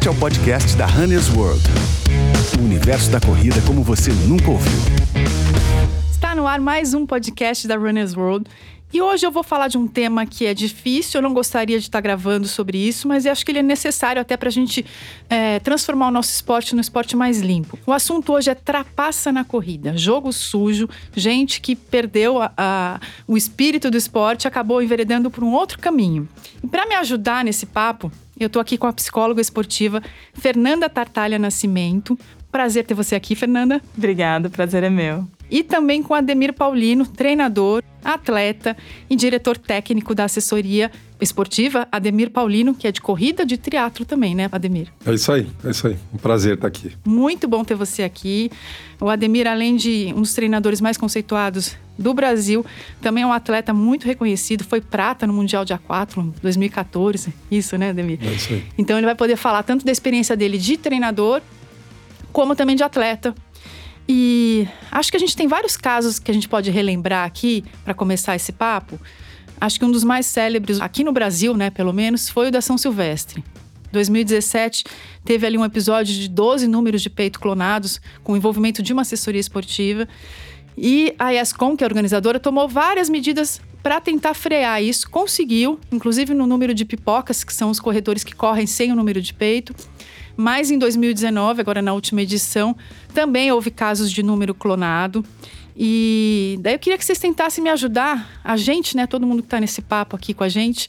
Este 0.00 0.08
é 0.08 0.12
o 0.12 0.14
podcast 0.18 0.76
da 0.78 0.86
Runner's 0.86 1.28
World. 1.28 1.62
O 2.58 2.64
universo 2.64 3.10
da 3.10 3.20
corrida 3.20 3.56
como 3.66 3.82
você 3.82 4.10
nunca 4.26 4.50
ouviu. 4.50 4.78
Está 6.10 6.34
no 6.34 6.46
ar 6.46 6.58
mais 6.58 6.94
um 6.94 7.04
podcast 7.04 7.68
da 7.68 7.76
Runner's 7.76 8.16
World. 8.16 8.48
E 8.90 9.02
hoje 9.02 9.26
eu 9.26 9.30
vou 9.30 9.42
falar 9.42 9.68
de 9.68 9.76
um 9.76 9.86
tema 9.86 10.24
que 10.24 10.46
é 10.46 10.54
difícil, 10.54 11.18
eu 11.18 11.22
não 11.22 11.34
gostaria 11.34 11.78
de 11.78 11.84
estar 11.84 12.00
gravando 12.00 12.48
sobre 12.48 12.78
isso, 12.78 13.06
mas 13.06 13.26
eu 13.26 13.32
acho 13.32 13.44
que 13.44 13.52
ele 13.52 13.58
é 13.58 13.62
necessário 13.62 14.22
até 14.22 14.38
para 14.38 14.48
a 14.48 14.52
gente 14.52 14.86
é, 15.28 15.60
transformar 15.60 16.08
o 16.08 16.10
nosso 16.10 16.32
esporte 16.32 16.74
no 16.74 16.80
esporte 16.80 17.14
mais 17.14 17.40
limpo. 17.40 17.78
O 17.86 17.92
assunto 17.92 18.32
hoje 18.32 18.50
é 18.50 18.54
trapaça 18.54 19.30
na 19.30 19.44
corrida, 19.44 19.98
jogo 19.98 20.32
sujo, 20.32 20.88
gente 21.14 21.60
que 21.60 21.76
perdeu 21.76 22.40
a, 22.40 22.50
a, 22.56 23.00
o 23.28 23.36
espírito 23.36 23.90
do 23.90 23.98
esporte 23.98 24.48
acabou 24.48 24.82
enveredando 24.82 25.30
por 25.30 25.44
um 25.44 25.52
outro 25.52 25.78
caminho. 25.78 26.26
E 26.64 26.66
para 26.66 26.86
me 26.86 26.94
ajudar 26.94 27.44
nesse 27.44 27.66
papo, 27.66 28.10
eu 28.42 28.48
estou 28.48 28.60
aqui 28.60 28.78
com 28.78 28.86
a 28.86 28.92
psicóloga 28.92 29.40
esportiva 29.40 30.02
Fernanda 30.32 30.88
Tartalha 30.88 31.38
Nascimento. 31.38 32.18
Prazer 32.50 32.84
ter 32.84 32.94
você 32.94 33.14
aqui, 33.14 33.34
Fernanda. 33.34 33.80
Obrigada, 33.96 34.50
prazer 34.50 34.82
é 34.82 34.90
meu. 34.90 35.26
E 35.50 35.62
também 35.62 36.02
com 36.02 36.14
Ademir 36.14 36.52
Paulino, 36.52 37.06
treinador, 37.06 37.82
atleta 38.04 38.76
e 39.08 39.16
diretor 39.16 39.58
técnico 39.58 40.14
da 40.14 40.24
assessoria 40.24 40.90
esportiva, 41.20 41.86
Ademir 41.92 42.30
Paulino, 42.30 42.74
que 42.74 42.86
é 42.86 42.92
de 42.92 43.00
corrida 43.00 43.44
de 43.44 43.58
triatlo 43.58 44.04
também, 44.04 44.34
né, 44.34 44.48
Ademir? 44.50 44.88
É 45.04 45.12
isso 45.12 45.30
aí, 45.30 45.46
é 45.64 45.70
isso 45.70 45.86
aí. 45.86 45.96
Um 46.12 46.16
prazer 46.16 46.54
estar 46.54 46.68
aqui. 46.68 46.92
Muito 47.04 47.46
bom 47.46 47.62
ter 47.62 47.74
você 47.74 48.02
aqui. 48.02 48.50
O 49.00 49.08
Ademir, 49.08 49.46
além 49.46 49.76
de 49.76 50.12
um 50.16 50.22
dos 50.22 50.32
treinadores 50.34 50.80
mais 50.80 50.96
conceituados 50.96 51.76
do 51.98 52.14
Brasil, 52.14 52.64
também 53.02 53.22
é 53.22 53.26
um 53.26 53.32
atleta 53.32 53.74
muito 53.74 54.06
reconhecido, 54.06 54.64
foi 54.64 54.80
prata 54.80 55.26
no 55.26 55.32
Mundial 55.34 55.64
de 55.64 55.74
A4 55.74 56.32
2014. 56.40 57.34
Isso, 57.50 57.76
né, 57.76 57.90
Ademir? 57.90 58.18
É 58.22 58.32
isso 58.32 58.52
aí. 58.54 58.64
Então 58.78 58.96
ele 58.96 59.06
vai 59.06 59.14
poder 59.14 59.36
falar 59.36 59.62
tanto 59.62 59.84
da 59.84 59.92
experiência 59.92 60.34
dele 60.36 60.56
de 60.56 60.78
treinador, 60.78 61.42
como 62.32 62.56
também 62.56 62.76
de 62.76 62.82
atleta. 62.82 63.34
E 64.12 64.66
acho 64.90 65.08
que 65.08 65.16
a 65.16 65.20
gente 65.20 65.36
tem 65.36 65.46
vários 65.46 65.76
casos 65.76 66.18
que 66.18 66.32
a 66.32 66.34
gente 66.34 66.48
pode 66.48 66.68
relembrar 66.68 67.24
aqui 67.24 67.64
para 67.84 67.94
começar 67.94 68.34
esse 68.34 68.50
papo. 68.50 68.98
Acho 69.60 69.78
que 69.78 69.84
um 69.84 69.90
dos 69.92 70.02
mais 70.02 70.26
célebres 70.26 70.80
aqui 70.80 71.04
no 71.04 71.12
Brasil, 71.12 71.56
né, 71.56 71.70
pelo 71.70 71.92
menos, 71.92 72.28
foi 72.28 72.48
o 72.48 72.50
da 72.50 72.60
São 72.60 72.76
Silvestre. 72.76 73.44
2017 73.92 74.82
teve 75.24 75.46
ali 75.46 75.56
um 75.56 75.64
episódio 75.64 76.12
de 76.12 76.28
12 76.28 76.66
números 76.66 77.02
de 77.02 77.08
peito 77.08 77.38
clonados 77.38 78.00
com 78.24 78.36
envolvimento 78.36 78.82
de 78.82 78.92
uma 78.92 79.02
assessoria 79.02 79.40
esportiva. 79.40 80.08
E 80.76 81.14
a 81.16 81.32
ESCOM, 81.32 81.76
que 81.76 81.84
é 81.84 81.86
a 81.86 81.88
organizadora, 81.88 82.40
tomou 82.40 82.66
várias 82.66 83.08
medidas 83.08 83.60
para 83.80 84.00
tentar 84.00 84.34
frear 84.34 84.82
isso. 84.82 85.08
Conseguiu, 85.08 85.78
inclusive 85.92 86.34
no 86.34 86.48
número 86.48 86.74
de 86.74 86.84
pipocas, 86.84 87.44
que 87.44 87.54
são 87.54 87.70
os 87.70 87.78
corredores 87.78 88.24
que 88.24 88.34
correm 88.34 88.66
sem 88.66 88.90
o 88.90 88.96
número 88.96 89.22
de 89.22 89.32
peito. 89.32 89.72
Mas 90.36 90.70
em 90.70 90.78
2019, 90.78 91.60
agora 91.60 91.82
na 91.82 91.92
última 91.92 92.22
edição, 92.22 92.76
também 93.12 93.52
houve 93.52 93.70
casos 93.70 94.10
de 94.10 94.22
número 94.22 94.54
clonado. 94.54 95.24
E 95.76 96.58
daí 96.60 96.74
eu 96.74 96.78
queria 96.78 96.98
que 96.98 97.04
vocês 97.04 97.18
tentassem 97.18 97.62
me 97.62 97.70
ajudar, 97.70 98.28
a 98.44 98.56
gente, 98.56 98.96
né, 98.96 99.06
todo 99.06 99.26
mundo 99.26 99.42
que 99.42 99.46
está 99.46 99.60
nesse 99.60 99.80
papo 99.80 100.16
aqui 100.16 100.34
com 100.34 100.44
a 100.44 100.48
gente, 100.48 100.88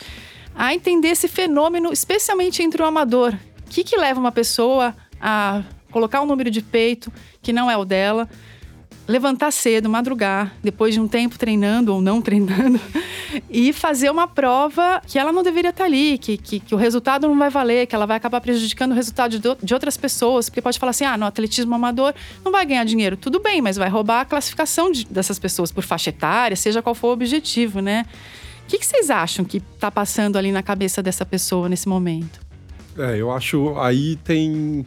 a 0.56 0.74
entender 0.74 1.10
esse 1.10 1.28
fenômeno, 1.28 1.94
especialmente 1.94 2.62
entre 2.62 2.82
o 2.82 2.86
amador. 2.86 3.34
O 3.66 3.70
que, 3.70 3.84
que 3.84 3.98
leva 3.98 4.20
uma 4.20 4.32
pessoa 4.32 4.94
a 5.20 5.64
colocar 5.92 6.22
um 6.22 6.26
número 6.26 6.52
de 6.52 6.62
peito 6.62 7.12
que 7.42 7.54
não 7.54 7.72
é 7.72 7.78
o 7.78 7.86
dela? 7.86 8.28
Levantar 9.12 9.52
cedo, 9.52 9.90
madrugar, 9.90 10.54
depois 10.64 10.94
de 10.94 11.00
um 11.00 11.08
tempo 11.08 11.38
treinando 11.38 11.94
ou 11.94 12.02
não 12.02 12.20
treinando, 12.24 12.80
e 13.50 13.74
fazer 13.74 14.10
uma 14.10 14.28
prova 14.28 15.02
que 15.06 15.20
ela 15.20 15.32
não 15.32 15.44
deveria 15.44 15.70
estar 15.70 15.86
ali, 15.86 16.18
que, 16.18 16.38
que, 16.38 16.60
que, 16.60 16.74
o 16.74 16.78
resultado 16.78 17.28
não 17.28 17.38
vai 17.38 17.50
valer, 17.50 17.86
que 17.86 17.96
ela 17.96 18.06
vai 18.06 18.18
acabar 18.18 18.42
prejudicando 18.42 18.92
o 18.92 18.96
resultado 18.96 19.38
de, 19.38 19.56
de 19.62 19.74
outras 19.74 19.98
pessoas, 19.98 20.50
porque 20.50 20.62
pode 20.62 20.80
falar 20.80 20.92
assim: 20.92 21.06
ah, 21.06 21.18
no 21.18 21.26
atletismo 21.26 21.76
amador 21.76 22.14
não 22.44 22.52
vai 22.52 22.66
ganhar 22.66 22.84
dinheiro. 22.86 23.18
Tudo 23.18 23.40
bem, 23.40 23.62
mas 23.62 23.78
vai 23.78 23.90
roubar 23.90 24.22
a 24.22 24.26
classificação 24.26 24.92
de, 24.92 25.06
dessas 25.06 25.38
pessoas 25.38 25.72
por 25.72 25.84
faixa 25.84 26.10
etária, 26.10 26.56
seja 26.56 26.82
qual 26.82 26.96
for 26.96 27.10
o 27.10 27.12
objetivo, 27.12 27.82
né? 27.82 28.06
O 28.64 28.68
que, 28.72 28.80
que 28.80 28.86
vocês 28.86 29.10
acham 29.10 29.44
que 29.44 29.58
está 29.58 29.92
passando 29.92 30.38
ali 30.38 30.52
na 30.52 30.64
cabeça 30.64 31.04
dessa 31.04 31.26
pessoa 31.26 31.68
nesse 31.68 31.90
momento? 31.90 32.40
É, 32.98 33.18
eu 33.18 33.32
acho 33.32 33.78
aí 33.78 34.16
tem 34.18 34.86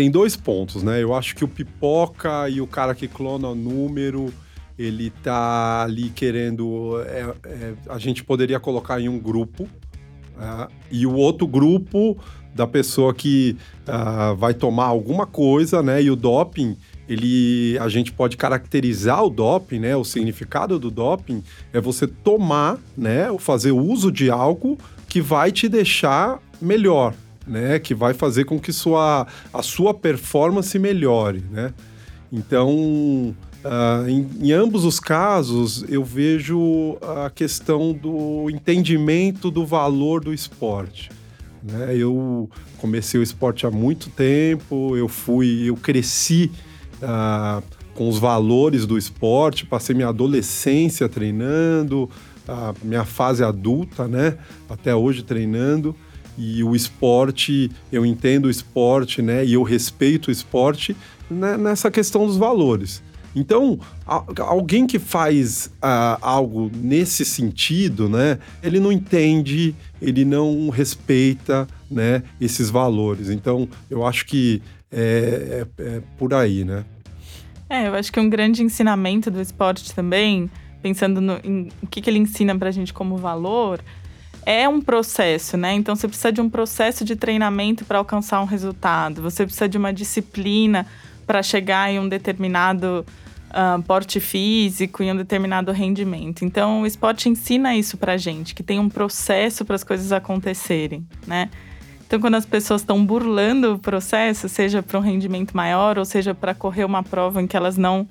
tem 0.00 0.10
dois 0.10 0.34
pontos, 0.34 0.82
né? 0.82 1.02
Eu 1.02 1.14
acho 1.14 1.36
que 1.36 1.44
o 1.44 1.48
pipoca 1.48 2.48
e 2.48 2.58
o 2.58 2.66
cara 2.66 2.94
que 2.94 3.06
clona 3.06 3.48
o 3.48 3.54
número, 3.54 4.32
ele 4.78 5.10
tá 5.10 5.82
ali 5.82 6.08
querendo. 6.08 7.02
É, 7.02 7.34
é, 7.44 7.74
a 7.86 7.98
gente 7.98 8.24
poderia 8.24 8.58
colocar 8.58 8.98
em 8.98 9.10
um 9.10 9.18
grupo, 9.18 9.68
é, 10.38 10.68
e 10.90 11.06
o 11.06 11.12
outro 11.12 11.46
grupo 11.46 12.16
da 12.54 12.66
pessoa 12.66 13.12
que 13.12 13.58
uh, 13.86 14.34
vai 14.36 14.54
tomar 14.54 14.86
alguma 14.86 15.26
coisa, 15.26 15.82
né? 15.82 16.02
E 16.02 16.10
o 16.10 16.16
doping, 16.16 16.78
ele, 17.06 17.76
a 17.78 17.88
gente 17.90 18.10
pode 18.10 18.38
caracterizar 18.38 19.22
o 19.22 19.28
doping, 19.28 19.80
né? 19.80 19.94
O 19.96 20.02
significado 20.02 20.78
do 20.78 20.90
doping 20.90 21.44
é 21.74 21.80
você 21.80 22.06
tomar, 22.06 22.78
né? 22.96 23.30
Ou 23.30 23.38
fazer 23.38 23.72
uso 23.72 24.10
de 24.10 24.30
algo 24.30 24.78
que 25.10 25.20
vai 25.20 25.52
te 25.52 25.68
deixar 25.68 26.40
melhor, 26.58 27.12
né? 27.46 27.78
Que 27.78 27.94
vai 27.94 28.14
fazer 28.14 28.44
com 28.44 28.58
que 28.58 28.72
sua, 28.72 29.26
a 29.52 29.62
sua 29.62 29.94
performance 29.94 30.78
melhore, 30.78 31.44
né? 31.50 31.72
Então, 32.32 33.34
uh, 33.64 34.08
em, 34.08 34.28
em, 34.40 34.52
ambos 34.52 34.84
os 34.84 35.00
casos, 35.00 35.84
eu 35.88 36.04
vejo 36.04 36.96
a 37.02 37.28
questão 37.30 37.92
do 37.92 38.48
entendimento 38.48 39.50
do 39.50 39.66
valor 39.66 40.22
do 40.22 40.32
esporte. 40.32 41.10
Né? 41.62 41.96
Eu 41.96 42.48
comecei 42.78 43.18
o 43.18 43.22
esporte 43.22 43.66
há 43.66 43.70
muito 43.70 44.08
tempo, 44.10 44.96
eu 44.96 45.08
fui, 45.08 45.68
eu 45.68 45.76
cresci 45.76 46.52
uh, 47.02 47.62
com 47.94 48.08
os 48.08 48.18
valores 48.18 48.86
do 48.86 48.96
esporte, 48.96 49.66
passei 49.66 49.94
minha 49.94 50.08
adolescência 50.08 51.08
treinando, 51.08 52.08
a 52.46 52.72
minha 52.82 53.04
fase 53.04 53.44
adulta, 53.44 54.08
né? 54.08 54.38
Até 54.68 54.94
hoje 54.94 55.22
treinando 55.22 55.94
e 56.36 56.62
o 56.64 56.74
esporte, 56.74 57.70
eu 57.92 58.04
entendo 58.04 58.46
o 58.46 58.50
esporte, 58.50 59.22
né? 59.22 59.44
E 59.44 59.54
eu 59.54 59.62
respeito 59.62 60.28
o 60.28 60.30
esporte 60.30 60.96
né, 61.30 61.56
nessa 61.56 61.90
questão 61.90 62.26
dos 62.26 62.36
valores. 62.36 63.02
Então, 63.34 63.78
alguém 64.38 64.86
que 64.86 64.98
faz 64.98 65.66
uh, 65.76 66.18
algo 66.20 66.70
nesse 66.74 67.24
sentido, 67.24 68.08
né? 68.08 68.38
Ele 68.62 68.80
não 68.80 68.90
entende, 68.90 69.74
ele 70.02 70.24
não 70.24 70.68
respeita, 70.68 71.68
né? 71.88 72.22
Esses 72.40 72.70
valores. 72.70 73.30
Então, 73.30 73.68
eu 73.88 74.04
acho 74.04 74.26
que 74.26 74.60
é, 74.90 75.64
é, 75.78 75.82
é 75.82 76.02
por 76.18 76.34
aí, 76.34 76.64
né? 76.64 76.84
É, 77.68 77.86
eu 77.86 77.94
acho 77.94 78.12
que 78.12 78.18
um 78.18 78.28
grande 78.28 78.64
ensinamento 78.64 79.30
do 79.30 79.40
esporte 79.40 79.94
também, 79.94 80.50
pensando 80.82 81.20
no, 81.20 81.38
em 81.44 81.68
o 81.80 81.86
que, 81.86 82.02
que 82.02 82.10
ele 82.10 82.18
ensina 82.18 82.56
para 82.58 82.68
a 82.68 82.72
gente 82.72 82.92
como 82.92 83.16
valor, 83.16 83.80
é 84.44 84.68
um 84.68 84.80
processo, 84.80 85.56
né? 85.56 85.74
Então 85.74 85.94
você 85.94 86.08
precisa 86.08 86.32
de 86.32 86.40
um 86.40 86.48
processo 86.48 87.04
de 87.04 87.16
treinamento 87.16 87.84
para 87.84 87.98
alcançar 87.98 88.40
um 88.40 88.46
resultado. 88.46 89.22
Você 89.22 89.44
precisa 89.44 89.68
de 89.68 89.78
uma 89.78 89.92
disciplina 89.92 90.86
para 91.26 91.42
chegar 91.42 91.90
em 91.90 91.98
um 91.98 92.08
determinado 92.08 93.04
uh, 93.50 93.82
porte 93.82 94.18
físico, 94.20 95.02
em 95.02 95.12
um 95.12 95.16
determinado 95.16 95.70
rendimento. 95.72 96.44
Então 96.44 96.82
o 96.82 96.86
esporte 96.86 97.28
ensina 97.28 97.76
isso 97.76 97.96
para 97.96 98.16
gente, 98.16 98.54
que 98.54 98.62
tem 98.62 98.78
um 98.78 98.88
processo 98.88 99.64
para 99.64 99.76
as 99.76 99.84
coisas 99.84 100.12
acontecerem, 100.12 101.06
né? 101.26 101.50
Então 102.06 102.18
quando 102.18 102.34
as 102.34 102.46
pessoas 102.46 102.80
estão 102.80 103.04
burlando 103.04 103.74
o 103.74 103.78
processo, 103.78 104.48
seja 104.48 104.82
para 104.82 104.98
um 104.98 105.02
rendimento 105.02 105.56
maior 105.56 105.98
ou 105.98 106.04
seja 106.04 106.34
para 106.34 106.54
correr 106.54 106.84
uma 106.84 107.02
prova 107.02 107.40
em 107.40 107.46
que 107.46 107.56
elas 107.56 107.76
não 107.76 108.08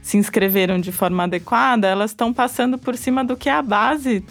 se 0.00 0.16
inscreveram 0.16 0.80
de 0.80 0.92
forma 0.92 1.24
adequada, 1.24 1.86
elas 1.86 2.12
estão 2.12 2.32
passando 2.32 2.78
por 2.78 2.96
cima 2.96 3.24
do 3.24 3.36
que 3.36 3.48
é 3.48 3.52
a 3.52 3.62
base 3.62 4.24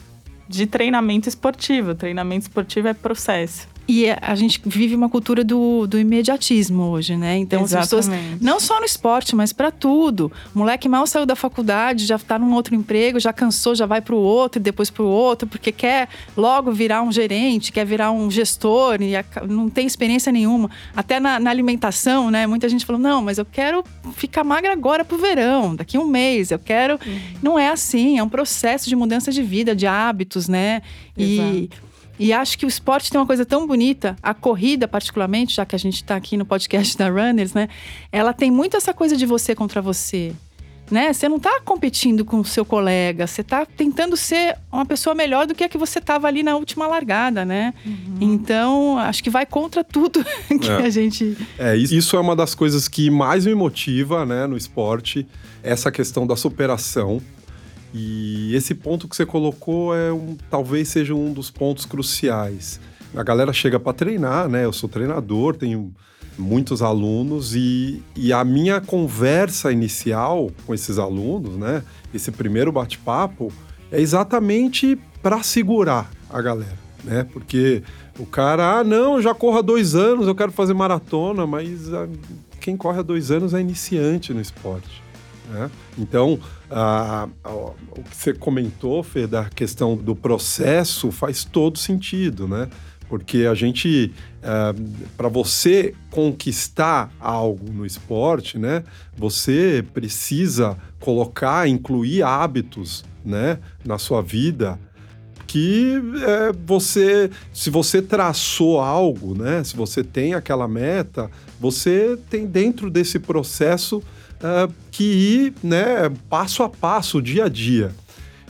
de 0.50 0.66
treinamento 0.66 1.30
esportivo. 1.30 1.94
Treinamento 1.94 2.48
esportivo 2.48 2.88
é 2.88 2.94
processo. 2.94 3.68
E 3.89 4.06
é, 4.06 4.19
a 4.21 4.36
gente 4.36 4.62
vive 4.63 4.94
uma 4.94 5.09
cultura 5.09 5.44
do, 5.44 5.88
do 5.88 5.97
imediatismo 5.97 6.83
hoje, 6.83 7.18
né? 7.18 7.38
Então 7.38 7.63
Exatamente. 7.63 7.95
as 7.95 8.07
pessoas, 8.07 8.39
não 8.39 8.59
só 8.59 8.80
no 8.80 8.86
esporte, 8.86 9.36
mas 9.36 9.51
para 9.51 9.71
tudo. 9.71 10.31
O 10.53 10.59
moleque 10.59 10.88
mal 10.88 11.07
saiu 11.07 11.25
da 11.25 11.36
faculdade, 11.36 12.06
já 12.06 12.18
está 12.18 12.38
num 12.38 12.53
outro 12.53 12.75
emprego, 12.75 13.19
já 13.19 13.33
cansou, 13.33 13.74
já 13.74 13.88
vai 13.88 14.00
para 14.00 14.13
o 14.13 14.19
outro, 14.19 14.62
depois 14.62 14.91
para 14.91 15.01
o 15.01 15.07
outro, 15.07 15.47
porque 15.47 15.71
quer 15.71 16.07
logo 16.38 16.71
virar 16.71 17.01
um 17.01 17.12
gerente, 17.12 17.71
quer 17.71 17.83
virar 17.83 18.12
um 18.12 18.30
gestor 18.30 19.01
e 19.01 19.13
não 19.47 19.71
tem 19.71 19.88
experiência 19.88 20.31
nenhuma. 20.31 20.69
Até 20.95 21.19
na, 21.19 21.39
na 21.39 21.50
alimentação, 21.50 22.30
né? 22.30 22.45
Muita 22.45 22.69
gente 22.69 22.86
falou: 22.86 23.01
não, 23.01 23.24
mas 23.24 23.39
eu 23.39 23.45
quero 23.45 23.83
ficar 24.13 24.44
magra 24.44 24.71
agora 24.71 25.03
pro 25.03 25.18
verão, 25.18 25.75
daqui 25.75 25.97
a 25.97 26.00
um 26.00 26.07
mês, 26.07 26.51
eu 26.51 26.59
quero. 26.59 27.00
Uhum. 27.03 27.19
Não 27.41 27.57
é 27.57 27.69
assim, 27.69 28.19
é 28.19 28.24
um 28.24 28.30
processo 28.30 28.88
de 28.88 28.95
mudança 28.95 29.31
de 29.31 29.41
vida, 29.41 29.75
de 29.75 29.88
hábitos, 29.88 30.47
né? 30.47 30.83
E. 31.18 31.68
E 32.19 32.33
acho 32.33 32.57
que 32.57 32.66
o 32.66 32.68
esporte 32.68 33.10
tem 33.10 33.19
uma 33.19 33.25
coisa 33.25 33.45
tão 33.45 33.66
bonita, 33.66 34.16
a 34.21 34.33
corrida, 34.33 34.88
particularmente, 34.88 35.56
já 35.56 35.66
que 35.66 35.75
a 35.75 35.80
gente 35.80 35.95
está 35.95 36.16
aqui 36.18 36.36
no 36.36 36.45
podcast 36.45 36.95
da 37.00 37.10
Runners, 37.10 37.54
né? 37.54 37.69
Ela 38.12 38.33
tem 38.33 38.51
muito 38.51 38.75
essa 38.75 38.94
coisa 38.94 39.16
de 39.16 39.25
você 39.25 39.56
contra 39.56 39.81
você. 39.81 40.33
né? 40.92 41.13
Você 41.13 41.30
não 41.30 41.38
está 41.38 41.62
competindo 41.62 42.25
com 42.25 42.39
o 42.39 42.45
seu 42.45 42.66
colega, 42.66 43.25
você 43.27 43.42
está 43.42 43.66
tentando 43.66 44.18
ser 44.18 44.57
uma 44.71 44.86
pessoa 44.86 45.16
melhor 45.16 45.45
do 45.48 45.54
que 45.54 45.63
a 45.63 45.69
que 45.69 45.77
você 45.77 46.00
estava 46.00 46.27
ali 46.27 46.42
na 46.44 46.56
última 46.56 46.88
largada, 46.88 47.45
né? 47.45 47.74
Uhum. 47.86 48.18
Então, 48.19 48.98
acho 48.98 49.24
que 49.24 49.30
vai 49.30 49.45
contra 49.45 49.83
tudo 49.83 50.25
que 50.60 50.69
é. 50.69 50.75
a 50.77 50.89
gente. 50.89 51.38
É, 51.57 51.75
isso 51.77 52.18
é 52.18 52.19
uma 52.19 52.36
das 52.36 52.56
coisas 52.56 52.88
que 52.88 53.10
mais 53.10 53.45
me 53.45 53.54
motiva, 53.56 54.25
né, 54.25 54.48
no 54.48 54.57
esporte, 54.57 55.25
essa 55.63 55.92
questão 55.92 56.25
da 56.25 56.36
superação. 56.36 57.22
E 57.94 58.53
esse 58.56 58.75
ponto 58.75 59.07
que 59.07 59.15
você 59.15 59.25
colocou 59.25 59.95
é 59.95 60.12
um, 60.12 60.38
talvez 60.50 60.89
seja 60.89 61.15
um 61.15 61.33
dos 61.33 61.50
pontos 61.50 61.86
cruciais. 61.86 62.80
A 63.15 63.24
galera 63.24 63.51
chega 63.51 63.80
para 63.80 63.94
treinar, 63.94 64.47
né? 64.47 64.65
Eu 64.65 64.74
sou 64.74 64.88
treinador, 64.88 65.56
tenho 65.56 65.91
muitos 66.38 66.81
alunos 66.81 67.56
e, 67.56 68.01
e 68.15 68.31
a 68.31 68.44
minha 68.45 68.80
conversa 68.80 69.71
inicial 69.71 70.51
com 70.65 70.74
esses 70.74 70.97
alunos, 70.97 71.57
né? 71.57 71.83
Esse 72.13 72.31
primeiro 72.31 72.71
bate-papo 72.71 73.51
é 73.91 74.00
exatamente 74.00 74.97
para 75.21 75.41
segurar 75.44 76.09
a 76.30 76.41
galera, 76.41 76.77
né? 77.03 77.25
Porque 77.33 77.83
o 78.18 78.25
cara, 78.25 78.80
ah, 78.80 78.83
não, 78.83 79.21
já 79.21 79.33
corro 79.33 79.57
há 79.57 79.62
dois 79.62 79.95
anos, 79.95 80.27
eu 80.27 80.36
quero 80.36 80.51
fazer 80.51 80.74
maratona, 80.74 81.47
mas 81.47 81.89
quem 82.59 82.77
corre 82.77 83.00
há 83.00 83.03
dois 83.03 83.31
anos 83.31 83.53
é 83.53 83.59
iniciante 83.59 84.33
no 84.33 84.39
esporte. 84.39 85.01
Né? 85.50 85.69
Então, 85.97 86.39
o 86.71 88.04
que 88.04 88.16
você 88.16 88.33
comentou, 88.33 89.01
Fê, 89.01 89.25
da 89.25 89.45
questão 89.45 89.95
do 89.95 90.16
processo 90.16 91.12
faz 91.12 91.44
todo 91.44 91.77
sentido, 91.77 92.48
né? 92.48 92.69
Porque 93.07 93.48
a 93.50 93.56
gente, 93.56 94.13
é, 94.44 94.75
para 95.18 95.27
você 95.27 95.95
conquistar 96.12 97.12
algo 97.19 97.71
no 97.74 97.83
esporte, 97.83 98.60
né, 98.60 98.83
você 99.18 99.83
precisa 99.95 100.77
colocar, 101.00 101.68
incluir 101.68 102.21
hábitos, 102.21 103.04
né, 103.25 103.57
na 103.83 103.98
sua 103.98 104.22
vida 104.22 104.80
que 105.50 106.00
é, 106.27 106.51
você, 106.63 107.31
se 107.51 107.72
você 107.72 108.04
traçou 108.04 108.80
algo, 108.80 109.33
né, 109.36 109.63
se 109.63 109.75
você 109.75 110.04
tem 110.04 110.36
aquela 110.36 110.68
meta, 110.68 111.27
você 111.60 112.15
tem 112.30 112.45
dentro 112.45 112.88
desse 112.92 113.18
processo 113.18 114.04
é, 114.41 114.69
que 114.91 115.03
ir, 115.03 115.53
né, 115.63 116.09
passo 116.30 116.63
a 116.63 116.69
passo, 116.69 117.21
dia 117.21 117.45
a 117.45 117.50
dia. 117.50 117.94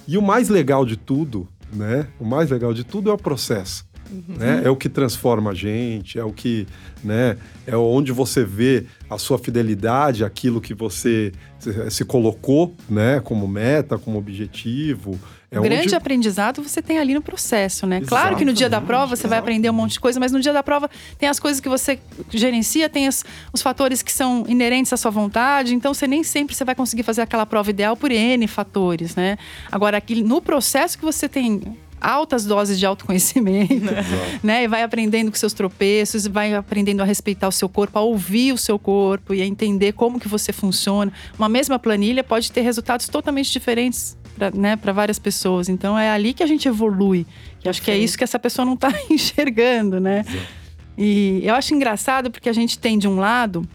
E 0.07 0.18
o 0.18 0.21
mais 0.21 0.50
legal 0.50 0.86
de 0.86 0.95
tudo, 0.95 1.47
né, 1.71 2.07
o 2.19 2.25
mais 2.25 2.50
legal 2.50 2.74
de 2.74 2.83
tudo 2.83 3.09
é 3.09 3.13
o 3.13 3.18
processo. 3.18 3.88
Uhum. 4.10 4.36
Né? 4.38 4.62
É 4.64 4.70
o 4.70 4.76
que 4.76 4.90
transforma 4.90 5.52
a 5.52 5.54
gente, 5.54 6.18
é 6.18 6.24
o 6.24 6.32
que, 6.32 6.68
né? 7.04 7.38
É 7.68 7.76
onde 7.78 8.12
você 8.12 8.44
vê 8.44 8.86
a 9.10 9.18
sua 9.18 9.38
fidelidade, 9.38 10.24
aquilo 10.24 10.60
que 10.60 10.74
você 10.74 11.32
se 11.90 12.04
colocou, 12.06 12.76
né? 12.90 13.20
Como 13.20 13.48
meta, 13.48 13.98
como 13.98 14.18
objetivo. 14.18 15.20
É 15.52 15.60
o 15.60 15.64
grande 15.64 15.88
onde... 15.88 15.96
aprendizado 15.96 16.62
você 16.62 16.82
tem 16.82 17.00
ali 17.00 17.14
no 17.14 17.22
processo, 17.22 17.88
né? 17.88 17.98
Exatamente, 17.98 18.10
claro 18.10 18.36
que 18.36 18.46
no 18.46 18.54
dia 18.54 18.70
da 18.70 18.80
prova 18.80 19.16
você 19.16 19.28
vai 19.28 19.40
aprender 19.40 19.70
um 19.70 19.74
monte 19.74 19.94
de 19.94 20.00
coisa, 20.00 20.20
mas 20.20 20.32
no 20.32 20.40
dia 20.40 20.54
da 20.54 20.62
prova 20.62 20.90
tem 21.18 21.28
as 21.28 21.40
coisas 21.40 21.60
que 21.60 21.68
você 21.68 22.00
gerencia, 22.30 22.88
tem 22.88 23.08
as, 23.08 23.26
os 23.52 23.62
fatores 23.62 24.04
que 24.04 24.12
são 24.12 24.46
inerentes 24.48 24.94
à 24.94 24.98
sua 24.98 25.10
vontade, 25.10 25.74
então 25.74 25.94
você 25.94 26.08
nem 26.08 26.24
sempre 26.24 26.56
você 26.56 26.64
vai 26.64 26.76
conseguir 26.76 27.04
fazer 27.04 27.22
aquela 27.22 27.48
prova 27.48 27.70
ideal 27.72 27.98
por 27.98 28.12
N 28.12 28.48
fatores, 28.48 29.16
né? 29.16 29.38
Agora, 29.72 29.98
aqui, 29.98 30.24
no 30.24 30.40
processo 30.40 30.98
que 30.98 31.04
você 31.04 31.28
tem 31.28 31.62
altas 32.00 32.46
doses 32.46 32.80
de 32.80 32.86
autoconhecimento, 32.86 33.86
né? 34.44 34.63
E 34.63 34.68
vai 34.68 34.84
aprendendo 34.84 35.31
com 35.31 35.38
seus 35.38 35.54
tropeços, 35.54 36.25
vai 36.28 36.54
aprendendo 36.54 37.01
a 37.01 37.06
respeitar 37.06 37.48
o 37.48 37.51
seu 37.51 37.69
corpo, 37.69 37.98
a 37.98 38.01
ouvir 38.01 38.54
o 38.54 38.57
seu 38.57 38.78
corpo 38.78 39.34
e 39.34 39.42
a 39.42 39.46
entender 39.46 39.94
como 39.94 40.19
que 40.19 40.28
você 40.28 40.54
funciona. 40.54 41.12
Uma 41.38 41.50
mesma 41.50 41.78
planilha 41.80 42.24
pode 42.24 42.51
ter 42.51 42.62
resultados 42.62 43.07
totalmente 43.07 43.51
diferentes 43.51 44.18
para 44.36 44.51
né, 44.51 44.78
várias 44.94 45.19
pessoas. 45.19 45.69
Então 45.69 45.98
é 45.98 46.10
ali 46.10 46.34
que 46.34 46.44
a 46.44 46.48
gente 46.48 46.68
evolui. 46.68 47.25
E 47.63 47.69
acho 47.69 47.81
que 47.81 47.92
é 47.92 47.98
isso 47.98 48.18
que 48.18 48.24
essa 48.24 48.40
pessoa 48.40 48.66
não 48.66 48.74
está 48.74 48.92
enxergando, 49.10 50.00
né? 50.00 50.25
E 50.98 51.42
eu 51.44 51.56
acho 51.56 51.74
engraçado 51.74 52.30
porque 52.30 52.50
a 52.50 52.54
gente 52.54 52.78
tem 52.78 52.98
de 52.98 53.07
um 53.07 53.18
lado 53.18 53.68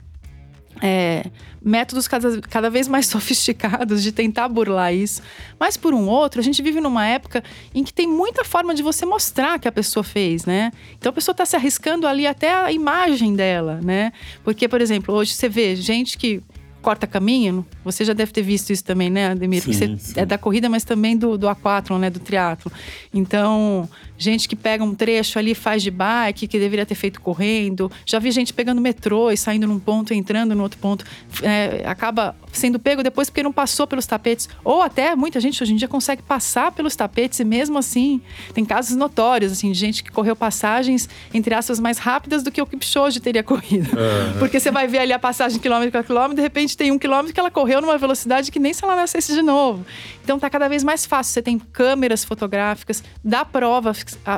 é, 0.82 1.25
métodos 1.62 2.06
cada, 2.06 2.41
cada 2.43 2.69
vez 2.71 2.87
mais 2.88 3.06
sofisticados 3.09 4.03
de 4.03 4.12
tentar 4.12 4.49
burlar 4.49 4.94
isso. 4.94 5.23
Mas, 5.59 5.76
por 5.76 5.94
um 5.94 6.09
outro, 6.09 6.41
a 6.41 6.44
gente 6.44 6.62
vive 6.62 6.81
numa 6.81 7.06
época 7.06 7.43
em 7.75 7.82
que 7.82 7.93
tem 7.93 8.06
muita 8.06 8.44
forma 8.44 8.75
de 8.75 8.82
você 8.82 9.06
mostrar 9.06 9.59
que 9.59 9.69
a 9.69 9.73
pessoa 9.73 10.05
fez, 10.05 10.44
né? 10.44 10.71
Então, 10.99 11.11
a 11.11 11.12
pessoa 11.12 11.32
está 11.32 11.47
se 11.47 11.56
arriscando 11.56 12.06
ali 12.06 12.26
até 12.26 12.53
a 12.53 12.73
imagem 12.73 13.35
dela, 13.35 13.81
né? 13.82 14.12
Porque, 14.43 14.69
por 14.69 14.81
exemplo, 14.81 15.15
hoje 15.15 15.32
você 15.32 15.49
vê 15.49 15.75
gente 15.76 16.19
que 16.19 16.43
corta 16.85 17.07
caminho, 17.07 17.65
você 17.83 18.05
já 18.05 18.13
deve 18.13 18.31
ter 18.31 18.43
visto 18.43 18.71
isso 18.71 18.85
também, 18.85 19.09
né, 19.09 19.29
Ademir? 19.29 19.63
Sim, 19.63 19.73
você 19.73 19.97
sim. 19.99 20.21
é 20.21 20.27
da 20.27 20.37
corrida, 20.37 20.69
mas 20.69 20.85
também 20.85 21.17
do, 21.17 21.39
do 21.39 21.49
aquatlon, 21.49 21.99
né, 21.99 22.11
do 22.11 22.21
triatlo. 22.21 22.71
Então, 23.13 23.89
gente 24.19 24.49
que 24.49 24.55
pega 24.55 24.85
um 24.85 24.95
trecho 24.95 25.39
ali 25.39 25.55
faz 25.55 25.83
de 25.83 25.91
bike, 25.91 26.47
que 26.47 26.59
deveria 26.59 26.85
ter 26.85 26.95
feito 26.95 27.21
correndo. 27.21 27.91
Já 28.05 28.19
vi 28.19 28.31
gente 28.31 28.53
pegando 28.53 28.81
metrô 28.81 29.31
e 29.31 29.37
saindo 29.37 29.67
num 29.67 29.79
ponto 29.79 30.13
e 30.13 30.17
entrando 30.17 30.55
no 30.55 30.63
outro 30.63 30.79
ponto. 30.79 31.05
É, 31.43 31.83
acaba 31.87 32.37
sendo 32.53 32.79
pego 32.79 33.03
depois 33.03 33.29
porque 33.29 33.43
não 33.43 33.53
passou 33.53 33.87
pelos 33.87 34.07
tapetes. 34.07 34.49
Ou 34.63 34.83
até 34.83 35.17
muita 35.17 35.41
gente 35.41 35.63
hoje 35.63 35.73
em 35.73 35.77
dia 35.77 35.89
consegue 35.89 36.23
passar 36.23 36.73
pelos 36.73 36.95
tapetes 36.95 37.41
e 37.41 37.45
mesmo 37.45 37.79
assim 37.79 38.21
tem 38.53 38.65
casos 38.65 38.97
notórios 38.97 39.53
assim 39.53 39.73
de 39.73 39.79
gente 39.79 40.05
que 40.05 40.11
correu 40.11 40.37
passagens 40.37 41.09
entre 41.33 41.55
aspas 41.55 41.81
mais 41.81 41.99
rápidas 41.99 42.43
do 42.43 42.51
que 42.51 42.63
o 42.63 42.67
Kipchoge 42.67 43.21
teria 43.21 43.43
corrido. 43.45 43.91
Uhum. 43.91 44.39
Porque 44.39 44.61
você 44.61 44.71
vai 44.71 44.87
ver 44.87 44.99
ali 44.99 45.13
a 45.13 45.19
passagem 45.19 45.59
quilômetro 45.59 45.99
a 45.99 46.05
quilômetro, 46.05 46.37
de 46.37 46.43
repente 46.43 46.74
tem 46.76 46.93
um 46.93 46.99
quilômetro 46.99 47.32
que 47.32 47.41
ela 47.41 47.50
correu 47.50 47.81
numa 47.81 47.99
velocidade 47.99 48.50
que 48.50 48.59
nem 48.59 48.73
se 48.73 48.85
ela 48.85 48.97
nascesse 48.97 49.32
de 49.35 49.43
novo. 49.43 49.85
Então 50.23 50.38
tá 50.38 50.49
cada 50.49 50.69
vez 50.69 50.85
mais 50.85 51.05
fácil. 51.06 51.35
Você 51.35 51.43
tem 51.43 51.59
câmeras 51.59 52.25
fotográficas 52.25 53.03
da 53.23 53.44
prova, 53.44 53.93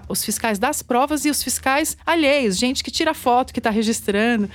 os 0.08 0.24
fiscais 0.24 0.58
das 0.58 0.82
provas 0.82 1.24
e 1.24 1.30
os 1.30 1.42
fiscais 1.42 1.96
alheios, 2.04 2.56
gente 2.56 2.82
que 2.82 2.90
tira 2.90 3.14
foto, 3.14 3.52
que 3.52 3.60
está 3.60 3.70
registrando. 3.70 4.48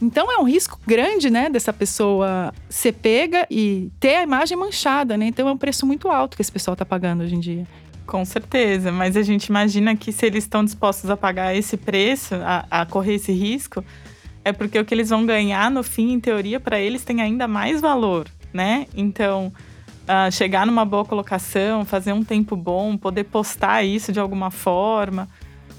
Então 0.00 0.30
é 0.32 0.38
um 0.38 0.44
risco 0.44 0.80
grande, 0.84 1.30
né, 1.30 1.48
dessa 1.48 1.72
pessoa 1.72 2.52
ser 2.68 2.92
pega 2.92 3.46
e 3.48 3.88
ter 4.00 4.16
a 4.16 4.22
imagem 4.24 4.56
manchada, 4.56 5.16
né? 5.16 5.26
Então 5.26 5.48
é 5.48 5.52
um 5.52 5.56
preço 5.56 5.86
muito 5.86 6.08
alto 6.08 6.36
que 6.36 6.42
esse 6.42 6.50
pessoal 6.50 6.72
está 6.72 6.84
pagando 6.84 7.22
hoje 7.22 7.36
em 7.36 7.40
dia. 7.40 7.66
Com 8.04 8.24
certeza, 8.24 8.90
mas 8.90 9.16
a 9.16 9.22
gente 9.22 9.46
imagina 9.46 9.94
que 9.94 10.10
se 10.10 10.26
eles 10.26 10.42
estão 10.42 10.64
dispostos 10.64 11.08
a 11.08 11.16
pagar 11.16 11.54
esse 11.54 11.76
preço, 11.76 12.34
a, 12.34 12.66
a 12.68 12.84
correr 12.84 13.14
esse 13.14 13.30
risco, 13.30 13.84
é 14.44 14.52
porque 14.52 14.78
o 14.78 14.84
que 14.84 14.94
eles 14.94 15.10
vão 15.10 15.24
ganhar 15.24 15.70
no 15.70 15.82
fim, 15.82 16.12
em 16.12 16.20
teoria, 16.20 16.58
para 16.58 16.80
eles 16.80 17.04
tem 17.04 17.20
ainda 17.20 17.46
mais 17.46 17.80
valor, 17.80 18.26
né? 18.52 18.86
Então, 18.94 19.52
uh, 20.02 20.30
chegar 20.32 20.66
numa 20.66 20.84
boa 20.84 21.04
colocação, 21.04 21.84
fazer 21.84 22.12
um 22.12 22.24
tempo 22.24 22.56
bom, 22.56 22.96
poder 22.96 23.24
postar 23.24 23.84
isso 23.84 24.12
de 24.12 24.20
alguma 24.20 24.50
forma, 24.50 25.28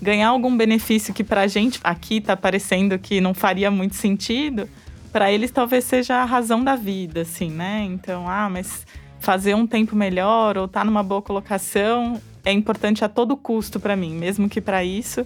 ganhar 0.02 0.30
algum 0.30 0.56
benefício 0.56 1.14
que 1.14 1.24
para 1.24 1.42
a 1.42 1.48
gente 1.48 1.80
aqui 1.84 2.18
está 2.18 2.36
parecendo 2.36 2.98
que 2.98 3.20
não 3.22 3.34
faria 3.34 3.70
muito 3.70 3.96
sentido, 3.96 4.68
para 5.12 5.32
eles 5.32 5.52
talvez 5.52 5.84
seja 5.84 6.16
a 6.16 6.26
razão 6.26 6.64
da 6.64 6.76
vida, 6.76 7.22
assim, 7.22 7.50
né? 7.50 7.84
Então, 7.86 8.28
ah, 8.28 8.50
mas 8.50 8.86
fazer 9.20 9.56
um 9.56 9.68
tempo 9.68 9.96
melhor 9.96 10.58
ou 10.58 10.66
estar 10.66 10.82
tá 10.82 10.86
numa 10.86 11.04
boa 11.04 11.22
colocação 11.22 12.22
é 12.44 12.52
importante 12.52 13.06
a 13.06 13.10
todo 13.10 13.38
custo 13.38 13.80
para 13.80 13.96
mim, 13.96 14.14
mesmo 14.16 14.50
que 14.50 14.60
para 14.60 14.84
isso 14.84 15.26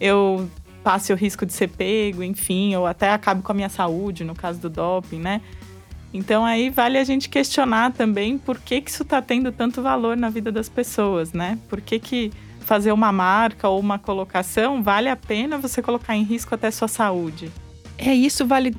eu 0.00 0.48
passe 0.88 1.12
o 1.12 1.16
risco 1.16 1.44
de 1.44 1.52
ser 1.52 1.68
pego, 1.68 2.22
enfim, 2.22 2.74
ou 2.74 2.86
até 2.86 3.10
acabe 3.10 3.42
com 3.42 3.52
a 3.52 3.54
minha 3.54 3.68
saúde, 3.68 4.24
no 4.24 4.34
caso 4.34 4.58
do 4.58 4.70
doping, 4.70 5.18
né? 5.18 5.42
Então 6.14 6.46
aí 6.46 6.70
vale 6.70 6.96
a 6.96 7.04
gente 7.04 7.28
questionar 7.28 7.92
também 7.92 8.38
por 8.38 8.58
que, 8.58 8.80
que 8.80 8.90
isso 8.90 9.02
está 9.02 9.20
tendo 9.20 9.52
tanto 9.52 9.82
valor 9.82 10.16
na 10.16 10.30
vida 10.30 10.50
das 10.50 10.66
pessoas, 10.66 11.34
né? 11.34 11.58
Por 11.68 11.82
que, 11.82 11.98
que 11.98 12.32
fazer 12.60 12.90
uma 12.90 13.12
marca 13.12 13.68
ou 13.68 13.78
uma 13.78 13.98
colocação 13.98 14.82
vale 14.82 15.10
a 15.10 15.16
pena 15.16 15.58
você 15.58 15.82
colocar 15.82 16.16
em 16.16 16.22
risco 16.22 16.54
até 16.54 16.70
sua 16.70 16.88
saúde? 16.88 17.52
É 17.98 18.14
isso 18.14 18.46
vale 18.46 18.74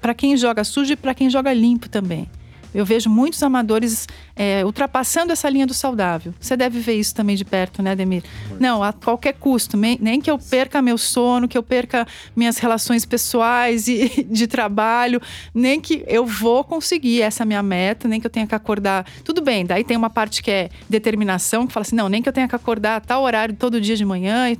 para 0.00 0.14
quem 0.14 0.36
joga 0.36 0.62
sujo 0.62 0.92
e 0.92 0.96
para 0.96 1.12
quem 1.12 1.28
joga 1.28 1.52
limpo 1.52 1.88
também. 1.88 2.30
Eu 2.74 2.84
vejo 2.84 3.08
muitos 3.08 3.42
amadores 3.42 4.06
é, 4.36 4.64
ultrapassando 4.64 5.32
essa 5.32 5.48
linha 5.48 5.66
do 5.66 5.74
saudável. 5.74 6.34
Você 6.38 6.56
deve 6.56 6.78
ver 6.80 6.94
isso 6.94 7.14
também 7.14 7.34
de 7.34 7.44
perto, 7.44 7.82
né, 7.82 7.92
Ademir? 7.92 8.22
Não, 8.60 8.82
a 8.82 8.92
qualquer 8.92 9.34
custo, 9.34 9.76
nem 9.76 10.20
que 10.20 10.30
eu 10.30 10.38
perca 10.38 10.82
meu 10.82 10.98
sono, 10.98 11.48
que 11.48 11.56
eu 11.56 11.62
perca 11.62 12.06
minhas 12.36 12.58
relações 12.58 13.04
pessoais 13.04 13.88
e 13.88 14.26
de 14.28 14.46
trabalho, 14.46 15.20
nem 15.54 15.80
que 15.80 16.04
eu 16.06 16.26
vou 16.26 16.62
conseguir 16.62 17.22
essa 17.22 17.44
minha 17.44 17.62
meta, 17.62 18.06
nem 18.06 18.20
que 18.20 18.26
eu 18.26 18.30
tenha 18.30 18.46
que 18.46 18.54
acordar. 18.54 19.06
Tudo 19.24 19.40
bem, 19.40 19.64
daí 19.64 19.82
tem 19.82 19.96
uma 19.96 20.10
parte 20.10 20.42
que 20.42 20.50
é 20.50 20.68
determinação, 20.88 21.66
que 21.66 21.72
fala 21.72 21.82
assim: 21.82 21.96
não, 21.96 22.08
nem 22.08 22.22
que 22.22 22.28
eu 22.28 22.32
tenha 22.32 22.48
que 22.48 22.56
acordar 22.56 22.96
a 22.96 23.00
tal 23.00 23.22
horário 23.22 23.54
todo 23.54 23.80
dia 23.80 23.96
de 23.96 24.04
manhã 24.04 24.56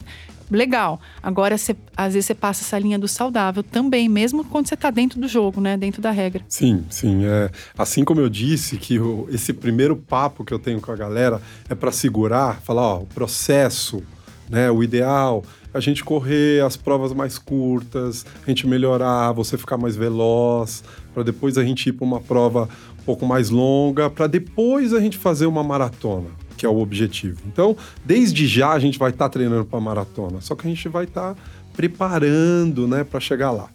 legal. 0.50 1.00
Agora, 1.23 1.59
cê, 1.59 1.76
às 1.97 2.14
vezes 2.14 2.26
você 2.26 2.35
passa 2.35 2.62
essa 2.62 2.78
linha 2.78 2.99
do 2.99 3.09
saudável 3.09 3.62
também, 3.62 4.09
mesmo 4.09 4.45
quando 4.45 4.69
você 4.69 4.75
está 4.75 4.90
dentro 4.90 5.21
do 5.21 5.28
jogo, 5.28 5.61
né? 5.61 5.76
Dentro 5.76 6.00
da 6.00 6.11
regra. 6.11 6.43
Sim, 6.49 6.85
sim. 6.90 7.25
É, 7.25 7.50
assim 7.76 8.05
como 8.05 8.21
eu 8.21 8.28
disse 8.28 8.76
que 8.76 8.99
o, 8.99 9.28
esse 9.31 9.52
primeiro 9.52 9.97
papo 9.97 10.45
que 10.45 10.52
eu 10.52 10.59
tenho 10.59 10.81
com 10.81 10.93
a 10.93 10.97
galera 10.97 11.40
é 11.69 11.75
para 11.75 11.93
segurar, 11.93 12.61
falar, 12.62 12.83
ó, 12.83 13.02
o 13.02 13.07
processo, 13.07 14.02
né? 14.49 14.71
O 14.71 14.83
ideal, 14.83 15.45
a 15.73 15.81
gente 15.81 16.02
correr 16.02 16.64
as 16.64 16.76
provas 16.76 17.12
mais 17.12 17.38
curtas, 17.38 18.25
a 18.45 18.50
gente 18.50 18.67
melhorar, 18.67 19.33
você 19.33 19.59
ficar 19.59 19.76
mais 19.76 19.97
veloz, 19.97 20.83
para 21.12 21.23
depois 21.23 21.59
a 21.59 21.64
gente 21.64 21.88
ir 21.88 21.93
para 21.93 22.05
uma 22.05 22.21
prova 22.21 22.69
um 23.00 23.02
pouco 23.05 23.26
mais 23.26 23.50
longa, 23.50 24.09
para 24.09 24.26
depois 24.26 24.95
a 24.95 25.00
gente 25.00 25.19
fazer 25.19 25.47
uma 25.47 25.62
maratona, 25.62 26.28
que 26.58 26.66
é 26.66 26.68
o 26.68 26.78
objetivo. 26.78 27.40
Então, 27.46 27.76
desde 28.04 28.46
já 28.46 28.72
a 28.72 28.78
gente 28.78 28.98
vai 28.98 29.10
estar 29.10 29.26
tá 29.26 29.30
treinando 29.30 29.64
para 29.64 29.80
maratona, 29.80 30.40
só 30.40 30.54
que 30.54 30.66
a 30.66 30.70
gente 30.70 30.88
vai 30.88 31.04
estar 31.04 31.34
tá 31.34 31.40
preparando, 31.72 32.88
né, 32.88 33.04
para 33.04 33.20
chegar 33.20 33.52
lá. 33.52 33.70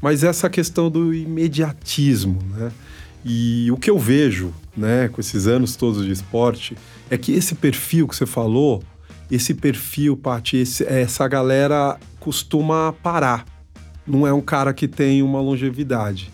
Mas 0.00 0.22
essa 0.22 0.48
questão 0.50 0.90
do 0.90 1.12
imediatismo, 1.12 2.38
né? 2.56 2.70
E 3.24 3.70
o 3.72 3.76
que 3.76 3.90
eu 3.90 3.98
vejo, 3.98 4.54
né, 4.76 5.08
com 5.08 5.20
esses 5.20 5.46
anos 5.46 5.74
todos 5.74 6.04
de 6.04 6.12
esporte, 6.12 6.76
é 7.10 7.18
que 7.18 7.32
esse 7.32 7.54
perfil 7.54 8.06
que 8.06 8.14
você 8.14 8.26
falou, 8.26 8.82
esse 9.30 9.54
perfil, 9.54 10.16
Paty, 10.16 10.62
essa 10.86 11.26
galera 11.26 11.98
costuma 12.20 12.92
parar. 13.02 13.44
Não 14.06 14.26
é 14.26 14.32
um 14.32 14.40
cara 14.40 14.72
que 14.72 14.86
tem 14.86 15.22
uma 15.22 15.40
longevidade. 15.40 16.30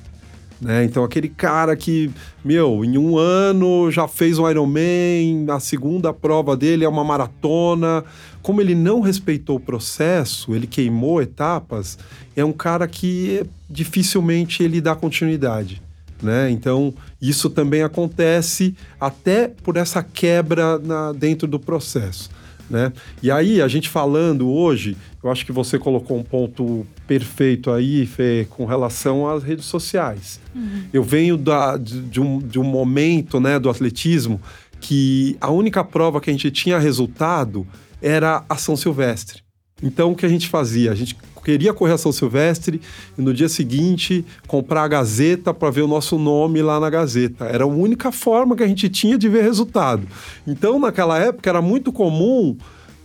Né? 0.65 0.83
Então, 0.83 1.05
aquele 1.05 1.29
cara 1.29 1.77
que, 1.77 2.11
meu, 2.43 2.83
em 2.83 2.97
um 2.97 3.19
ano 3.19 3.91
já 3.91 4.09
fez 4.09 4.39
um 4.39 4.49
Ironman, 4.49 5.45
a 5.51 5.61
segunda 5.61 6.11
prova 6.11 6.57
dele 6.57 6.87
é 6.87 6.89
uma 6.89 7.05
maratona. 7.05 8.03
Como 8.41 8.63
ele 8.63 8.75
não 8.75 9.03
respeitou 9.03 9.57
o 9.57 9.61
processo, 9.61 10.55
ele 10.55 10.67
queimou 10.67 11.21
etapas, 11.21 11.99
é 12.35 12.43
um 12.43 12.53
cara 12.53 12.89
que 12.89 13.45
dificilmente 13.69 14.63
ele 14.63 14.81
dá 14.81 14.95
continuidade. 14.95 15.83
Né? 16.23 16.51
Então, 16.51 16.95
isso 17.21 17.51
também 17.51 17.83
acontece 17.83 18.75
até 18.99 19.49
por 19.49 19.77
essa 19.77 20.03
quebra 20.03 20.79
na, 20.79 21.13
dentro 21.13 21.47
do 21.47 21.61
processo. 21.61 22.31
Né? 22.69 22.93
E 23.23 23.31
aí, 23.31 23.61
a 23.61 23.69
gente 23.69 23.89
falando 23.89 24.51
hoje, 24.51 24.97
eu 25.23 25.31
acho 25.31 25.45
que 25.45 25.53
você 25.53 25.79
colocou 25.79 26.19
um 26.19 26.23
ponto 26.23 26.87
perfeito 27.07 27.71
aí, 27.71 28.07
Fê, 28.07 28.47
com 28.49 28.65
relação 28.65 29.29
às 29.29 29.43
redes 29.43 29.67
sociais. 29.67 30.41
Uhum. 30.55 30.85
Eu 30.93 31.03
venho 31.03 31.37
da, 31.37 31.77
de, 31.77 32.21
um, 32.21 32.39
de 32.39 32.59
um 32.59 32.65
momento 32.65 33.39
né, 33.39 33.59
do 33.59 33.69
atletismo 33.69 34.41
que 34.81 35.37
a 35.41 35.51
única 35.51 35.85
prova 35.85 36.21
que 36.21 36.31
a 36.31 36.33
gente 36.33 36.51
tinha 36.51 36.79
resultado 36.79 37.67
era 38.01 38.45
a 38.49 38.57
São 38.57 38.77
Silvestre. 38.77 39.44
Então, 39.85 40.13
o 40.13 40.17
que 40.17 40.25
a 40.25 40.29
gente 40.29 40.49
fazia? 40.49 40.91
A 40.91 40.95
gente 40.95 41.15
queria 41.45 41.75
correr 41.75 41.93
a 41.93 41.99
São 41.99 42.11
Silvestre 42.11 42.81
e 43.19 43.21
no 43.21 43.35
dia 43.35 43.51
seguinte 43.51 44.25
comprar 44.49 44.85
a 44.85 44.89
Gazeta 44.89 45.53
para 45.53 45.71
ver 45.71 45.83
o 45.83 45.87
nosso 45.87 46.19
nome 46.19 46.63
lá 46.63 46.81
na 46.81 46.89
Gazeta. 46.89 47.45
Era 47.45 47.65
a 47.65 47.67
única 47.67 48.11
forma 48.11 48.57
que 48.57 48.63
a 48.63 48.67
gente 48.67 48.89
tinha 48.89 49.19
de 49.19 49.29
ver 49.29 49.43
resultado. 49.43 50.09
Então, 50.47 50.79
naquela 50.79 51.19
época, 51.19 51.49
era 51.49 51.61
muito 51.61 51.93
comum 51.93 52.57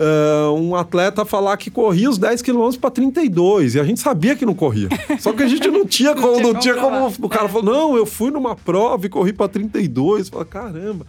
Uh, 0.02 0.54
um 0.54 0.76
atleta 0.76 1.26
falar 1.26 1.58
que 1.58 1.70
corria 1.70 2.10
os 2.10 2.18
10 2.18 2.42
quilômetros 2.42 2.78
para 2.78 2.90
32 2.90 3.76
e 3.76 3.82
a 3.82 3.84
gente 3.84 4.00
sabia 4.00 4.34
que 4.34 4.46
não 4.46 4.56
corria. 4.56 4.88
Só 5.20 5.34
que 5.34 5.44
a 5.44 5.48
gente 5.48 5.68
não 5.68 5.86
tinha 5.86 6.16
como, 6.16 6.40
não, 6.40 6.54
não 6.54 6.60
tinha 6.62 6.76
como. 6.76 7.14
O 7.20 7.28
cara 7.28 7.48
é. 7.48 7.50
falou: 7.50 7.64
não, 7.66 7.98
eu 7.98 8.06
fui 8.06 8.32
numa 8.32 8.56
prova 8.56 9.06
e 9.06 9.10
corri 9.10 9.34
para 9.34 9.50
32. 9.50 10.30
Fala, 10.30 10.46
caramba. 10.46 11.06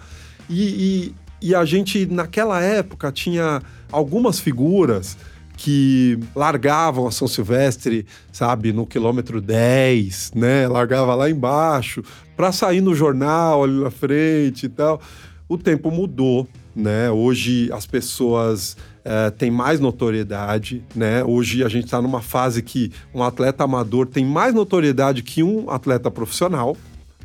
E, 0.49 1.15
e, 1.41 1.51
e, 1.51 1.55
a 1.55 1.65
gente, 1.65 2.05
naquela 2.07 2.61
época, 2.61 3.13
tinha 3.13 3.63
algumas 3.93 4.41
figuras 4.41 5.17
que 5.63 6.19
largavam 6.35 7.07
a 7.07 7.11
São 7.11 7.29
Silvestre, 7.29 8.07
sabe, 8.33 8.73
no 8.73 8.87
quilômetro 8.87 9.43
10, 9.43 10.33
né? 10.35 10.67
Largava 10.67 11.15
lá 11.15 11.29
embaixo 11.29 12.03
para 12.35 12.51
sair 12.51 12.81
no 12.81 12.95
jornal 12.95 13.63
ali 13.63 13.75
na 13.75 13.91
frente 13.91 14.65
e 14.65 14.69
tal. 14.71 15.03
O 15.47 15.59
tempo 15.59 15.91
mudou, 15.91 16.49
né? 16.75 17.11
Hoje 17.11 17.71
as 17.75 17.85
pessoas 17.85 18.75
é, 19.05 19.29
têm 19.29 19.51
mais 19.51 19.79
notoriedade, 19.79 20.83
né? 20.97 21.23
Hoje 21.23 21.63
a 21.63 21.69
gente 21.69 21.85
está 21.85 22.01
numa 22.01 22.23
fase 22.23 22.63
que 22.63 22.91
um 23.15 23.23
atleta 23.23 23.63
amador 23.63 24.07
tem 24.07 24.25
mais 24.25 24.55
notoriedade 24.55 25.23
que 25.23 25.43
um 25.43 25.69
atleta 25.69 26.11
profissional, 26.11 26.75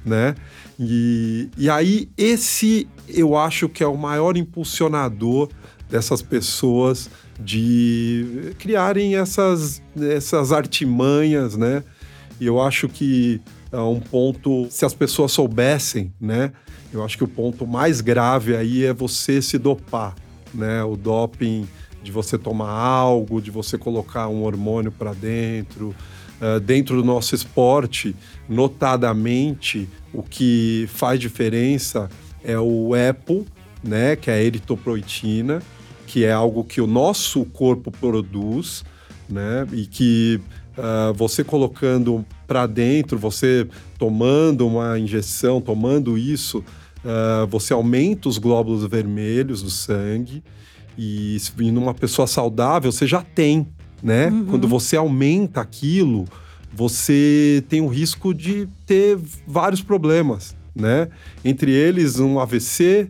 né? 0.04 0.36
E, 0.78 1.48
e 1.58 1.70
aí 1.70 2.10
esse 2.18 2.86
eu 3.08 3.38
acho 3.38 3.70
que 3.70 3.82
é 3.82 3.88
o 3.88 3.96
maior 3.96 4.36
impulsionador 4.36 5.48
dessas 5.90 6.22
pessoas 6.22 7.10
de 7.40 8.54
criarem 8.58 9.16
essas, 9.16 9.82
essas 10.00 10.52
artimanhas, 10.52 11.56
né? 11.56 11.84
E 12.40 12.46
eu 12.46 12.62
acho 12.62 12.88
que 12.90 13.42
é 13.72 13.80
um 13.80 14.00
ponto, 14.00 14.68
se 14.70 14.86
as 14.86 14.94
pessoas 14.94 15.32
soubessem, 15.32 16.14
né? 16.20 16.52
Eu 16.94 17.04
acho 17.04 17.18
que 17.18 17.24
o 17.24 17.28
ponto 17.28 17.68
mais 17.68 18.02
grave 18.02 18.56
aí 18.56 18.86
é 18.86 18.94
você 18.94 19.42
se 19.42 19.58
dopar, 19.58 20.16
né? 20.54 20.84
O 20.84 20.96
doping 20.96 21.68
de 22.02 22.12
você 22.12 22.38
tomar 22.38 22.70
algo, 22.70 23.42
de 23.42 23.52
você 23.52 23.78
colocar 23.78 24.28
um 24.28 24.44
hormônio 24.44 24.92
para 24.92 25.14
dentro. 25.14 25.96
Uh, 26.36 26.60
dentro 26.60 26.98
do 26.98 27.04
nosso 27.04 27.34
esporte, 27.34 28.14
notadamente, 28.48 29.88
o 30.14 30.22
que 30.22 30.86
faz 30.90 31.18
diferença 31.18 32.10
é 32.44 32.60
o 32.60 32.94
EPO, 32.94 33.46
né? 33.82 34.16
Que 34.16 34.30
é 34.30 34.34
a 34.34 34.42
eritoproitina 34.42 35.62
que 36.06 36.24
é 36.24 36.32
algo 36.32 36.64
que 36.64 36.80
o 36.80 36.88
nosso 36.88 37.46
corpo 37.46 37.92
produz, 37.92 38.84
né? 39.30 39.68
E 39.74 39.86
que 39.86 40.40
uh, 40.78 41.14
você 41.14 41.44
colocando 41.44 42.26
para 42.48 42.68
dentro, 42.68 43.18
você 43.18 43.68
tomando 43.98 44.68
uma 44.68 45.00
injeção, 45.00 45.60
tomando 45.60 46.18
isso, 46.18 46.60
uh, 46.60 47.48
você 47.48 47.74
aumenta 47.74 48.30
os 48.30 48.38
glóbulos 48.38 48.86
vermelhos 48.86 49.62
do 49.62 49.70
sangue. 49.70 50.44
E, 50.98 51.38
e 51.60 51.72
numa 51.72 51.94
pessoa 51.94 52.28
saudável, 52.28 52.92
você 52.92 53.06
já 53.06 53.22
tem, 53.22 53.68
né? 54.02 54.28
Uhum. 54.28 54.46
Quando 54.46 54.68
você 54.68 54.96
aumenta 54.96 55.60
aquilo, 55.60 56.26
você 56.74 57.64
tem 57.68 57.82
o 57.82 57.88
risco 57.88 58.34
de 58.34 58.68
ter 58.86 59.18
vários 59.48 59.82
problemas, 59.82 60.56
né? 60.76 61.10
Entre 61.44 61.72
eles, 61.72 62.20
um 62.20 62.40
AVC, 62.40 63.10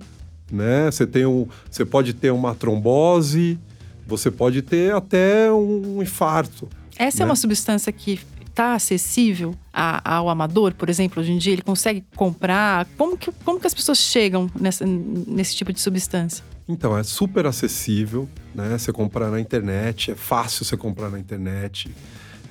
né? 0.52 0.90
Você 0.92 1.06
tem 1.06 1.26
um, 1.26 1.48
você 1.70 1.86
pode 1.86 2.14
ter 2.14 2.32
uma 2.32 2.54
trombose, 2.54 3.60
você 4.06 4.30
pode 4.30 4.62
ter 4.62 4.94
até 4.94 5.52
um 5.52 6.02
infarto. 6.02 6.70
Essa 6.98 7.18
é 7.18 7.20
né? 7.20 7.24
é 7.24 7.26
uma 7.26 7.36
substância 7.36 7.92
que 7.92 8.20
está 8.56 8.74
acessível 8.74 9.54
a, 9.74 10.16
ao 10.18 10.30
amador, 10.30 10.74
por 10.74 10.90
exemplo, 10.90 11.22
hoje 11.22 11.34
em 11.34 11.38
dia 11.38 11.54
ele 11.54 11.62
consegue 11.62 12.04
comprar. 12.16 12.88
Como 12.98 13.18
que, 13.18 13.30
como 13.44 13.60
que 13.60 13.68
as 13.68 13.74
pessoas 13.74 13.98
chegam 13.98 14.50
nessa, 14.58 14.86
nesse 14.86 15.56
tipo 15.56 15.74
de 15.74 15.82
substância? 15.82 16.44
Então, 16.68 16.98
é 16.98 17.04
super 17.04 17.46
acessível, 17.46 18.28
né? 18.54 18.78
Você 18.78 18.92
comprar 18.92 19.30
na 19.30 19.40
internet, 19.40 20.12
é 20.12 20.16
fácil 20.16 20.66
você 20.66 20.76
comprar 20.76 21.10
na 21.10 21.20
internet. 21.20 21.92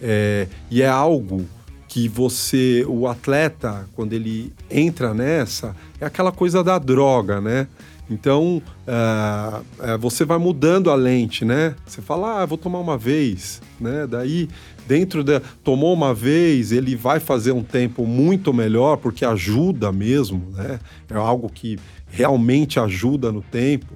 É, 0.01 0.47
e 0.71 0.83
é 0.83 0.89
algo 0.89 1.47
que 1.95 2.09
você, 2.09 2.85
o 2.89 3.07
atleta, 3.07 3.89
quando 3.95 4.15
ele 4.15 4.53
entra 4.69 5.15
nessa, 5.15 5.77
é 6.01 6.05
aquela 6.05 6.33
coisa 6.33 6.65
da 6.65 6.77
droga, 6.77 7.41
né? 7.41 7.69
Então, 8.11 8.61
uh, 8.85 9.61
uh, 9.61 9.99
você 10.01 10.25
vai 10.25 10.37
mudando 10.37 10.91
a 10.91 10.97
lente, 10.97 11.45
né? 11.45 11.77
Você 11.87 12.03
fala, 12.03 12.43
ah, 12.43 12.47
vou 12.47 12.59
tomar 12.59 12.81
uma 12.81 12.99
vez, 12.99 13.63
né? 13.81 14.09
Daí, 14.09 14.49
dentro 14.89 15.23
da... 15.23 15.41
Tomou 15.63 15.95
uma 15.95 16.13
vez, 16.13 16.73
ele 16.73 16.97
vai 16.97 17.21
fazer 17.21 17.53
um 17.53 17.63
tempo 17.63 18.05
muito 18.05 18.53
melhor, 18.53 18.97
porque 18.97 19.25
ajuda 19.25 19.93
mesmo, 19.93 20.51
né? 20.51 20.81
É 21.09 21.15
algo 21.15 21.49
que 21.49 21.79
realmente 22.09 22.81
ajuda 22.81 23.31
no 23.31 23.41
tempo. 23.41 23.95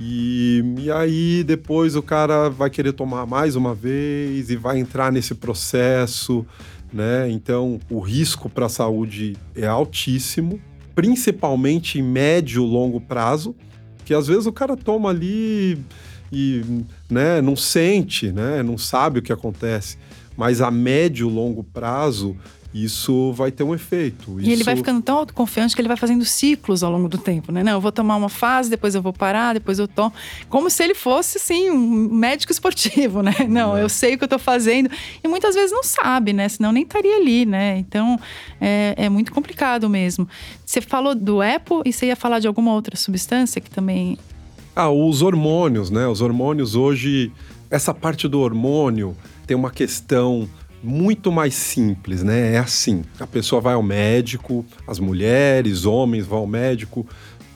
E, 0.00 0.64
e 0.78 0.90
aí, 0.90 1.44
depois 1.44 1.94
o 1.94 2.02
cara 2.02 2.48
vai 2.48 2.70
querer 2.70 2.94
tomar 2.94 3.26
mais 3.26 3.54
uma 3.54 3.74
vez 3.74 4.48
e 4.48 4.56
vai 4.56 4.78
entrar 4.78 5.12
nesse 5.12 5.34
processo 5.34 6.46
né? 6.94 7.28
Então, 7.28 7.80
o 7.90 7.98
risco 7.98 8.48
para 8.48 8.66
a 8.66 8.68
saúde 8.68 9.36
é 9.56 9.66
altíssimo, 9.66 10.60
principalmente 10.94 11.98
em 11.98 12.02
médio 12.02 12.62
e 12.62 12.66
longo 12.66 13.00
prazo, 13.00 13.56
que 14.04 14.14
às 14.14 14.28
vezes 14.28 14.46
o 14.46 14.52
cara 14.52 14.76
toma 14.76 15.10
ali 15.10 15.76
e 16.32 16.62
né, 17.10 17.40
não 17.40 17.56
sente, 17.56 18.30
né, 18.30 18.62
não 18.62 18.78
sabe 18.78 19.18
o 19.18 19.22
que 19.22 19.32
acontece. 19.32 19.98
Mas 20.36 20.60
a 20.60 20.70
médio 20.70 21.28
e 21.28 21.32
longo 21.32 21.64
prazo, 21.64 22.36
isso 22.74 23.32
vai 23.32 23.52
ter 23.52 23.62
um 23.62 23.72
efeito. 23.72 24.40
E 24.40 24.50
ele 24.50 24.64
vai 24.64 24.74
ficando 24.74 25.00
tão 25.00 25.18
autoconfiante 25.18 25.76
que 25.76 25.80
ele 25.80 25.86
vai 25.86 25.96
fazendo 25.96 26.24
ciclos 26.24 26.82
ao 26.82 26.90
longo 26.90 27.08
do 27.08 27.16
tempo, 27.16 27.52
né? 27.52 27.62
Não, 27.62 27.70
eu 27.70 27.80
vou 27.80 27.92
tomar 27.92 28.16
uma 28.16 28.28
fase, 28.28 28.68
depois 28.68 28.96
eu 28.96 29.00
vou 29.00 29.12
parar, 29.12 29.54
depois 29.54 29.78
eu 29.78 29.86
tomo. 29.86 30.12
Como 30.48 30.68
se 30.68 30.82
ele 30.82 30.94
fosse, 30.94 31.38
assim, 31.38 31.70
um 31.70 32.12
médico 32.12 32.50
esportivo, 32.50 33.22
né? 33.22 33.32
Não, 33.48 33.76
é. 33.76 33.82
eu 33.84 33.88
sei 33.88 34.14
o 34.14 34.18
que 34.18 34.24
eu 34.24 34.28
tô 34.28 34.40
fazendo. 34.40 34.90
E 35.22 35.28
muitas 35.28 35.54
vezes 35.54 35.70
não 35.70 35.84
sabe, 35.84 36.32
né? 36.32 36.48
Senão 36.48 36.72
nem 36.72 36.82
estaria 36.82 37.16
ali, 37.16 37.46
né? 37.46 37.78
Então, 37.78 38.18
é, 38.60 38.94
é 38.96 39.08
muito 39.08 39.32
complicado 39.32 39.88
mesmo. 39.88 40.26
Você 40.66 40.80
falou 40.80 41.14
do 41.14 41.40
EPO 41.40 41.82
e 41.84 41.92
você 41.92 42.06
ia 42.06 42.16
falar 42.16 42.40
de 42.40 42.48
alguma 42.48 42.72
outra 42.72 42.96
substância 42.96 43.60
que 43.60 43.70
também... 43.70 44.18
Ah, 44.74 44.90
os 44.90 45.22
hormônios, 45.22 45.90
né? 45.90 46.08
Os 46.08 46.20
hormônios 46.20 46.74
hoje... 46.74 47.30
Essa 47.70 47.94
parte 47.94 48.28
do 48.28 48.40
hormônio 48.40 49.16
tem 49.46 49.56
uma 49.56 49.70
questão 49.70 50.48
muito 50.84 51.32
mais 51.32 51.54
simples, 51.54 52.22
né? 52.22 52.54
É 52.54 52.58
assim: 52.58 53.02
a 53.18 53.26
pessoa 53.26 53.60
vai 53.60 53.74
ao 53.74 53.82
médico, 53.82 54.64
as 54.86 54.98
mulheres, 54.98 55.86
homens 55.86 56.26
vão 56.26 56.40
ao 56.40 56.46
médico, 56.46 57.06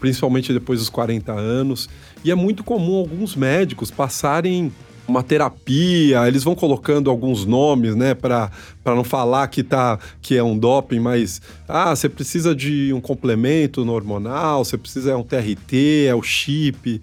principalmente 0.01 0.53
depois 0.53 0.81
dos 0.81 0.89
40 0.89 1.33
anos, 1.33 1.89
e 2.25 2.31
é 2.31 2.35
muito 2.35 2.65
comum 2.65 2.97
alguns 2.97 3.37
médicos 3.37 3.91
passarem 3.91 4.73
uma 5.07 5.23
terapia, 5.23 6.29
eles 6.29 6.45
vão 6.45 6.55
colocando 6.55 7.09
alguns 7.09 7.47
nomes, 7.47 7.97
né, 7.97 8.13
para 8.13 8.51
não 8.85 9.03
falar 9.03 9.49
que 9.49 9.63
tá 9.63 9.99
que 10.21 10.37
é 10.37 10.43
um 10.43 10.57
doping, 10.57 11.01
mas 11.01 11.41
ah, 11.67 11.97
você 11.97 12.11
precisa 12.11 12.55
de 12.55 12.93
um 12.93 13.01
complemento 13.01 13.81
hormonal, 13.91 14.65
você 14.65 14.77
precisa 14.77 15.13
é 15.13 15.17
um 15.17 15.23
TRT, 15.23 16.07
é 16.07 16.15
o 16.15 16.23
chip. 16.23 17.01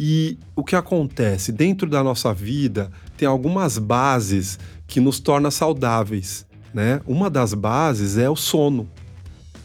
E 0.00 0.38
o 0.54 0.62
que 0.62 0.76
acontece 0.76 1.50
dentro 1.50 1.90
da 1.90 2.04
nossa 2.04 2.32
vida 2.32 2.90
tem 3.18 3.26
algumas 3.26 3.78
bases 3.78 4.58
que 4.86 5.00
nos 5.00 5.18
torna 5.18 5.50
saudáveis, 5.50 6.46
né? 6.72 7.00
Uma 7.04 7.28
das 7.28 7.52
bases 7.52 8.16
é 8.16 8.30
o 8.30 8.36
sono. 8.36 8.88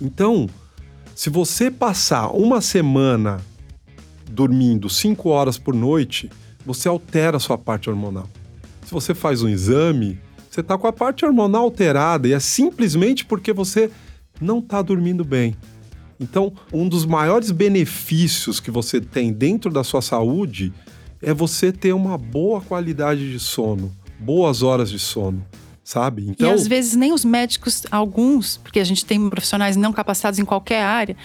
Então, 0.02 0.50
se 1.16 1.30
você 1.30 1.70
passar 1.70 2.30
uma 2.30 2.60
semana 2.60 3.40
dormindo 4.30 4.90
5 4.90 5.30
horas 5.30 5.60
por 5.60 5.76
noite, 5.76 6.32
você 6.66 6.90
altera 6.90 7.38
a 7.38 7.40
sua 7.40 7.58
parte 7.58 7.90
hormonal. 7.90 8.28
Se 8.84 8.92
você 8.92 9.14
faz 9.14 9.44
um 9.44 9.48
exame, 9.48 10.20
você 10.50 10.62
está 10.62 10.76
com 10.76 10.88
a 10.88 10.94
parte 10.94 11.24
hormonal 11.24 11.64
alterada 11.64 12.28
e 12.28 12.34
é 12.34 12.40
simplesmente 12.40 13.24
porque 13.24 13.54
você 13.54 13.92
não 14.42 14.58
está 14.58 14.82
dormindo 14.82 15.24
bem. 15.24 15.56
Então, 16.20 16.54
um 16.72 16.90
dos 16.90 17.06
maiores 17.06 17.52
benefícios 17.52 18.60
que 18.60 18.72
você 18.72 19.00
tem 19.00 19.32
dentro 19.32 19.72
da 19.72 19.84
sua 19.84 20.02
saúde 20.02 20.74
é 21.24 21.34
você 21.34 21.72
ter 21.72 21.94
uma 21.94 22.18
boa 22.18 22.62
qualidade 22.62 23.32
de 23.32 23.40
sono, 23.40 23.92
boas 24.20 24.62
horas 24.62 24.90
de 24.90 25.00
sono 25.00 25.44
sabe? 25.84 26.26
Então... 26.30 26.50
E 26.50 26.54
às 26.54 26.66
vezes 26.66 26.96
nem 26.96 27.12
os 27.12 27.26
médicos, 27.26 27.84
alguns, 27.92 28.58
porque 28.58 28.80
a 28.80 28.84
gente 28.84 29.06
tem 29.06 29.30
profissionais 29.30 29.76
não 29.76 29.92
capacitados 29.92 30.40
em 30.40 30.46
qualquer 30.46 30.82
área, 30.82 31.16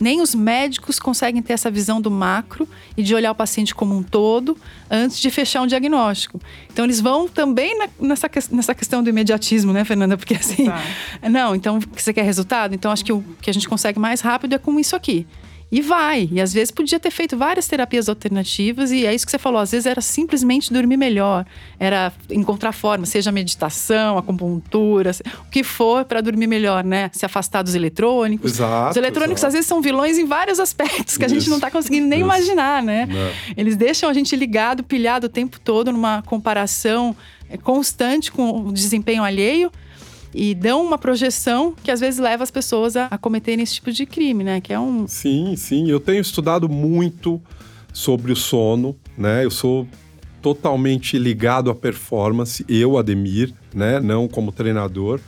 nem 0.00 0.20
os 0.20 0.34
médicos 0.34 0.98
conseguem 0.98 1.40
ter 1.40 1.52
essa 1.52 1.70
visão 1.70 2.00
do 2.00 2.10
macro 2.10 2.68
e 2.96 3.02
de 3.02 3.14
olhar 3.14 3.30
o 3.30 3.34
paciente 3.34 3.74
como 3.74 3.96
um 3.96 4.02
todo 4.02 4.56
antes 4.90 5.20
de 5.20 5.30
fechar 5.30 5.62
um 5.62 5.66
diagnóstico. 5.66 6.40
Então 6.70 6.84
eles 6.84 7.00
vão 7.00 7.28
também 7.28 7.78
na, 7.78 7.88
nessa, 8.00 8.28
nessa 8.50 8.74
questão 8.74 9.02
do 9.02 9.08
imediatismo, 9.08 9.72
né, 9.72 9.84
Fernanda? 9.84 10.16
Porque 10.16 10.34
assim, 10.34 10.66
tá. 10.66 10.82
não, 11.28 11.54
então 11.54 11.78
você 11.94 12.12
quer 12.12 12.22
resultado? 12.22 12.74
Então 12.74 12.90
acho 12.90 13.04
que 13.04 13.12
o 13.12 13.22
que 13.40 13.50
a 13.50 13.54
gente 13.54 13.68
consegue 13.68 13.98
mais 13.98 14.20
rápido 14.20 14.54
é 14.54 14.58
com 14.58 14.78
isso 14.78 14.96
aqui. 14.96 15.26
E 15.70 15.82
vai. 15.82 16.28
E 16.32 16.40
às 16.40 16.52
vezes 16.52 16.70
podia 16.70 16.98
ter 16.98 17.10
feito 17.10 17.36
várias 17.36 17.66
terapias 17.66 18.08
alternativas, 18.08 18.90
e 18.90 19.04
é 19.04 19.14
isso 19.14 19.26
que 19.26 19.30
você 19.30 19.38
falou. 19.38 19.60
Às 19.60 19.70
vezes 19.70 19.86
era 19.86 20.00
simplesmente 20.00 20.72
dormir 20.72 20.96
melhor, 20.96 21.44
era 21.78 22.12
encontrar 22.30 22.72
forma, 22.72 23.04
seja 23.04 23.30
meditação, 23.30 24.16
acupuntura, 24.16 25.10
o 25.46 25.50
que 25.50 25.62
for 25.62 26.04
para 26.04 26.20
dormir 26.22 26.46
melhor, 26.46 26.82
né? 26.82 27.10
Se 27.12 27.26
afastar 27.26 27.62
dos 27.62 27.74
eletrônicos. 27.74 28.52
Exato, 28.52 28.90
Os 28.90 28.96
eletrônicos 28.96 29.40
exato. 29.40 29.48
às 29.48 29.52
vezes 29.52 29.66
são 29.66 29.82
vilões 29.82 30.16
em 30.18 30.24
vários 30.24 30.58
aspectos 30.58 31.16
que 31.18 31.24
a 31.24 31.28
gente 31.28 31.48
não 31.50 31.56
está 31.56 31.70
conseguindo 31.70 32.06
nem 32.06 32.20
isso. 32.20 32.26
imaginar, 32.26 32.82
né? 32.82 33.06
Não. 33.06 33.54
Eles 33.56 33.76
deixam 33.76 34.08
a 34.08 34.12
gente 34.14 34.34
ligado, 34.34 34.82
pilhado 34.82 35.26
o 35.26 35.30
tempo 35.30 35.60
todo 35.60 35.92
numa 35.92 36.22
comparação 36.22 37.14
é, 37.50 37.58
constante 37.58 38.32
com 38.32 38.68
o 38.68 38.72
desempenho 38.72 39.22
alheio 39.22 39.70
e 40.38 40.54
dão 40.54 40.84
uma 40.84 40.96
projeção 40.96 41.74
que 41.82 41.90
às 41.90 41.98
vezes 41.98 42.20
leva 42.20 42.44
as 42.44 42.50
pessoas 42.50 42.96
a, 42.96 43.06
a 43.06 43.18
cometerem 43.18 43.60
esse 43.60 43.74
tipo 43.74 43.90
de 43.90 44.06
crime, 44.06 44.44
né? 44.44 44.60
Que 44.60 44.72
é 44.72 44.78
um. 44.78 45.08
Sim, 45.08 45.56
sim. 45.56 45.90
Eu 45.90 45.98
tenho 45.98 46.20
estudado 46.20 46.68
muito 46.68 47.42
sobre 47.92 48.30
o 48.30 48.36
sono, 48.36 48.96
né? 49.16 49.44
Eu 49.44 49.50
sou 49.50 49.88
totalmente 50.40 51.18
ligado 51.18 51.70
à 51.70 51.74
performance, 51.74 52.64
eu, 52.68 52.96
Ademir, 52.96 53.52
né? 53.74 53.98
Não 53.98 54.28
como 54.28 54.52
treinador. 54.52 55.18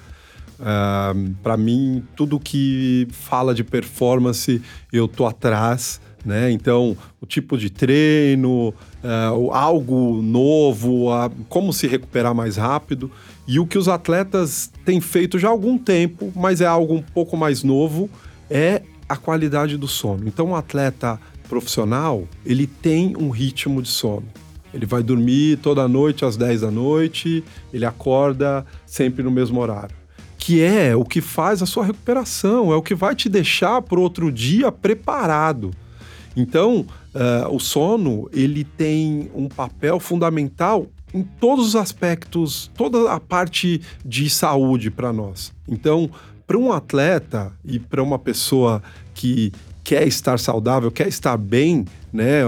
Uh, 0.60 1.34
para 1.42 1.56
mim, 1.56 2.04
tudo 2.14 2.38
que 2.38 3.08
fala 3.10 3.52
de 3.52 3.64
performance, 3.64 4.62
eu 4.92 5.08
tô 5.08 5.26
atrás, 5.26 6.00
né? 6.24 6.52
Então, 6.52 6.96
o 7.20 7.26
tipo 7.26 7.58
de 7.58 7.68
treino, 7.68 8.72
uh, 9.04 9.50
algo 9.52 10.20
novo, 10.22 11.10
uh, 11.10 11.30
como 11.48 11.72
se 11.72 11.86
recuperar 11.86 12.34
mais 12.34 12.56
rápido. 12.56 13.10
E 13.46 13.58
o 13.58 13.66
que 13.66 13.78
os 13.78 13.88
atletas 13.88 14.70
têm 14.84 15.00
feito 15.00 15.38
já 15.38 15.48
há 15.48 15.50
algum 15.50 15.76
tempo, 15.76 16.32
mas 16.36 16.60
é 16.60 16.66
algo 16.66 16.94
um 16.94 17.02
pouco 17.02 17.36
mais 17.36 17.62
novo, 17.62 18.08
é 18.48 18.82
a 19.08 19.16
qualidade 19.16 19.76
do 19.76 19.88
sono. 19.88 20.28
Então, 20.28 20.50
um 20.50 20.56
atleta 20.56 21.20
profissional, 21.48 22.28
ele 22.46 22.66
tem 22.66 23.16
um 23.16 23.28
ritmo 23.28 23.82
de 23.82 23.88
sono. 23.88 24.26
Ele 24.72 24.86
vai 24.86 25.02
dormir 25.02 25.58
toda 25.58 25.88
noite 25.88 26.24
às 26.24 26.36
10 26.36 26.60
da 26.60 26.70
noite, 26.70 27.42
ele 27.72 27.84
acorda 27.84 28.64
sempre 28.86 29.22
no 29.24 29.30
mesmo 29.30 29.60
horário. 29.60 29.96
Que 30.38 30.62
é 30.62 30.94
o 30.94 31.04
que 31.04 31.20
faz 31.20 31.60
a 31.60 31.66
sua 31.66 31.84
recuperação, 31.84 32.72
é 32.72 32.76
o 32.76 32.82
que 32.82 32.94
vai 32.94 33.16
te 33.16 33.28
deixar 33.28 33.82
para 33.82 33.98
outro 33.98 34.30
dia 34.30 34.70
preparado. 34.70 35.72
Então, 36.40 36.86
uh, 37.14 37.54
o 37.54 37.60
sono 37.60 38.28
ele 38.32 38.64
tem 38.64 39.30
um 39.34 39.48
papel 39.48 40.00
fundamental 40.00 40.86
em 41.12 41.22
todos 41.22 41.68
os 41.68 41.76
aspectos, 41.76 42.70
toda 42.74 43.12
a 43.12 43.20
parte 43.20 43.80
de 44.04 44.30
saúde 44.30 44.90
para 44.90 45.12
nós. 45.12 45.52
Então, 45.68 46.10
para 46.46 46.56
um 46.56 46.72
atleta 46.72 47.52
e 47.64 47.78
para 47.78 48.02
uma 48.02 48.18
pessoa 48.18 48.82
que 49.14 49.52
quer 49.84 50.06
estar 50.06 50.38
saudável, 50.38 50.90
quer 50.90 51.08
estar 51.08 51.36
bem, 51.36 51.84
né? 52.12 52.42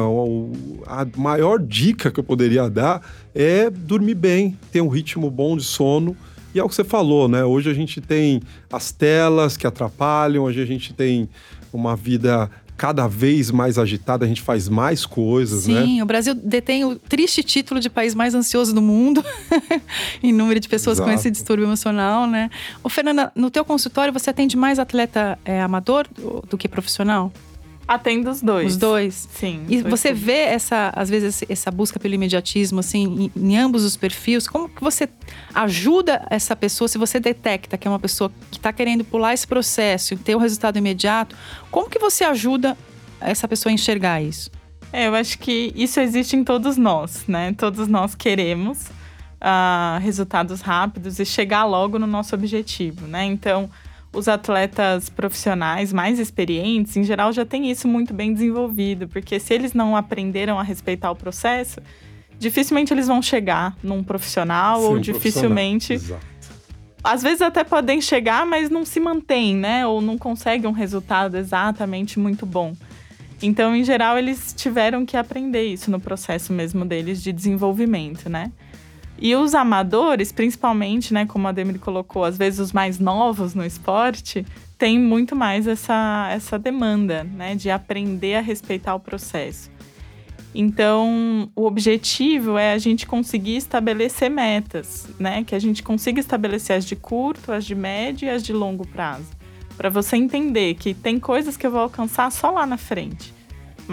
A 0.86 1.06
maior 1.16 1.58
dica 1.58 2.10
que 2.10 2.20
eu 2.20 2.24
poderia 2.24 2.68
dar 2.70 3.02
é 3.34 3.68
dormir 3.68 4.14
bem, 4.14 4.58
ter 4.70 4.80
um 4.80 4.88
ritmo 4.88 5.30
bom 5.30 5.56
de 5.56 5.64
sono. 5.64 6.16
E 6.54 6.60
é 6.60 6.64
o 6.64 6.68
que 6.68 6.74
você 6.74 6.84
falou, 6.84 7.28
né? 7.28 7.44
Hoje 7.44 7.70
a 7.70 7.74
gente 7.74 8.00
tem 8.00 8.42
as 8.70 8.92
telas 8.92 9.56
que 9.56 9.66
atrapalham, 9.66 10.44
hoje 10.44 10.60
a 10.60 10.66
gente 10.66 10.92
tem 10.92 11.28
uma 11.72 11.96
vida 11.96 12.50
cada 12.76 13.06
vez 13.06 13.50
mais 13.50 13.78
agitada, 13.78 14.24
a 14.24 14.28
gente 14.28 14.42
faz 14.42 14.68
mais 14.68 15.06
coisas, 15.06 15.64
Sim, 15.64 15.74
né? 15.74 15.84
Sim, 15.84 16.02
o 16.02 16.06
Brasil 16.06 16.34
detém 16.34 16.84
o 16.84 16.98
triste 16.98 17.42
título 17.42 17.80
de 17.80 17.88
país 17.88 18.14
mais 18.14 18.34
ansioso 18.34 18.74
do 18.74 18.82
mundo, 18.82 19.24
em 20.22 20.32
número 20.32 20.58
de 20.58 20.68
pessoas 20.68 20.98
Exato. 20.98 21.10
com 21.10 21.14
esse 21.14 21.30
distúrbio 21.30 21.66
emocional, 21.66 22.26
né? 22.26 22.50
Ô, 22.82 22.88
Fernanda, 22.88 23.30
no 23.34 23.50
teu 23.50 23.64
consultório 23.64 24.12
você 24.12 24.30
atende 24.30 24.56
mais 24.56 24.78
atleta 24.78 25.38
é, 25.44 25.62
amador 25.62 26.08
do, 26.08 26.42
do 26.48 26.58
que 26.58 26.68
profissional? 26.68 27.32
Atendo 27.92 28.30
os 28.30 28.40
dois. 28.40 28.72
Os 28.72 28.76
dois. 28.78 29.28
Sim. 29.34 29.64
E 29.68 29.82
você 29.82 30.12
vê 30.12 30.38
essa, 30.38 30.92
às 30.96 31.10
vezes, 31.10 31.44
essa 31.48 31.70
busca 31.70 32.00
pelo 32.00 32.14
imediatismo, 32.14 32.80
assim, 32.80 33.30
em, 33.36 33.42
em, 33.50 33.58
ambos 33.58 33.84
os 33.84 33.96
perfis. 33.96 34.48
Como 34.48 34.68
que 34.68 34.82
você 34.82 35.08
ajuda 35.54 36.26
essa 36.30 36.56
pessoa, 36.56 36.88
se 36.88 36.96
você 36.96 37.20
detecta 37.20 37.76
que 37.76 37.86
é 37.86 37.90
uma 37.90 37.98
pessoa 37.98 38.32
que 38.50 38.56
está 38.56 38.72
querendo 38.72 39.04
pular 39.04 39.34
esse 39.34 39.46
processo 39.46 40.14
e 40.14 40.16
ter 40.16 40.34
o 40.34 40.38
um 40.38 40.40
resultado 40.40 40.78
imediato, 40.78 41.36
como 41.70 41.90
que 41.90 41.98
você 41.98 42.24
ajuda 42.24 42.76
essa 43.20 43.46
pessoa 43.46 43.70
a 43.70 43.74
enxergar 43.74 44.22
isso? 44.22 44.50
É, 44.92 45.08
eu 45.08 45.14
acho 45.14 45.38
que 45.38 45.72
isso 45.74 46.00
existe 46.00 46.34
em 46.34 46.44
todos 46.44 46.76
nós, 46.76 47.24
né? 47.26 47.54
Todos 47.56 47.88
nós 47.88 48.14
queremos 48.14 48.88
uh, 49.42 49.98
resultados 50.00 50.60
rápidos 50.60 51.18
e 51.18 51.24
chegar 51.26 51.64
logo 51.64 51.98
no 51.98 52.06
nosso 52.06 52.34
objetivo, 52.34 53.06
né? 53.06 53.24
Então, 53.24 53.70
os 54.12 54.28
atletas 54.28 55.08
profissionais 55.08 55.92
mais 55.92 56.18
experientes, 56.18 56.96
em 56.96 57.02
geral, 57.02 57.32
já 57.32 57.44
têm 57.44 57.70
isso 57.70 57.88
muito 57.88 58.12
bem 58.12 58.32
desenvolvido, 58.32 59.08
porque 59.08 59.40
se 59.40 59.54
eles 59.54 59.72
não 59.72 59.96
aprenderam 59.96 60.58
a 60.58 60.62
respeitar 60.62 61.10
o 61.10 61.16
processo, 61.16 61.80
dificilmente 62.38 62.92
eles 62.92 63.06
vão 63.06 63.22
chegar 63.22 63.76
num 63.82 64.02
profissional 64.02 64.80
Sim, 64.80 64.86
ou 64.86 64.94
um 64.96 65.00
dificilmente. 65.00 65.94
Profissional. 65.94 66.22
Às 67.04 67.22
vezes 67.22 67.42
até 67.42 67.64
podem 67.64 68.00
chegar, 68.00 68.46
mas 68.46 68.70
não 68.70 68.84
se 68.84 69.00
mantêm, 69.00 69.56
né? 69.56 69.84
Ou 69.84 70.00
não 70.00 70.16
conseguem 70.16 70.68
um 70.68 70.72
resultado 70.72 71.36
exatamente 71.36 72.18
muito 72.18 72.46
bom. 72.46 72.76
Então, 73.42 73.74
em 73.74 73.82
geral, 73.82 74.16
eles 74.16 74.54
tiveram 74.56 75.04
que 75.04 75.16
aprender 75.16 75.64
isso 75.64 75.90
no 75.90 75.98
processo 75.98 76.52
mesmo 76.52 76.84
deles 76.84 77.20
de 77.20 77.32
desenvolvimento, 77.32 78.28
né? 78.28 78.52
E 79.24 79.36
os 79.36 79.54
amadores, 79.54 80.32
principalmente, 80.32 81.14
né, 81.14 81.24
como 81.24 81.46
a 81.46 81.52
Demir 81.52 81.78
colocou, 81.78 82.24
às 82.24 82.36
vezes 82.36 82.58
os 82.58 82.72
mais 82.72 82.98
novos 82.98 83.54
no 83.54 83.64
esporte, 83.64 84.44
tem 84.76 84.98
muito 84.98 85.36
mais 85.36 85.68
essa, 85.68 86.28
essa 86.32 86.58
demanda, 86.58 87.22
né, 87.22 87.54
de 87.54 87.70
aprender 87.70 88.34
a 88.34 88.40
respeitar 88.40 88.96
o 88.96 88.98
processo. 88.98 89.70
Então, 90.52 91.48
o 91.54 91.66
objetivo 91.66 92.58
é 92.58 92.72
a 92.72 92.78
gente 92.78 93.06
conseguir 93.06 93.58
estabelecer 93.58 94.28
metas, 94.28 95.08
né, 95.20 95.44
que 95.44 95.54
a 95.54 95.58
gente 95.60 95.84
consiga 95.84 96.18
estabelecer 96.18 96.74
as 96.74 96.84
de 96.84 96.96
curto, 96.96 97.52
as 97.52 97.64
de 97.64 97.76
médio 97.76 98.26
e 98.26 98.28
as 98.28 98.42
de 98.42 98.52
longo 98.52 98.84
prazo, 98.84 99.30
para 99.76 99.88
você 99.88 100.16
entender 100.16 100.74
que 100.74 100.94
tem 100.94 101.20
coisas 101.20 101.56
que 101.56 101.64
eu 101.64 101.70
vou 101.70 101.82
alcançar 101.82 102.32
só 102.32 102.50
lá 102.50 102.66
na 102.66 102.76
frente 102.76 103.32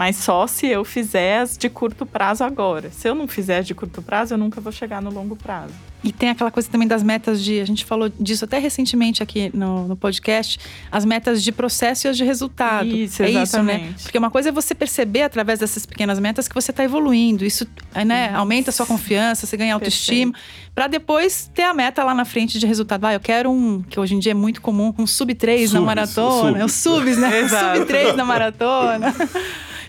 mas 0.00 0.16
só 0.16 0.46
se 0.46 0.66
eu 0.66 0.82
fizer 0.82 1.40
as 1.40 1.58
de 1.58 1.68
curto 1.68 2.06
prazo 2.06 2.42
agora. 2.42 2.90
Se 2.90 3.06
eu 3.06 3.14
não 3.14 3.28
fizer 3.28 3.58
as 3.58 3.66
de 3.66 3.74
curto 3.74 4.00
prazo, 4.00 4.32
eu 4.32 4.38
nunca 4.38 4.58
vou 4.58 4.72
chegar 4.72 5.02
no 5.02 5.10
longo 5.10 5.36
prazo. 5.36 5.74
E 6.02 6.10
tem 6.10 6.30
aquela 6.30 6.50
coisa 6.50 6.66
também 6.70 6.88
das 6.88 7.02
metas 7.02 7.44
de. 7.44 7.60
A 7.60 7.66
gente 7.66 7.84
falou 7.84 8.10
disso 8.18 8.46
até 8.46 8.58
recentemente 8.58 9.22
aqui 9.22 9.50
no, 9.52 9.86
no 9.86 9.94
podcast, 9.94 10.58
as 10.90 11.04
metas 11.04 11.44
de 11.44 11.52
processo 11.52 12.06
e 12.06 12.08
as 12.08 12.16
de 12.16 12.24
resultado. 12.24 12.86
Isso, 12.88 13.22
é 13.22 13.30
exatamente. 13.30 13.80
isso, 13.82 13.88
né? 13.88 13.94
Porque 14.02 14.16
uma 14.16 14.30
coisa 14.30 14.48
é 14.48 14.52
você 14.52 14.74
perceber 14.74 15.20
através 15.20 15.58
dessas 15.58 15.84
pequenas 15.84 16.18
metas 16.18 16.48
que 16.48 16.54
você 16.54 16.70
está 16.70 16.82
evoluindo. 16.82 17.44
Isso 17.44 17.68
né, 18.06 18.32
aumenta 18.32 18.70
a 18.70 18.72
sua 18.72 18.86
confiança, 18.86 19.46
você 19.46 19.54
ganha 19.54 19.74
autoestima. 19.74 20.32
Para 20.74 20.86
depois 20.86 21.50
ter 21.52 21.64
a 21.64 21.74
meta 21.74 22.02
lá 22.02 22.14
na 22.14 22.24
frente 22.24 22.58
de 22.58 22.66
resultado. 22.66 23.04
Ah, 23.04 23.12
eu 23.12 23.20
quero 23.20 23.50
um, 23.50 23.82
que 23.82 24.00
hoje 24.00 24.14
em 24.14 24.18
dia 24.18 24.32
é 24.32 24.34
muito 24.34 24.62
comum, 24.62 24.94
um 24.96 25.06
sub 25.06 25.34
3 25.34 25.60
subs, 25.60 25.72
na 25.78 25.80
maratona. 25.82 26.64
Os 26.64 26.72
subs, 26.72 27.18
né? 27.18 27.46
sub 27.46 27.84
3 27.84 28.16
na 28.16 28.24
maratona. 28.24 29.14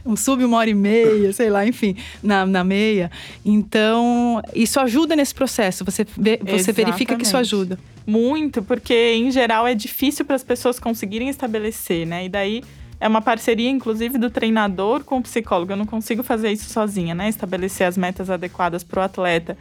Um 0.05 0.15
sub 0.15 0.43
uma 0.43 0.57
hora 0.57 0.69
e 0.69 0.73
meia, 0.73 1.31
sei 1.33 1.49
lá, 1.49 1.65
enfim, 1.65 1.95
na, 2.21 2.45
na 2.45 2.63
meia. 2.63 3.11
Então, 3.45 4.41
isso 4.53 4.79
ajuda 4.79 5.15
nesse 5.15 5.33
processo. 5.33 5.85
Você, 5.85 6.05
vê, 6.17 6.39
você 6.43 6.71
verifica 6.71 7.15
que 7.15 7.23
isso 7.23 7.37
ajuda. 7.37 7.77
Muito, 8.05 8.61
porque 8.63 9.13
em 9.13 9.31
geral 9.31 9.67
é 9.67 9.75
difícil 9.75 10.25
para 10.25 10.35
as 10.35 10.43
pessoas 10.43 10.79
conseguirem 10.79 11.29
estabelecer, 11.29 12.05
né? 12.05 12.25
E 12.25 12.29
daí 12.29 12.63
é 12.99 13.07
uma 13.07 13.21
parceria, 13.21 13.69
inclusive, 13.69 14.17
do 14.17 14.29
treinador 14.29 15.03
com 15.03 15.17
o 15.17 15.21
psicólogo. 15.21 15.71
Eu 15.71 15.77
não 15.77 15.85
consigo 15.85 16.23
fazer 16.23 16.51
isso 16.51 16.69
sozinha, 16.69 17.15
né? 17.15 17.29
Estabelecer 17.29 17.87
as 17.87 17.97
metas 17.97 18.29
adequadas 18.29 18.83
para 18.83 19.01
o 19.01 19.03
atleta. 19.03 19.57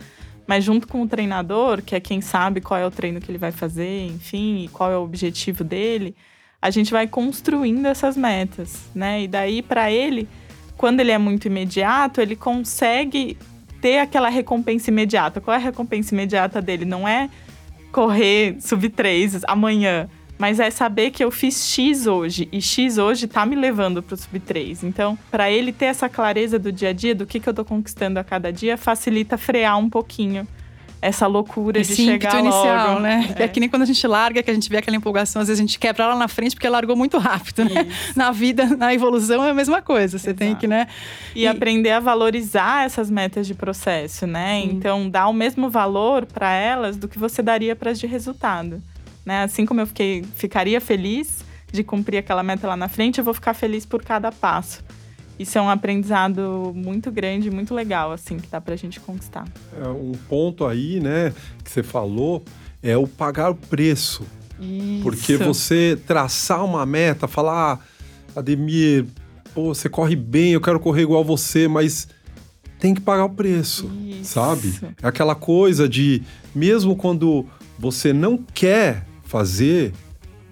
Mas 0.46 0.64
junto 0.64 0.88
com 0.88 1.03
o 1.03 1.09
treinador, 1.09 1.81
que 1.81 1.94
é 1.94 2.00
quem 2.00 2.20
sabe 2.20 2.61
qual 2.61 2.81
é 2.81 2.87
o 2.87 2.90
treino 2.90 3.20
que 3.20 3.31
ele 3.31 3.38
vai 3.38 3.53
fazer, 3.53 4.07
enfim, 4.07 4.64
e 4.64 4.68
qual 4.68 4.90
é 4.90 4.98
o 4.98 5.03
objetivo 5.03 5.62
dele, 5.62 6.14
a 6.62 6.70
gente 6.70 6.92
vai 6.92 7.07
construindo 7.07 7.87
essas 7.87 8.16
metas, 8.16 8.90
né? 8.94 9.23
E 9.23 9.29
daí, 9.29 9.62
para 9.62 9.90
ele, 9.90 10.29
quando 10.77 11.01
ele 11.01 11.11
é 11.11 11.18
muito 11.18 11.46
imediato, 11.46 12.20
ele 12.20 12.37
consegue 12.37 13.37
ter 13.81 13.99
aquela 13.99 14.29
recompensa 14.29 14.90
imediata. 14.90 15.40
Qual 15.40 15.55
é 15.55 15.59
a 15.59 15.62
recompensa 15.62 16.14
imediata 16.14 16.61
dele? 16.61 16.85
Não 16.85 17.09
é 17.09 17.31
correr 17.90 18.57
sub 18.61 18.88
3 18.88 19.40
amanhã, 19.49 20.09
mas 20.38 20.61
é 20.61 20.70
saber 20.70 21.11
que 21.11 21.25
eu 21.25 21.31
fiz 21.31 21.66
X 21.66 22.07
hoje 22.07 22.49
e 22.53 22.61
X 22.61 22.99
hoje 22.99 23.27
tá 23.27 23.44
me 23.46 23.57
levando 23.57 24.03
pro 24.03 24.16
sub 24.16 24.38
3. 24.38 24.85
Então, 24.85 25.18
para 25.31 25.51
ele 25.51 25.73
ter 25.73 25.87
essa 25.87 26.09
clareza 26.09 26.59
do 26.59 26.70
dia 26.70 26.90
a 26.90 26.92
dia, 26.92 27.14
do 27.14 27.27
que, 27.27 27.40
que 27.40 27.49
eu 27.49 27.55
tô 27.55 27.64
conquistando 27.64 28.18
a 28.18 28.25
cada 28.25 28.53
dia, 28.53 28.77
facilita 28.77 29.38
frear 29.38 29.79
um 29.79 29.88
pouquinho 29.88 30.46
essa 31.03 31.27
loucura 31.27 31.81
Esse 31.81 31.97
de 31.97 32.05
chegar 32.05 32.41
inicial, 32.41 32.91
logo. 32.91 33.01
né? 33.01 33.35
É. 33.37 33.45
é. 33.45 33.49
que 33.49 33.59
nem 33.59 33.69
quando 33.69 33.83
a 33.83 33.87
gente 33.87 34.07
larga, 34.07 34.43
que 34.43 34.51
a 34.51 34.55
gente 34.55 34.69
vê 34.69 34.77
aquela 34.77 34.97
empolgação, 34.97 35.41
às 35.41 35.49
vezes 35.49 35.61
a 35.61 35.63
gente 35.63 35.79
quebra 35.79 36.09
lá 36.09 36.17
na 36.17 36.29
frente 36.29 36.55
porque 36.55 36.69
largou 36.69 36.95
muito 36.95 37.17
rápido, 37.19 37.65
né? 37.65 37.87
Isso. 37.89 38.19
Na 38.19 38.31
vida, 38.31 38.67
na 38.77 38.93
evolução 38.93 39.45
é 39.45 39.51
a 39.51 39.55
mesma 39.55 39.81
coisa. 39.81 40.19
Você 40.19 40.31
Exato. 40.31 40.39
tem 40.39 40.55
que, 40.55 40.67
né? 40.67 40.89
E, 41.35 41.43
e, 41.43 41.47
aprender 41.47 41.91
a 41.91 42.01
valorizar 42.01 42.85
essas 42.85 43.11
metas 43.11 43.47
de 43.47 43.55
processo, 43.55 44.27
né? 44.27 44.61
Sim. 44.61 44.71
Então, 44.73 45.09
dar 45.09 45.29
o 45.29 45.33
mesmo 45.33 45.71
valor 45.71 46.27
para 46.27 46.53
elas 46.53 46.97
do 46.97 47.09
que 47.09 47.19
você 47.19 47.43
daria 47.43 47.75
para 47.75 47.91
as 47.91 47.99
de 47.99 48.07
resultado, 48.07 48.83
né? 49.25 49.45
Assim 49.45 49.65
como 49.65 49.81
eu 49.81 49.87
fiquei, 49.87 50.25
ficaria 50.35 50.81
feliz 50.81 51.45
de 51.73 51.83
cumprir 51.83 52.19
aquela 52.19 52.43
meta 52.43 52.67
lá 52.67 52.77
na 52.77 52.89
frente, 52.89 53.19
eu 53.19 53.25
vou 53.25 53.33
ficar 53.33 53.55
feliz 53.55 53.87
por 53.87 54.03
cada 54.03 54.31
passo 54.33 54.83
isso 55.40 55.57
é 55.57 55.62
um 55.62 55.70
aprendizado 55.70 56.70
muito 56.74 57.11
grande, 57.11 57.50
muito 57.50 57.74
legal, 57.74 58.12
assim, 58.12 58.38
que 58.38 58.46
dá 58.46 58.61
pra 58.61 58.76
gente 58.76 59.00
conquistar. 59.00 59.48
É, 59.81 59.88
um 59.88 60.12
ponto 60.29 60.66
aí, 60.66 61.00
né, 61.00 61.33
que 61.64 61.70
você 61.70 61.83
falou, 61.83 62.44
é 62.83 62.94
o 62.94 63.07
pagar 63.07 63.50
o 63.50 63.55
preço. 63.55 64.22
Isso. 64.61 65.03
Porque 65.03 65.38
você 65.38 65.98
traçar 66.07 66.62
uma 66.62 66.85
meta, 66.85 67.26
falar, 67.26 67.72
ah, 67.72 68.38
Ademir, 68.38 69.07
pô, 69.55 69.74
você 69.74 69.88
corre 69.88 70.14
bem, 70.14 70.53
eu 70.53 70.61
quero 70.61 70.79
correr 70.79 71.03
igual 71.03 71.24
você, 71.24 71.66
mas 71.66 72.07
tem 72.79 72.94
que 72.94 73.00
pagar 73.00 73.24
o 73.24 73.31
preço, 73.31 73.90
Isso. 74.07 74.35
sabe? 74.35 74.79
É 75.03 75.09
aquela 75.09 75.35
coisa 75.35 75.88
de, 75.88 76.22
mesmo 76.55 76.94
quando 76.94 77.46
você 77.79 78.12
não 78.12 78.37
quer 78.37 79.07
fazer, 79.24 79.94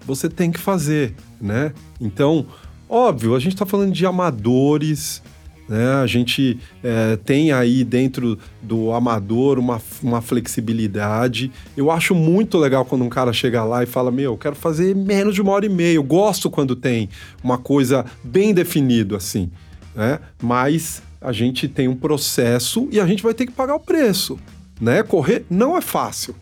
você 0.03 0.27
tem 0.27 0.51
que 0.51 0.59
fazer, 0.59 1.13
né? 1.39 1.73
Então, 2.01 2.47
Óbvio, 2.89 3.35
a 3.35 3.39
gente 3.39 3.53
está 3.53 3.67
falando 3.67 3.93
de 3.93 4.03
amadores, 4.03 5.21
né? 5.69 5.93
A 6.01 6.07
gente 6.07 6.57
é, 6.83 7.15
tem 7.17 7.51
aí 7.51 7.83
dentro 7.83 8.39
do 8.59 8.91
amador 8.91 9.59
uma, 9.59 9.79
uma 10.01 10.19
flexibilidade. 10.19 11.51
Eu 11.77 11.91
acho 11.91 12.15
muito 12.15 12.57
legal 12.57 12.83
quando 12.83 13.03
um 13.03 13.09
cara 13.09 13.31
chega 13.31 13.63
lá 13.63 13.83
e 13.83 13.85
fala: 13.85 14.09
Meu, 14.09 14.33
eu 14.33 14.37
quero 14.37 14.55
fazer 14.55 14.95
menos 14.95 15.35
de 15.35 15.41
uma 15.43 15.51
hora 15.51 15.67
e 15.67 15.69
meia. 15.69 15.97
Eu 15.97 16.03
gosto 16.03 16.49
quando 16.49 16.75
tem 16.75 17.07
uma 17.43 17.59
coisa 17.59 18.03
bem 18.23 18.51
definida 18.51 19.17
assim, 19.17 19.51
né? 19.95 20.19
Mas 20.41 21.03
a 21.21 21.31
gente 21.31 21.67
tem 21.67 21.87
um 21.87 21.95
processo 21.95 22.89
e 22.91 22.99
a 22.99 23.05
gente 23.05 23.21
vai 23.21 23.35
ter 23.35 23.45
que 23.45 23.51
pagar 23.51 23.75
o 23.75 23.79
preço, 23.79 24.39
né? 24.81 25.03
Correr 25.03 25.45
não 25.47 25.77
é 25.77 25.81
fácil. 25.81 26.33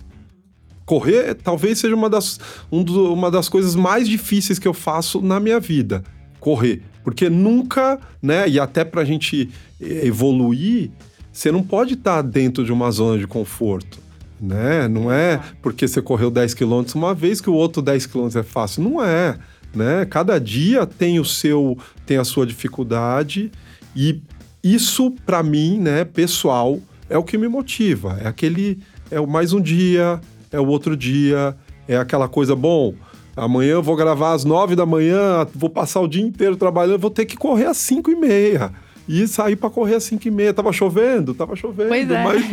Correr 0.85 1.35
talvez 1.35 1.79
seja 1.79 1.93
uma 1.93 2.09
das, 2.09 2.39
um 2.71 2.81
do, 2.81 3.13
uma 3.13 3.29
das 3.29 3.49
coisas 3.49 3.75
mais 3.75 4.07
difíceis 4.07 4.57
que 4.57 4.67
eu 4.69 4.73
faço 4.73 5.19
na 5.21 5.37
minha 5.37 5.59
vida 5.59 6.01
correr. 6.47 6.81
Porque 7.03 7.29
nunca, 7.29 7.99
né? 8.21 8.47
E 8.47 8.57
até 8.57 8.85
para 8.85 9.01
a 9.01 9.05
gente 9.05 9.49
evoluir, 9.81 10.89
você 11.29 11.51
não 11.51 11.61
pode 11.61 11.95
estar 11.95 12.15
tá 12.15 12.21
dentro 12.21 12.63
de 12.63 12.71
uma 12.71 12.89
zona 12.89 13.19
de 13.19 13.27
conforto. 13.27 13.99
Né? 14.39 14.87
Não 14.87 15.11
é 15.11 15.41
porque 15.61 15.85
você 15.85 16.01
correu 16.01 16.31
10 16.31 16.53
quilômetros 16.53 16.95
uma 16.95 17.13
vez 17.13 17.41
que 17.41 17.49
o 17.49 17.53
outro 17.53 17.81
10 17.81 18.05
quilômetros 18.05 18.37
é 18.37 18.43
fácil. 18.43 18.81
Não 18.81 19.03
é. 19.03 19.37
Né? 19.75 20.05
Cada 20.09 20.39
dia 20.39 20.85
tem 20.85 21.19
o 21.19 21.25
seu, 21.25 21.77
tem 22.05 22.15
a 22.15 22.23
sua 22.23 22.45
dificuldade 22.45 23.51
e 23.93 24.21
isso 24.63 25.11
para 25.25 25.43
mim, 25.43 25.77
né, 25.77 26.05
pessoal, 26.05 26.79
é 27.09 27.17
o 27.17 27.23
que 27.23 27.37
me 27.37 27.47
motiva. 27.47 28.19
É 28.21 28.27
aquele, 28.27 28.79
é 29.11 29.19
o 29.19 29.27
mais 29.27 29.51
um 29.51 29.59
dia, 29.61 30.21
é 30.51 30.59
o 30.59 30.67
outro 30.67 30.95
dia, 30.95 31.55
é 31.87 31.97
aquela 31.97 32.27
coisa 32.27 32.55
bom. 32.55 32.93
Amanhã 33.37 33.73
eu 33.73 33.83
vou 33.83 33.95
gravar 33.95 34.33
às 34.33 34.43
nove 34.43 34.75
da 34.75 34.85
manhã, 34.85 35.47
vou 35.53 35.69
passar 35.69 36.01
o 36.01 36.07
dia 36.07 36.23
inteiro 36.23 36.57
trabalhando, 36.57 36.99
vou 36.99 37.11
ter 37.11 37.25
que 37.25 37.37
correr 37.37 37.65
às 37.65 37.77
cinco 37.77 38.09
e 38.09 38.15
meia. 38.15 38.71
E 39.07 39.25
sair 39.25 39.55
para 39.55 39.69
correr 39.69 39.95
às 39.95 40.03
cinco 40.03 40.27
e 40.27 40.31
meia. 40.31 40.53
Tava 40.53 40.73
chovendo? 40.73 41.33
Tava 41.33 41.55
chovendo. 41.55 41.87
Pois 41.87 42.09
é. 42.11 42.23
Mas 42.23 42.43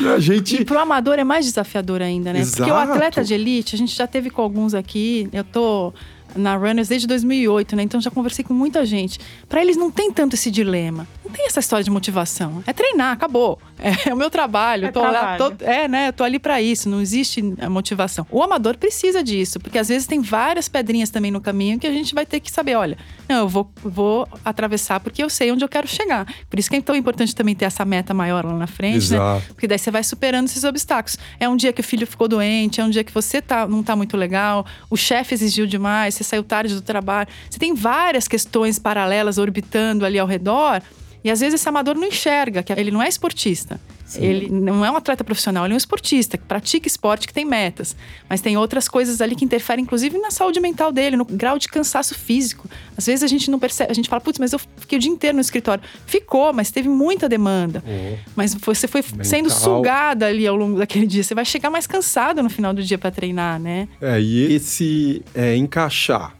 a 0.14 0.18
gente... 0.18 0.62
E 0.62 0.64
pro 0.64 0.78
amador 0.78 1.18
é 1.18 1.24
mais 1.24 1.44
desafiador 1.44 2.00
ainda, 2.00 2.32
né? 2.32 2.40
Exato. 2.40 2.62
Porque 2.62 2.70
o 2.70 2.74
atleta 2.74 3.22
de 3.22 3.34
elite, 3.34 3.74
a 3.74 3.78
gente 3.78 3.94
já 3.94 4.06
teve 4.06 4.30
com 4.30 4.40
alguns 4.40 4.72
aqui. 4.72 5.28
Eu 5.32 5.44
tô 5.44 5.92
na 6.34 6.56
Runners 6.56 6.88
desde 6.88 7.06
2008, 7.06 7.76
né? 7.76 7.82
Então 7.82 8.00
já 8.00 8.10
conversei 8.10 8.44
com 8.44 8.54
muita 8.54 8.84
gente. 8.84 9.18
Para 9.48 9.60
eles 9.62 9.76
não 9.76 9.90
tem 9.90 10.10
tanto 10.12 10.34
esse 10.34 10.50
dilema. 10.50 11.06
Não 11.24 11.30
tem 11.30 11.46
essa 11.46 11.60
história 11.60 11.84
de 11.84 11.90
motivação. 11.90 12.62
É 12.66 12.72
treinar, 12.72 13.12
acabou. 13.12 13.58
É, 13.78 14.08
é 14.10 14.14
o 14.14 14.16
meu 14.16 14.30
trabalho. 14.30 14.86
É, 14.86 14.92
tô 14.92 15.00
trabalho. 15.00 15.42
Lá, 15.42 15.50
tô, 15.50 15.64
é, 15.64 15.88
né? 15.88 16.08
Eu 16.08 16.12
tô 16.12 16.24
ali 16.24 16.38
para 16.38 16.60
isso. 16.60 16.88
Não 16.88 17.00
existe 17.00 17.54
a 17.60 17.68
motivação. 17.68 18.26
O 18.30 18.42
amador 18.42 18.76
precisa 18.76 19.22
disso, 19.22 19.58
porque 19.60 19.78
às 19.78 19.88
vezes 19.88 20.06
tem 20.06 20.20
várias 20.20 20.68
pedrinhas 20.68 21.10
também 21.10 21.30
no 21.30 21.40
caminho 21.40 21.78
que 21.78 21.86
a 21.86 21.92
gente 21.92 22.14
vai 22.14 22.24
ter 22.26 22.40
que 22.40 22.50
saber, 22.50 22.76
olha, 22.76 22.96
não, 23.28 23.40
eu 23.40 23.48
vou, 23.48 23.70
vou 23.82 24.28
atravessar 24.44 25.00
porque 25.00 25.22
eu 25.22 25.30
sei 25.30 25.50
onde 25.52 25.64
eu 25.64 25.68
quero 25.68 25.86
chegar. 25.86 26.26
Por 26.48 26.58
isso 26.58 26.70
que 26.70 26.76
é 26.76 26.80
tão 26.80 26.94
importante 26.94 27.34
também 27.34 27.54
ter 27.54 27.64
essa 27.64 27.84
meta 27.84 28.12
maior 28.14 28.44
lá 28.44 28.54
na 28.54 28.66
frente, 28.66 29.10
né? 29.10 29.16
Exato. 29.16 29.40
né? 29.40 29.46
Porque 29.48 29.66
daí 29.66 29.78
você 29.78 29.90
vai 29.90 30.04
superando 30.04 30.46
esses 30.46 30.64
obstáculos. 30.64 31.18
É 31.38 31.48
um 31.48 31.56
dia 31.56 31.72
que 31.72 31.80
o 31.80 31.84
filho 31.84 32.06
ficou 32.06 32.28
doente, 32.28 32.80
é 32.80 32.84
um 32.84 32.90
dia 32.90 33.04
que 33.04 33.12
você 33.12 33.40
tá, 33.40 33.66
não 33.66 33.82
tá 33.82 33.96
muito 33.96 34.16
legal, 34.16 34.66
o 34.90 34.96
chefe 34.96 35.34
exigiu 35.34 35.66
demais, 35.66 36.14
você 36.22 36.30
saiu 36.30 36.44
tarde 36.44 36.74
do 36.74 36.80
trabalho. 36.80 37.28
Você 37.50 37.58
tem 37.58 37.74
várias 37.74 38.28
questões 38.28 38.78
paralelas 38.78 39.38
orbitando 39.38 40.04
ali 40.04 40.18
ao 40.18 40.26
redor. 40.26 40.82
E 41.24 41.30
às 41.30 41.40
vezes 41.40 41.60
esse 41.60 41.68
amador 41.68 41.94
não 41.94 42.06
enxerga 42.06 42.62
que 42.62 42.72
ele 42.72 42.90
não 42.90 43.02
é 43.02 43.08
esportista. 43.08 43.80
Sim. 44.12 44.24
Ele 44.24 44.48
não 44.50 44.84
é 44.84 44.90
um 44.90 44.96
atleta 44.96 45.24
profissional, 45.24 45.64
ele 45.64 45.72
é 45.72 45.76
um 45.76 45.78
esportista 45.78 46.36
que 46.36 46.44
pratica 46.44 46.86
esporte, 46.86 47.26
que 47.26 47.32
tem 47.32 47.44
metas. 47.44 47.96
Mas 48.28 48.42
tem 48.42 48.56
outras 48.58 48.88
coisas 48.88 49.20
ali 49.22 49.34
que 49.34 49.44
interferem, 49.44 49.82
inclusive, 49.82 50.18
na 50.18 50.30
saúde 50.30 50.60
mental 50.60 50.92
dele, 50.92 51.16
no 51.16 51.24
grau 51.24 51.58
de 51.58 51.66
cansaço 51.68 52.14
físico. 52.14 52.68
Às 52.96 53.06
vezes 53.06 53.22
a 53.22 53.26
gente 53.26 53.50
não 53.50 53.58
percebe, 53.58 53.90
a 53.90 53.94
gente 53.94 54.10
fala, 54.10 54.20
putz, 54.20 54.38
mas 54.38 54.52
eu 54.52 54.60
fiquei 54.76 54.98
o 54.98 55.00
dia 55.00 55.10
inteiro 55.10 55.36
no 55.36 55.40
escritório. 55.40 55.82
Ficou, 56.04 56.52
mas 56.52 56.70
teve 56.70 56.90
muita 56.90 57.26
demanda. 57.26 57.82
Uhum. 57.86 58.18
Mas 58.36 58.54
você 58.54 58.86
foi 58.86 59.00
mental. 59.02 59.24
sendo 59.24 59.50
sugada 59.50 60.26
ali 60.26 60.46
ao 60.46 60.56
longo 60.56 60.78
daquele 60.78 61.06
dia. 61.06 61.22
Você 61.22 61.34
vai 61.34 61.46
chegar 61.46 61.70
mais 61.70 61.86
cansado 61.86 62.42
no 62.42 62.50
final 62.50 62.74
do 62.74 62.82
dia 62.82 62.98
para 62.98 63.10
treinar, 63.10 63.58
né? 63.58 63.88
É, 64.00 64.20
e 64.20 64.52
esse 64.54 65.22
é, 65.34 65.56
encaixar 65.56 66.36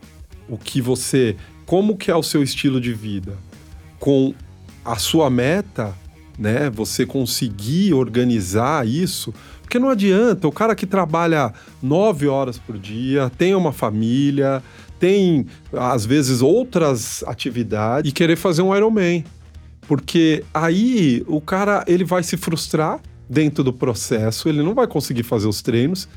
o 0.47 0.59
que 0.59 0.83
você. 0.83 1.37
Como 1.65 1.97
que 1.97 2.11
é 2.11 2.15
o 2.15 2.23
seu 2.23 2.43
estilo 2.43 2.79
de 2.79 2.93
vida 2.93 3.39
com 3.99 4.35
a 4.85 4.97
sua 4.97 5.31
meta, 5.31 5.97
né? 6.39 6.71
Você 6.71 7.05
conseguir 7.07 7.95
organizar 7.95 8.87
isso. 8.87 9.33
Porque 9.63 9.79
não 9.79 9.89
adianta, 9.89 10.47
o 10.47 10.53
cara 10.53 10.75
que 10.75 10.87
trabalha 10.87 11.53
nove 11.83 12.29
horas 12.29 12.59
por 12.59 12.79
dia, 12.79 13.31
tem 13.39 13.55
uma 13.55 13.73
família, 13.73 14.63
tem 14.99 15.47
às 15.73 16.05
vezes 16.05 16.43
outras 16.43 17.25
atividades 17.27 18.11
e 18.11 18.15
querer 18.15 18.37
fazer 18.37 18.63
um 18.63 18.75
Ironman. 18.75 19.25
Porque 19.89 20.45
aí 20.53 21.25
o 21.27 21.41
cara 21.41 21.85
ele 21.89 22.05
vai 22.05 22.23
se 22.23 22.37
frustrar 22.37 23.01
dentro 23.29 23.65
do 23.65 23.73
processo, 23.73 24.49
ele 24.49 24.63
não 24.63 24.75
vai 24.75 24.87
conseguir 24.87 25.23
fazer 25.23 25.49
os 25.49 25.63
treinos. 25.63 26.09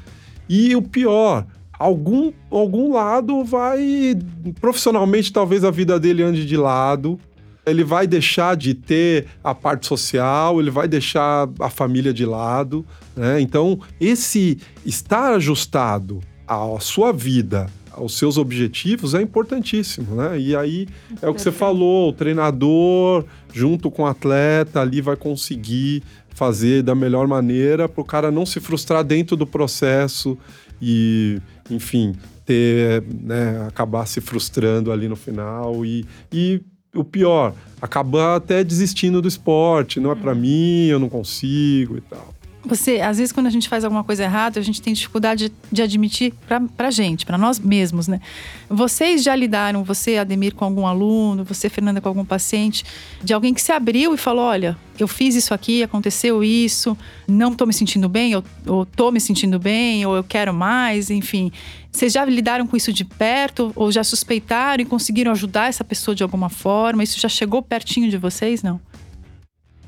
E 0.47 0.75
o 0.75 0.81
pior, 0.81 1.47
algum, 1.79 2.31
algum 2.51 2.93
lado 2.93 3.43
vai. 3.43 4.15
Profissionalmente, 4.59 5.31
talvez 5.31 5.63
a 5.63 5.71
vida 5.71 5.99
dele 5.99 6.23
ande 6.23 6.45
de 6.45 6.57
lado. 6.57 7.19
Ele 7.65 7.83
vai 7.83 8.05
deixar 8.05 8.55
de 8.55 8.73
ter 8.73 9.27
a 9.43 9.55
parte 9.55 9.87
social, 9.87 10.59
ele 10.59 10.69
vai 10.69 10.87
deixar 10.87 11.49
a 11.59 11.69
família 11.69 12.13
de 12.13 12.25
lado. 12.25 12.85
Né? 13.15 13.41
Então, 13.41 13.79
esse 13.99 14.59
estar 14.85 15.33
ajustado 15.33 16.19
à 16.47 16.77
sua 16.79 17.11
vida, 17.11 17.67
aos 17.91 18.17
seus 18.17 18.37
objetivos, 18.37 19.13
é 19.15 19.21
importantíssimo. 19.21 20.15
Né? 20.15 20.39
E 20.39 20.55
aí 20.55 20.87
é 21.21 21.27
o 21.27 21.33
que 21.33 21.41
você 21.41 21.51
falou: 21.51 22.09
o 22.09 22.13
treinador, 22.13 23.25
junto 23.53 23.89
com 23.89 24.03
o 24.03 24.07
atleta, 24.07 24.81
ali 24.81 25.01
vai 25.01 25.15
conseguir 25.15 26.03
fazer 26.35 26.83
da 26.83 26.93
melhor 26.93 27.27
maneira 27.27 27.87
para 27.87 28.01
o 28.01 28.05
cara 28.05 28.29
não 28.29 28.45
se 28.45 28.59
frustrar 28.59 29.03
dentro 29.05 29.37
do 29.37 29.47
processo 29.47 30.37
e 30.81 31.39
enfim, 31.69 32.13
ter, 32.45 33.03
né, 33.21 33.65
acabar 33.67 34.05
se 34.05 34.21
frustrando 34.21 34.91
ali 34.91 35.07
no 35.07 35.15
final 35.15 35.85
e, 35.85 36.05
e 36.31 36.61
o 36.95 37.03
pior, 37.03 37.53
acabar 37.81 38.35
até 38.35 38.63
desistindo 38.63 39.21
do 39.21 39.27
esporte, 39.27 39.99
não 39.99 40.11
é 40.11 40.15
para 40.15 40.33
mim, 40.33 40.85
eu 40.87 40.99
não 40.99 41.09
consigo 41.09 41.97
e 41.97 42.01
tal. 42.01 42.34
Você, 42.65 42.99
às 42.99 43.17
vezes, 43.17 43.31
quando 43.31 43.45
a 43.45 43.49
gente 43.49 43.69
faz 43.69 43.83
alguma 43.83 44.03
coisa 44.03 44.23
errada, 44.23 44.59
a 44.59 44.63
gente 44.63 44.81
tem 44.81 44.93
dificuldade 44.93 45.51
de 45.71 45.81
admitir 45.81 46.33
pra, 46.47 46.59
pra 46.59 46.89
gente, 46.89 47.25
pra 47.25 47.37
nós 47.37 47.59
mesmos, 47.59 48.07
né? 48.07 48.19
Vocês 48.67 49.23
já 49.23 49.35
lidaram, 49.35 49.83
você, 49.83 50.17
Ademir, 50.17 50.55
com 50.55 50.65
algum 50.65 50.87
aluno, 50.87 51.43
você, 51.43 51.69
Fernanda, 51.69 52.01
com 52.01 52.09
algum 52.09 52.25
paciente, 52.25 52.83
de 53.23 53.33
alguém 53.33 53.53
que 53.53 53.61
se 53.61 53.71
abriu 53.71 54.13
e 54.15 54.17
falou: 54.17 54.45
olha, 54.45 54.75
eu 54.97 55.07
fiz 55.07 55.35
isso 55.35 55.53
aqui, 55.53 55.83
aconteceu 55.83 56.43
isso, 56.43 56.97
não 57.27 57.53
tô 57.53 57.65
me 57.65 57.73
sentindo 57.73 58.09
bem, 58.09 58.35
ou, 58.35 58.43
ou 58.65 58.85
tô 58.85 59.11
me 59.11 59.21
sentindo 59.21 59.59
bem, 59.59 60.05
ou 60.05 60.15
eu 60.15 60.23
quero 60.23 60.53
mais, 60.53 61.11
enfim. 61.11 61.51
Vocês 61.91 62.11
já 62.11 62.25
lidaram 62.25 62.65
com 62.65 62.75
isso 62.75 62.91
de 62.91 63.05
perto, 63.05 63.71
ou 63.75 63.91
já 63.91 64.03
suspeitaram 64.03 64.81
e 64.81 64.85
conseguiram 64.85 65.31
ajudar 65.31 65.69
essa 65.69 65.83
pessoa 65.83 66.15
de 66.15 66.23
alguma 66.23 66.49
forma? 66.49 67.03
Isso 67.03 67.19
já 67.19 67.29
chegou 67.29 67.61
pertinho 67.61 68.09
de 68.09 68.17
vocês, 68.17 68.63
não? 68.63 68.81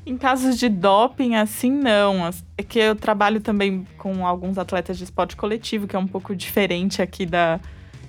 Em 0.08 0.16
casos 0.16 0.58
de 0.58 0.70
doping, 0.70 1.34
assim, 1.34 1.70
não. 1.70 2.30
É 2.56 2.62
que 2.62 2.78
eu 2.78 2.96
trabalho 2.96 3.42
também 3.42 3.86
com 3.98 4.26
alguns 4.26 4.56
atletas 4.56 4.96
de 4.96 5.04
esporte 5.04 5.36
coletivo, 5.36 5.86
que 5.86 5.94
é 5.94 5.98
um 5.98 6.06
pouco 6.06 6.34
diferente 6.34 7.02
aqui 7.02 7.26
da, 7.26 7.60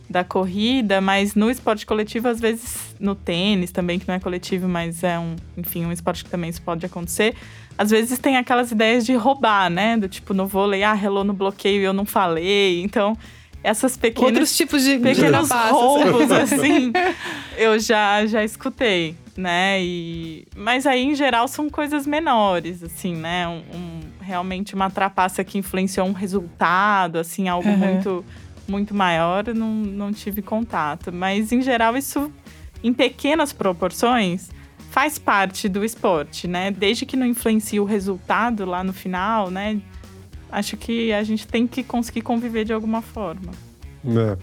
da 0.09 0.23
corrida, 0.23 1.01
mas 1.01 1.35
no 1.35 1.51
esporte 1.51 1.85
coletivo, 1.85 2.29
às 2.29 2.39
vezes, 2.39 2.95
no 3.01 3.15
tênis 3.15 3.73
também, 3.73 3.99
que 3.99 4.07
não 4.07 4.15
é 4.15 4.19
coletivo, 4.19 4.65
mas 4.65 5.03
é 5.03 5.19
um, 5.19 5.35
enfim, 5.57 5.85
um 5.85 5.91
esporte 5.91 6.23
que 6.23 6.29
também 6.29 6.49
isso 6.49 6.61
pode 6.61 6.85
acontecer. 6.85 7.35
Às 7.77 7.89
vezes 7.89 8.17
tem 8.17 8.37
aquelas 8.37 8.71
ideias 8.71 9.05
de 9.05 9.13
roubar, 9.15 9.69
né? 9.69 9.97
Do 9.97 10.07
tipo, 10.07 10.33
no 10.33 10.47
vôlei, 10.47 10.83
ah, 10.83 10.93
relou 10.93 11.25
no 11.25 11.33
bloqueio 11.33 11.81
e 11.81 11.83
eu 11.83 11.91
não 11.91 12.05
falei. 12.05 12.81
Então, 12.81 13.17
essas 13.61 13.97
pequenas. 13.97 14.29
Outros 14.29 14.55
tipos 14.55 14.85
de 14.85 14.97
pequenos 14.99 15.51
roubos, 15.51 16.31
assim, 16.31 16.93
eu 17.57 17.77
já, 17.77 18.25
já 18.25 18.41
escutei 18.41 19.17
né? 19.39 19.81
E... 19.81 20.45
Mas 20.55 20.85
aí, 20.85 21.03
em 21.03 21.15
geral, 21.15 21.47
são 21.47 21.69
coisas 21.69 22.05
menores, 22.05 22.83
assim, 22.83 23.15
né? 23.15 23.47
Um, 23.47 23.63
um 23.75 23.99
realmente 24.21 24.75
uma 24.75 24.89
trapaça 24.89 25.43
que 25.43 25.57
influenciou 25.57 26.05
um 26.05 26.11
resultado, 26.11 27.17
assim, 27.17 27.47
algo 27.47 27.67
uhum. 27.67 27.77
muito, 27.77 28.25
muito 28.67 28.93
maior, 28.93 29.47
eu 29.47 29.55
não, 29.55 29.73
não 29.73 30.13
tive 30.13 30.41
contato. 30.41 31.11
Mas, 31.11 31.51
em 31.51 31.61
geral, 31.61 31.97
isso, 31.97 32.31
em 32.83 32.93
pequenas 32.93 33.51
proporções, 33.51 34.49
faz 34.91 35.17
parte 35.17 35.67
do 35.67 35.83
esporte, 35.83 36.47
né? 36.47 36.69
Desde 36.69 37.05
que 37.05 37.15
não 37.15 37.25
influencie 37.25 37.79
o 37.79 37.85
resultado 37.85 38.65
lá 38.65 38.83
no 38.83 38.93
final, 38.93 39.49
né? 39.49 39.81
Acho 40.51 40.75
que 40.77 41.13
a 41.13 41.23
gente 41.23 41.47
tem 41.47 41.65
que 41.65 41.83
conseguir 41.83 42.21
conviver 42.21 42.65
de 42.65 42.73
alguma 42.73 43.01
forma. 43.01 43.51
É. 44.05 44.37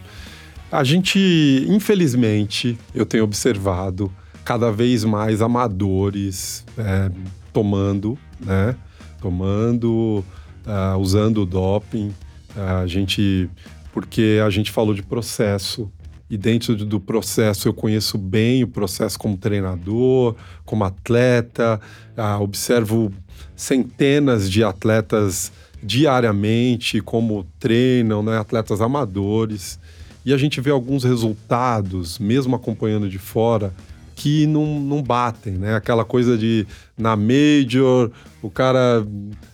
A 0.71 0.83
gente, 0.83 1.65
infelizmente, 1.69 2.77
eu 2.95 3.07
tenho 3.07 3.25
observado 3.25 4.13
cada 4.47 4.71
vez 4.71 5.03
mais 5.03 5.43
amadores 5.43 6.65
é, 6.79 7.11
tomando, 7.53 8.17
né? 8.39 8.77
Tomando, 9.21 10.25
uh, 10.65 10.97
usando 11.01 11.43
o 11.43 11.47
doping. 11.47 12.15
Uh, 12.55 12.83
a 12.83 12.87
gente, 12.87 13.51
porque 13.93 14.41
a 14.45 14.49
gente 14.49 14.71
falou 14.71 14.95
de 14.95 15.03
processo 15.03 15.91
e 16.31 16.39
dentro 16.39 16.77
do 16.77 17.01
processo 17.01 17.67
eu 17.67 17.75
conheço 17.75 18.17
bem 18.17 18.63
o 18.63 18.69
processo 18.69 19.19
como 19.19 19.37
treinador, 19.37 20.37
como 20.65 20.85
atleta, 20.85 21.81
uh, 22.17 22.41
observo 22.41 23.13
centenas 23.57 24.49
de 24.49 24.63
atletas 24.63 25.51
diariamente 25.83 27.01
como 27.01 27.45
treinam, 27.59 28.23
né? 28.23 28.39
Atletas 28.39 28.81
amadores 28.81 29.81
e 30.25 30.33
a 30.33 30.37
gente 30.37 30.61
vê 30.61 30.71
alguns 30.71 31.03
resultados, 31.03 32.19
mesmo 32.19 32.55
acompanhando 32.55 33.09
de 33.09 33.19
fora, 33.19 33.73
que 34.17 34.47
não, 34.47 34.81
não 34.81 35.03
batem, 35.03 35.53
né? 35.53 35.77
Aquela 35.77 36.05
coisa 36.05 36.37
de 36.37 36.67
na 36.97 37.15
Major, 37.15 38.11
o 38.43 38.51
cara 38.51 39.07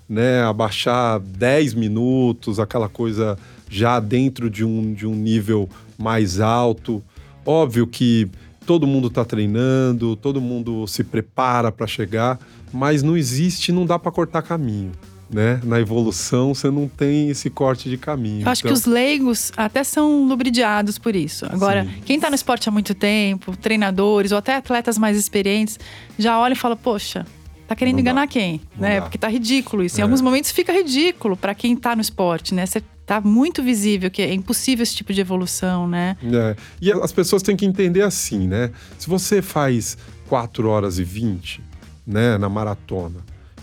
né, 0.08 0.42
abaixar 0.42 1.18
10 1.18 1.74
minutos, 1.74 2.60
aquela 2.60 2.88
coisa 2.88 3.36
já 3.68 3.98
dentro 3.98 4.48
de 4.48 4.64
um, 4.64 4.94
de 4.94 5.06
um 5.06 5.14
nível 5.14 5.68
mais 5.98 6.40
alto. 6.40 7.02
Óbvio 7.44 7.86
que 7.86 8.30
todo 8.64 8.86
mundo 8.86 9.08
está 9.08 9.24
treinando, 9.24 10.14
todo 10.14 10.40
mundo 10.40 10.86
se 10.86 11.02
prepara 11.02 11.72
para 11.72 11.86
chegar, 11.88 12.38
mas 12.72 13.02
não 13.02 13.16
existe, 13.16 13.72
não 13.72 13.84
dá 13.84 13.98
para 13.98 14.12
cortar 14.12 14.42
caminho 14.42 14.92
né? 15.32 15.60
Na 15.64 15.80
evolução 15.80 16.54
você 16.54 16.70
não 16.70 16.86
tem 16.86 17.30
esse 17.30 17.48
corte 17.48 17.88
de 17.88 17.96
caminho. 17.96 18.42
Eu 18.44 18.50
acho 18.50 18.60
então... 18.60 18.72
que 18.72 18.78
os 18.78 18.84
leigos 18.84 19.50
até 19.56 19.82
são 19.82 20.26
lubridiados 20.26 20.98
por 20.98 21.16
isso. 21.16 21.46
Agora, 21.46 21.84
Sim. 21.84 22.02
quem 22.04 22.16
está 22.16 22.28
no 22.28 22.34
esporte 22.34 22.68
há 22.68 22.72
muito 22.72 22.94
tempo, 22.94 23.56
treinadores 23.56 24.30
ou 24.30 24.38
até 24.38 24.54
atletas 24.54 24.98
mais 24.98 25.16
experientes, 25.16 25.80
já 26.18 26.38
olha 26.38 26.52
e 26.52 26.56
fala: 26.56 26.76
"Poxa, 26.76 27.26
tá 27.66 27.74
querendo 27.74 27.94
não 27.94 28.00
enganar 28.00 28.22
dá. 28.22 28.26
quem?", 28.26 28.60
não 28.76 28.82
né? 28.82 28.96
Dá. 28.96 29.02
Porque 29.02 29.16
tá 29.16 29.28
ridículo 29.28 29.82
isso. 29.82 29.96
É. 29.96 30.00
Em 30.00 30.02
alguns 30.02 30.20
momentos 30.20 30.50
fica 30.50 30.72
ridículo 30.72 31.36
para 31.36 31.54
quem 31.54 31.72
está 31.72 31.96
no 31.96 32.02
esporte, 32.02 32.54
né? 32.54 32.66
Você 32.66 32.82
tá 33.06 33.20
muito 33.20 33.62
visível 33.62 34.10
que 34.10 34.22
é 34.22 34.32
impossível 34.32 34.82
esse 34.82 34.94
tipo 34.94 35.12
de 35.12 35.20
evolução, 35.20 35.88
né? 35.88 36.16
É. 36.22 36.56
E 36.80 36.92
as 36.92 37.10
pessoas 37.10 37.42
têm 37.42 37.56
que 37.56 37.64
entender 37.64 38.02
assim, 38.02 38.46
né? 38.46 38.70
Se 38.98 39.08
você 39.08 39.40
faz 39.40 39.96
4 40.28 40.68
horas 40.68 40.98
e 40.98 41.04
20, 41.04 41.60
né, 42.06 42.38
na 42.38 42.48
maratona, 42.48 43.20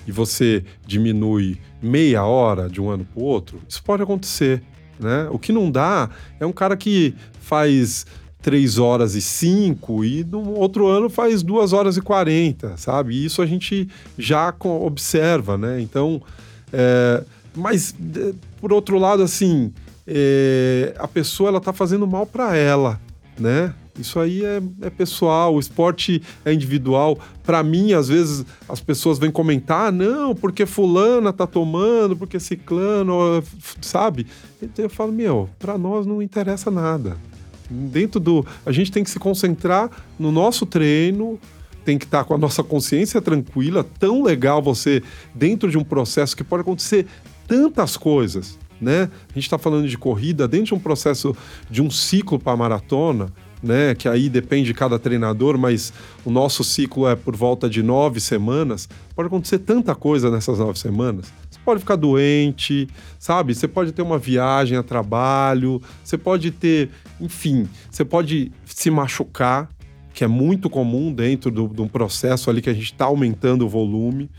e 0.09 0.11
você 0.11 0.63
diminui 0.87 1.59
meia 1.79 2.25
hora 2.25 2.67
de 2.67 2.81
um 2.81 2.89
ano 2.89 3.05
para 3.05 3.21
o 3.21 3.23
outro, 3.23 3.61
isso 3.69 3.81
pode 3.83 4.01
acontecer. 4.01 4.63
Né? 4.99 5.29
O 5.31 5.37
que 5.37 5.53
não 5.53 5.69
dá 5.69 6.09
é 6.39 6.45
um 6.47 6.51
cara 6.51 6.75
que 6.75 7.13
faz 7.39 8.07
3 8.41 8.79
horas 8.79 9.13
e 9.13 9.21
5 9.21 10.03
e 10.03 10.23
no 10.23 10.55
outro 10.55 10.87
ano 10.87 11.11
faz 11.11 11.43
2 11.43 11.73
horas 11.73 11.95
e 11.95 12.01
40, 12.01 12.75
sabe? 12.77 13.23
Isso 13.23 13.39
a 13.41 13.45
gente 13.45 13.87
já 14.17 14.53
observa, 14.63 15.59
né? 15.59 15.79
Então, 15.79 16.19
é, 16.73 17.23
mas 17.55 17.95
por 18.59 18.73
outro 18.73 18.97
lado, 18.97 19.21
assim, 19.21 19.71
é, 20.07 20.95
a 20.97 21.07
pessoa 21.07 21.49
ela 21.49 21.61
tá 21.61 21.71
fazendo 21.71 22.07
mal 22.07 22.25
para 22.25 22.57
ela, 22.57 22.99
né? 23.37 23.75
Isso 23.97 24.19
aí 24.19 24.43
é, 24.45 24.61
é 24.81 24.89
pessoal, 24.89 25.55
o 25.55 25.59
esporte 25.59 26.21
é 26.45 26.53
individual. 26.53 27.17
Para 27.43 27.63
mim, 27.63 27.93
às 27.93 28.07
vezes, 28.07 28.45
as 28.67 28.79
pessoas 28.79 29.19
vêm 29.19 29.31
comentar, 29.31 29.87
ah, 29.87 29.91
não, 29.91 30.35
porque 30.35 30.65
fulana 30.65 31.33
tá 31.33 31.45
tomando, 31.45 32.15
porque 32.15 32.39
ciclano, 32.39 33.43
sabe? 33.81 34.27
Então 34.61 34.85
eu 34.85 34.89
falo, 34.89 35.11
meu, 35.11 35.49
para 35.57 35.77
nós 35.77 36.05
não 36.05 36.21
interessa 36.21 36.71
nada. 36.71 37.17
Dentro 37.69 38.19
do. 38.19 38.45
A 38.65 38.71
gente 38.71 38.91
tem 38.91 39.03
que 39.03 39.09
se 39.09 39.19
concentrar 39.19 39.91
no 40.17 40.31
nosso 40.31 40.65
treino, 40.65 41.39
tem 41.85 41.97
que 41.97 42.05
estar 42.05 42.19
tá 42.19 42.23
com 42.23 42.33
a 42.33 42.37
nossa 42.37 42.63
consciência 42.63 43.21
tranquila. 43.21 43.83
Tão 43.83 44.23
legal 44.23 44.61
você, 44.61 45.03
dentro 45.35 45.69
de 45.69 45.77
um 45.77 45.83
processo 45.83 46.35
que 46.35 46.43
pode 46.43 46.61
acontecer 46.61 47.05
tantas 47.47 47.95
coisas, 47.95 48.57
né? 48.81 49.09
A 49.29 49.33
gente 49.33 49.43
está 49.43 49.57
falando 49.57 49.87
de 49.87 49.97
corrida, 49.97 50.47
dentro 50.47 50.67
de 50.67 50.73
um 50.73 50.79
processo 50.79 51.35
de 51.69 51.81
um 51.81 51.91
ciclo 51.91 52.39
para 52.39 52.57
maratona 52.57 53.31
né? 53.61 53.93
Que 53.95 54.07
aí 54.07 54.29
depende 54.29 54.67
de 54.67 54.73
cada 54.73 54.97
treinador, 54.97 55.57
mas 55.57 55.93
o 56.25 56.31
nosso 56.31 56.63
ciclo 56.63 57.07
é 57.07 57.15
por 57.15 57.35
volta 57.35 57.69
de 57.69 57.83
nove 57.83 58.19
semanas. 58.19 58.87
Pode 59.15 59.27
acontecer 59.27 59.59
tanta 59.59 59.93
coisa 59.95 60.31
nessas 60.31 60.59
nove 60.59 60.79
semanas. 60.79 61.31
Você 61.49 61.59
pode 61.63 61.79
ficar 61.81 61.95
doente, 61.95 62.87
sabe? 63.17 63.53
Você 63.53 63.67
pode 63.67 63.91
ter 63.91 64.01
uma 64.01 64.17
viagem 64.17 64.77
a 64.77 64.83
trabalho, 64.83 65.81
você 66.03 66.17
pode 66.17 66.51
ter, 66.51 66.89
enfim, 67.19 67.67
você 67.89 68.05
pode 68.05 68.51
se 68.65 68.89
machucar, 68.89 69.69
que 70.13 70.23
é 70.23 70.27
muito 70.27 70.69
comum 70.69 71.13
dentro 71.13 71.51
de 71.51 71.81
um 71.81 71.87
processo 71.87 72.49
ali 72.49 72.61
que 72.61 72.69
a 72.69 72.73
gente 72.73 72.91
está 72.91 73.05
aumentando 73.05 73.65
o 73.65 73.69
volume. 73.69 74.29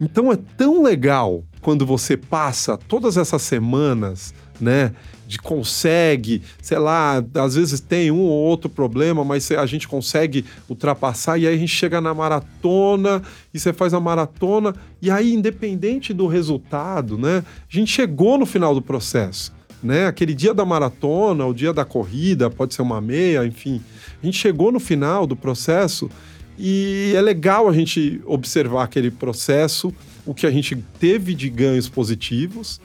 Então 0.00 0.32
é 0.32 0.36
tão 0.36 0.82
legal 0.82 1.44
quando 1.60 1.86
você 1.86 2.16
passa 2.16 2.76
todas 2.76 3.16
essas 3.16 3.40
semanas, 3.42 4.34
né? 4.62 4.92
de 5.32 5.38
consegue, 5.38 6.42
sei 6.60 6.78
lá, 6.78 7.24
às 7.34 7.54
vezes 7.54 7.80
tem 7.80 8.10
um 8.10 8.20
ou 8.20 8.30
outro 8.30 8.68
problema, 8.68 9.24
mas 9.24 9.50
a 9.50 9.64
gente 9.64 9.88
consegue 9.88 10.44
ultrapassar 10.68 11.38
e 11.38 11.48
aí 11.48 11.54
a 11.54 11.58
gente 11.58 11.74
chega 11.74 12.02
na 12.02 12.12
maratona 12.12 13.22
e 13.52 13.58
você 13.58 13.72
faz 13.72 13.94
a 13.94 14.00
maratona 14.00 14.74
e 15.00 15.10
aí 15.10 15.32
independente 15.32 16.12
do 16.12 16.26
resultado, 16.26 17.16
né? 17.16 17.42
A 17.48 17.74
gente 17.74 17.90
chegou 17.90 18.36
no 18.36 18.44
final 18.44 18.74
do 18.74 18.82
processo, 18.82 19.54
né? 19.82 20.06
Aquele 20.06 20.34
dia 20.34 20.52
da 20.52 20.66
maratona, 20.66 21.46
o 21.46 21.54
dia 21.54 21.72
da 21.72 21.84
corrida, 21.84 22.50
pode 22.50 22.74
ser 22.74 22.82
uma 22.82 23.00
meia, 23.00 23.46
enfim. 23.46 23.80
A 24.22 24.26
gente 24.26 24.36
chegou 24.36 24.70
no 24.70 24.78
final 24.78 25.26
do 25.26 25.34
processo 25.34 26.10
e 26.58 27.14
é 27.16 27.22
legal 27.22 27.70
a 27.70 27.72
gente 27.72 28.20
observar 28.26 28.84
aquele 28.84 29.10
processo, 29.10 29.94
o 30.26 30.34
que 30.34 30.46
a 30.46 30.50
gente 30.50 30.76
teve 31.00 31.34
de 31.34 31.48
ganhos 31.48 31.88
positivos, 31.88 32.82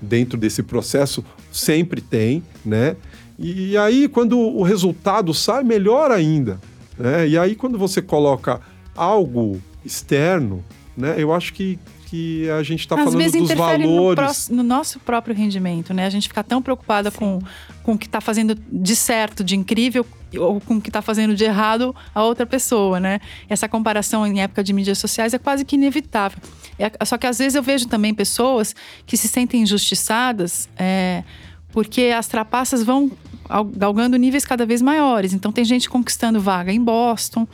dentro 0.00 0.38
desse 0.38 0.62
processo 0.62 1.24
sempre 1.50 2.00
tem, 2.00 2.42
né? 2.64 2.96
E 3.38 3.76
aí, 3.76 4.08
quando 4.08 4.38
o 4.38 4.62
resultado 4.62 5.34
sai, 5.34 5.62
melhor 5.62 6.10
ainda. 6.10 6.58
Né? 6.98 7.28
E 7.28 7.38
aí, 7.38 7.54
quando 7.54 7.76
você 7.76 8.00
coloca 8.00 8.60
algo 8.94 9.60
externo, 9.84 10.64
né? 10.96 11.16
Eu 11.18 11.32
acho 11.32 11.52
que, 11.52 11.78
que 12.06 12.48
a 12.50 12.62
gente 12.62 12.80
está 12.80 12.96
falando 12.96 13.18
vezes 13.18 13.32
dos 13.42 13.50
interfere 13.50 13.84
no, 13.84 13.96
valores. 13.96 14.46
pró- 14.48 14.56
no 14.56 14.62
nosso 14.62 14.98
próprio 15.00 15.34
rendimento, 15.34 15.92
né? 15.92 16.06
A 16.06 16.10
gente 16.10 16.28
fica 16.28 16.42
tão 16.42 16.62
preocupada 16.62 17.10
com, 17.10 17.40
com 17.82 17.92
o 17.94 17.98
que 17.98 18.06
está 18.06 18.20
fazendo 18.20 18.56
de 18.72 18.94
certo, 18.96 19.42
de 19.44 19.56
incrível, 19.56 20.06
ou 20.38 20.60
com 20.60 20.76
o 20.76 20.80
que 20.80 20.88
está 20.88 21.02
fazendo 21.02 21.34
de 21.34 21.44
errado 21.44 21.94
a 22.14 22.22
outra 22.22 22.46
pessoa, 22.46 23.00
né? 23.00 23.20
Essa 23.48 23.68
comparação 23.68 24.26
em 24.26 24.40
época 24.40 24.62
de 24.62 24.72
mídias 24.72 24.98
sociais 24.98 25.34
é 25.34 25.38
quase 25.38 25.64
que 25.64 25.74
inevitável. 25.76 26.38
É- 26.78 27.04
só 27.04 27.18
que 27.18 27.26
às 27.26 27.38
vezes 27.38 27.54
eu 27.56 27.62
vejo 27.62 27.86
também 27.88 28.14
pessoas 28.14 28.74
que 29.04 29.16
se 29.16 29.26
sentem 29.28 29.62
injustiçadas 29.62 30.68
é, 30.78 31.24
porque 31.72 32.12
as 32.16 32.26
trapaças 32.28 32.82
vão 32.82 33.10
al- 33.48 33.64
galgando 33.64 34.16
níveis 34.16 34.44
cada 34.44 34.64
vez 34.64 34.80
maiores. 34.80 35.32
Então 35.32 35.50
tem 35.52 35.64
gente 35.64 35.90
conquistando 35.90 36.40
vaga 36.40 36.72
em 36.72 36.80
Boston, 36.82 37.46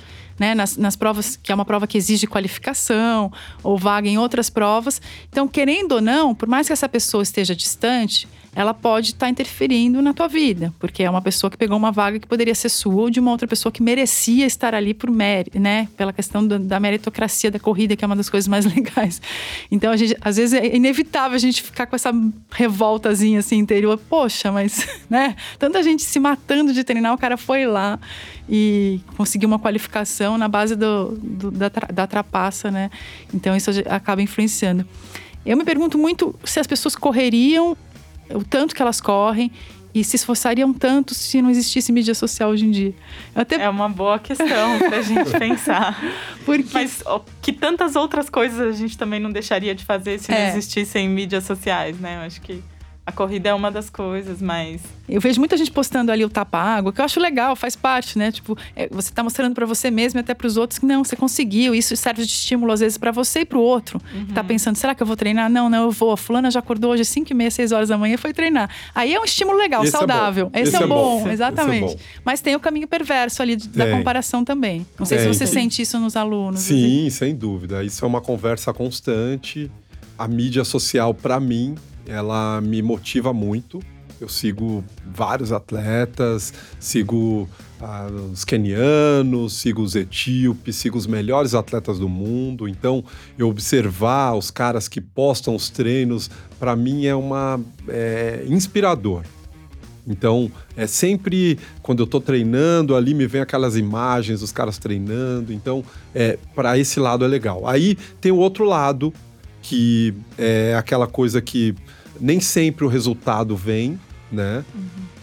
né, 0.43 0.57
nas, 0.57 0.77
nas 0.77 0.97
provas, 0.97 1.39
que 1.41 1.53
é 1.53 1.55
uma 1.55 1.65
prova 1.65 1.87
que 1.87 1.97
exige 1.97 2.27
qualificação, 2.27 3.33
ou 3.63 3.79
vaga 3.79 4.09
em 4.09 4.19
outras 4.19 4.51
provas. 4.51 5.01
Então, 5.29 5.47
querendo 5.47 5.93
ou 5.93 6.01
não, 6.01 6.35
por 6.35 6.49
mais 6.49 6.67
que 6.67 6.73
essa 6.73 6.89
pessoa 6.89 7.23
esteja 7.23 7.55
distante, 7.55 8.27
ela 8.55 8.75
pode 8.75 9.09
estar 9.13 9.31
interferindo 9.31 10.03
na 10.03 10.13
tua 10.13 10.29
vida, 10.29 10.75
porque 10.79 11.03
é 11.03 11.09
uma 11.09 11.23
pessoa 11.23 11.51
que 11.51 11.57
pegou 11.57 11.75
uma 11.77 11.91
vaga 11.91 12.19
que 12.19 12.27
poderia 12.27 12.55
ser 12.55 12.69
sua 12.69 12.95
ou 13.05 13.11
de 13.11 13.19
uma 13.19 13.31
outra 13.31 13.49
pessoa 13.49 13.73
que 13.73 13.83
merecia 13.83 14.45
estar 14.45 14.75
ali 14.75 14.93
por 14.93 15.11
mérito, 15.11 15.59
né? 15.59 15.89
Pela 15.97 16.13
questão 16.13 16.47
do- 16.47 16.59
da 16.59 16.79
meritocracia 16.79 17.51
da 17.51 17.59
corrida, 17.59 17.97
que 17.97 18.05
é 18.05 18.07
uma 18.07 18.15
das 18.15 18.29
coisas 18.29 18.47
mais 18.47 18.65
legais. 18.71 19.23
Então, 19.71 19.91
a 19.91 19.97
gente, 19.97 20.15
às 20.21 20.37
vezes 20.37 20.53
é 20.53 20.77
inevitável 20.77 21.35
a 21.35 21.39
gente 21.39 21.63
ficar 21.63 21.87
com 21.87 21.97
essa 21.97 22.13
revoltazinha 22.51 23.39
assim 23.39 23.57
interior. 23.57 23.99
Poxa, 24.09 24.53
mas, 24.53 24.87
né? 25.09 25.35
Tanta 25.59 25.83
gente 25.83 26.03
se 26.03 26.21
matando 26.21 26.75
de 26.75 26.85
treinar, 26.85 27.15
o 27.15 27.19
cara 27.19 27.39
foi 27.39 27.65
lá 27.67 27.99
e 28.49 29.01
conseguiu 29.17 29.47
uma 29.49 29.59
qualificação 29.59 30.37
na 30.37 30.47
base 30.49 30.77
do, 30.77 31.17
do- 31.19 31.51
da, 31.51 31.71
da 31.93 32.07
trapaça, 32.07 32.71
né? 32.71 32.91
Então, 33.33 33.57
isso 33.57 33.71
acaba 33.89 34.21
influenciando. 34.21 34.87
Eu 35.45 35.57
me 35.57 35.65
pergunto 35.65 35.97
muito 35.99 36.35
se 36.45 36.61
as 36.61 36.67
pessoas 36.67 36.95
correriam 36.95 37.77
o 38.31 38.45
tanto 38.45 38.75
que 38.75 38.83
elas 38.83 39.01
correm 39.01 39.51
e 39.95 40.03
se 40.03 40.17
esforçariam 40.17 40.73
tanto 40.73 41.13
se 41.15 41.43
não 41.43 41.51
existisse 41.51 41.93
mídia 41.93 42.15
social 42.15 42.49
hoje 42.51 42.65
em 42.65 42.71
dia. 42.71 42.95
Até 43.35 43.57
É 43.57 43.69
uma 43.69 43.91
boa 43.91 44.19
questão 44.19 44.79
pra 44.79 45.03
gente 45.03 45.31
pensar. 45.39 46.01
porque 46.47 46.65
Mas 46.73 47.03
ó, 47.05 47.21
que 47.43 47.53
tantas 47.53 47.95
outras 47.95 48.31
coisas 48.31 48.59
a 48.59 48.73
gente 48.73 48.97
também 48.97 49.21
não 49.21 49.31
deixaria 49.31 49.75
de 49.75 49.85
fazer 49.85 50.19
se 50.19 50.33
É. 50.33 50.39
não 50.51 50.57
existissem 50.57 51.09
mídias 51.09 51.45
sociais, 51.45 51.99
né? 52.01 52.17
Eu 52.17 52.21
acho 52.27 52.41
que 52.41 52.63
a 53.05 53.11
corrida 53.11 53.49
é 53.49 53.55
uma 53.55 53.71
das 53.71 53.91
coisas, 53.91 54.41
mas 54.41 54.81
eu 55.09 55.21
vejo 55.21 55.41
muita 55.41 55.57
gente 55.57 55.73
postando 55.73 56.13
ali 56.13 56.25
o 56.25 56.29
tapa-água, 56.31 56.93
que 56.93 57.01
eu 57.01 57.05
acho 57.05 57.19
legal, 57.19 57.57
faz 57.57 57.75
parte, 57.75 58.17
né? 58.17 58.31
Tipo, 58.31 58.57
é, 58.77 58.89
você 58.89 59.11
tá 59.13 59.23
mostrando 59.25 59.55
pra 59.55 59.67
você 59.67 59.91
mesmo 59.91 60.19
e 60.19 60.23
até 60.23 60.33
pros 60.35 60.57
outros 60.57 60.79
que 60.79 60.87
não, 60.87 61.03
você 61.03 61.17
conseguiu. 61.17 61.75
Isso 61.75 61.97
serve 61.97 62.23
de 62.25 62.31
estímulo, 62.31 62.71
às 62.73 62.79
vezes, 62.81 62.97
pra 62.97 63.11
você 63.11 63.41
e 63.41 63.45
pro 63.45 63.61
outro. 63.61 64.01
Que 64.27 64.33
tá 64.33 64.45
pensando, 64.45 64.77
será 64.77 64.95
que 64.95 65.03
eu 65.03 65.07
vou 65.07 65.17
treinar? 65.17 65.51
Não, 65.51 65.69
não, 65.69 65.85
eu 65.85 65.91
vou. 65.91 66.13
A 66.13 66.17
fulana 66.17 66.49
já 66.51 66.61
acordou 66.61 66.93
hoje 66.93 67.03
às 67.03 67.09
5 67.09 67.33
e 67.33 67.35
meia, 67.35 67.51
6 67.51 67.73
horas 67.73 67.89
da 67.89 67.99
manhã 67.99 68.15
e 68.15 68.17
foi 68.19 68.33
treinar. 68.33 68.71
Aí 68.95 69.13
é 69.13 69.21
um 69.21 69.25
estímulo 69.25 69.59
legal, 69.59 69.83
Esse 69.83 69.97
é 69.97 69.99
saudável. 69.99 70.47
bom. 70.49 70.59
Esse, 70.59 70.69
Esse 70.69 70.77
é, 70.77 70.85
é 70.85 70.87
bom, 70.87 71.23
bom. 71.25 71.29
exatamente. 71.29 71.85
Esse 71.87 71.95
é 71.95 71.99
bom. 71.99 72.03
Mas 72.25 72.41
tem 72.41 72.55
o 72.55 72.61
caminho 72.61 72.87
perverso 72.87 73.43
ali 73.43 73.57
da 73.57 73.91
comparação 73.91 74.45
também. 74.45 74.87
Não 74.97 75.05
sei 75.05 75.19
se 75.19 75.25
Tem. 75.25 75.35
você 75.35 75.47
sente 75.47 75.83
isso 75.83 75.99
nos 75.99 76.17
alunos. 76.17 76.61
assim. 76.61 77.03
Sim, 77.05 77.11
sem 77.11 77.35
dúvida. 77.35 77.83
Isso 77.83 78.05
é 78.05 78.09
uma 78.09 78.21
conversa 78.21 78.73
constante. 78.73 79.71
A 80.17 80.29
mídia 80.29 80.63
social, 80.63 81.13
para 81.13 81.41
mim, 81.41 81.75
ela 82.07 82.61
me 82.61 82.83
motiva 82.83 83.33
muito. 83.33 83.81
Eu 84.21 84.29
sigo 84.29 84.85
vários 85.05 85.51
atletas, 85.51 86.55
sigo 86.79 87.49
ah, 87.81 88.07
os 88.33 88.45
quenianos, 88.45 89.55
sigo 89.55 89.83
os 89.83 89.97
etíopes, 89.97 90.77
sigo 90.77 90.97
os 90.97 91.09
melhores 91.09 91.55
atletas 91.55 91.99
do 91.99 92.09
mundo. 92.09 92.69
Então, 92.69 93.05
eu 93.37 93.49
observar 93.49 94.35
os 94.35 94.51
caras 94.51 94.87
que 94.87 95.01
postam 95.01 95.57
os 95.57 95.69
treinos, 95.69 96.31
para 96.61 96.77
mim 96.77 97.07
é 97.07 97.15
uma 97.15 97.61
é, 97.89 98.45
inspirador. 98.47 99.25
Então, 100.07 100.51
é 100.77 100.87
sempre 100.87 101.59
quando 101.83 102.03
eu 102.03 102.07
tô 102.07 102.21
treinando 102.21 102.95
ali, 102.95 103.15
me 103.15 103.27
vem 103.27 103.41
aquelas 103.41 103.77
imagens 103.77 104.41
dos 104.41 104.53
caras 104.53 104.79
treinando. 104.79 105.53
Então, 105.53 105.85
é, 106.15 106.39
para 106.55 106.79
esse 106.79 106.99
lado 107.01 107.25
é 107.25 107.29
legal. 107.29 107.67
Aí 107.67 107.97
tem 108.21 108.33
o 108.33 108.37
outro 108.37 108.65
lado, 108.65 109.13
que 109.63 110.13
é 110.37 110.75
aquela 110.77 111.07
coisa 111.07 111.41
que 111.41 111.75
nem 112.21 112.41
sempre 112.41 112.85
o 112.85 112.89
resultado 112.89 113.57
vem, 113.57 113.99
né? 114.31 114.65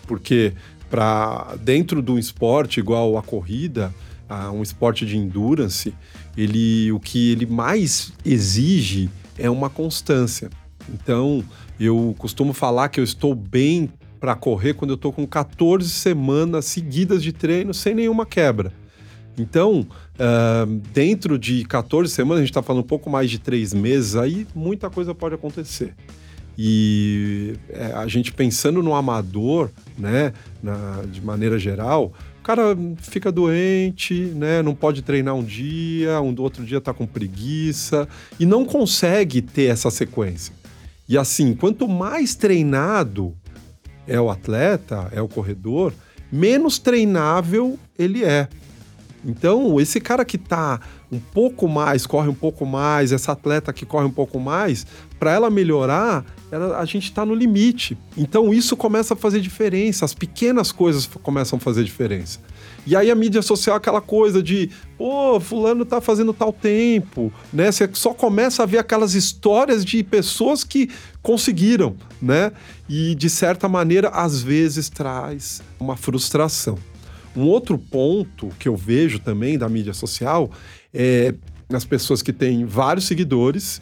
Porque 0.07 0.53
para 0.89 1.55
dentro 1.61 2.01
do 2.01 2.17
esporte, 2.17 2.79
igual 2.79 3.17
a 3.17 3.21
corrida, 3.21 3.93
a 4.27 4.51
um 4.51 4.63
esporte 4.63 5.05
de 5.05 5.17
endurance, 5.17 5.93
ele, 6.35 6.91
o 6.91 6.99
que 6.99 7.31
ele 7.31 7.45
mais 7.45 8.11
exige 8.25 9.09
é 9.37 9.49
uma 9.49 9.69
constância. 9.69 10.49
Então, 10.91 11.43
eu 11.79 12.15
costumo 12.17 12.53
falar 12.53 12.89
que 12.89 12.99
eu 12.99 13.03
estou 13.03 13.35
bem 13.35 13.89
para 14.19 14.35
correr 14.35 14.73
quando 14.73 14.91
eu 14.91 14.95
estou 14.95 15.13
com 15.13 15.25
14 15.25 15.89
semanas 15.89 16.65
seguidas 16.65 17.23
de 17.23 17.31
treino 17.31 17.73
sem 17.73 17.95
nenhuma 17.95 18.25
quebra. 18.25 18.73
Então, 19.39 19.87
ah, 20.19 20.65
dentro 20.93 21.39
de 21.39 21.63
14 21.65 22.13
semanas, 22.13 22.39
a 22.39 22.41
gente 22.43 22.51
está 22.51 22.61
falando 22.61 22.83
um 22.83 22.87
pouco 22.87 23.09
mais 23.09 23.29
de 23.31 23.39
três 23.39 23.73
meses, 23.73 24.15
aí 24.15 24.45
muita 24.53 24.89
coisa 24.89 25.15
pode 25.15 25.35
acontecer. 25.35 25.95
E 26.61 27.53
é, 27.69 27.93
a 27.93 28.05
gente 28.05 28.33
pensando 28.33 28.83
no 28.83 28.93
amador, 28.93 29.69
né, 29.97 30.33
na- 30.61 31.03
de 31.09 31.21
maneira 31.21 31.57
geral, 31.57 32.11
o 32.39 32.43
cara 32.43 32.75
fica 32.97 33.31
doente, 33.31 34.13
né, 34.13 34.61
não 34.61 34.75
pode 34.75 35.01
treinar 35.01 35.35
um 35.35 35.43
dia, 35.43 36.19
um 36.19 36.33
do 36.33 36.43
outro 36.43 36.65
dia 36.65 36.81
tá 36.81 36.93
com 36.93 37.07
preguiça 37.07 38.09
e 38.37 38.45
não 38.45 38.65
consegue 38.65 39.41
ter 39.41 39.65
essa 39.71 39.89
sequência. 39.89 40.53
E 41.07 41.17
assim, 41.17 41.53
quanto 41.53 41.87
mais 41.87 42.35
treinado 42.35 43.33
é 44.05 44.19
o 44.19 44.29
atleta, 44.29 45.07
é 45.13 45.21
o 45.21 45.29
corredor, 45.29 45.93
menos 46.29 46.77
treinável 46.77 47.79
ele 47.97 48.25
é. 48.25 48.49
Então, 49.25 49.79
esse 49.79 49.99
cara 49.99 50.23
que 50.23 50.37
tá 50.37 50.79
um 51.11 51.19
pouco 51.19 51.67
mais, 51.67 52.05
corre 52.05 52.29
um 52.29 52.33
pouco 52.33 52.65
mais, 52.65 53.11
essa 53.11 53.31
atleta 53.33 53.73
que 53.73 53.85
corre 53.85 54.05
um 54.05 54.11
pouco 54.11 54.39
mais, 54.39 54.85
para 55.19 55.33
ela 55.33 55.49
melhorar, 55.49 56.23
ela- 56.51 56.77
a 56.77 56.85
gente 56.85 57.05
está 57.05 57.25
no 57.25 57.33
limite. 57.35 57.97
Então, 58.15 58.53
isso 58.53 58.77
começa 58.77 59.13
a 59.13 59.17
fazer 59.17 59.41
diferença, 59.41 60.05
as 60.05 60.13
pequenas 60.13 60.71
coisas 60.71 61.05
começam 61.21 61.57
a 61.57 61.59
fazer 61.59 61.83
diferença. 61.83 62.39
E 62.87 62.95
aí 62.95 63.11
a 63.11 63.15
mídia 63.15 63.41
social 63.41 63.75
é 63.75 63.77
aquela 63.77 63.99
coisa 64.01 64.41
de, 64.41 64.69
pô, 64.97 65.39
fulano 65.39 65.83
tá 65.83 65.99
fazendo 65.99 66.33
tal 66.33 66.53
tempo, 66.53 67.31
né? 67.51 67.71
Você 67.71 67.89
só 67.93 68.13
começa 68.13 68.63
a 68.63 68.65
ver 68.65 68.77
aquelas 68.77 69.13
histórias 69.15 69.83
de 69.83 70.01
pessoas 70.03 70.63
que 70.63 70.89
conseguiram, 71.21 71.95
né? 72.21 72.51
E 72.87 73.13
de 73.15 73.29
certa 73.29 73.67
maneira, 73.67 74.09
às 74.09 74.41
vezes 74.41 74.89
traz 74.89 75.61
uma 75.79 75.97
frustração. 75.97 76.77
Um 77.35 77.43
outro 77.43 77.77
ponto 77.77 78.49
que 78.59 78.67
eu 78.67 78.75
vejo 78.75 79.19
também 79.19 79.57
da 79.57 79.69
mídia 79.69 79.93
social 79.93 80.49
é 80.93 81.33
as 81.71 81.85
pessoas 81.85 82.21
que 82.21 82.33
têm 82.33 82.65
vários 82.65 83.05
seguidores 83.05 83.79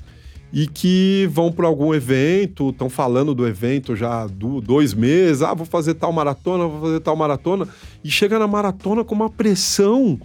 e 0.52 0.68
que 0.68 1.28
vão 1.32 1.52
para 1.52 1.68
algum 1.68 1.94
evento, 1.94 2.70
estão 2.70 2.90
falando 2.90 3.34
do 3.36 3.48
evento 3.48 3.96
já 3.96 4.24
há 4.24 4.28
do- 4.28 4.62
dois 4.62 4.94
meses, 4.94 5.42
ah, 5.42 5.54
vou 5.54 5.66
fazer 5.66 5.94
tal 5.96 6.12
maratona, 6.14 6.68
vou 6.68 6.82
fazer 6.82 7.00
tal 7.02 7.16
maratona, 7.16 7.68
e 8.04 8.10
chega 8.10 8.38
na 8.40 8.48
maratona 8.48 9.04
com 9.04 9.14
uma 9.16 9.30
pressão 9.30 10.20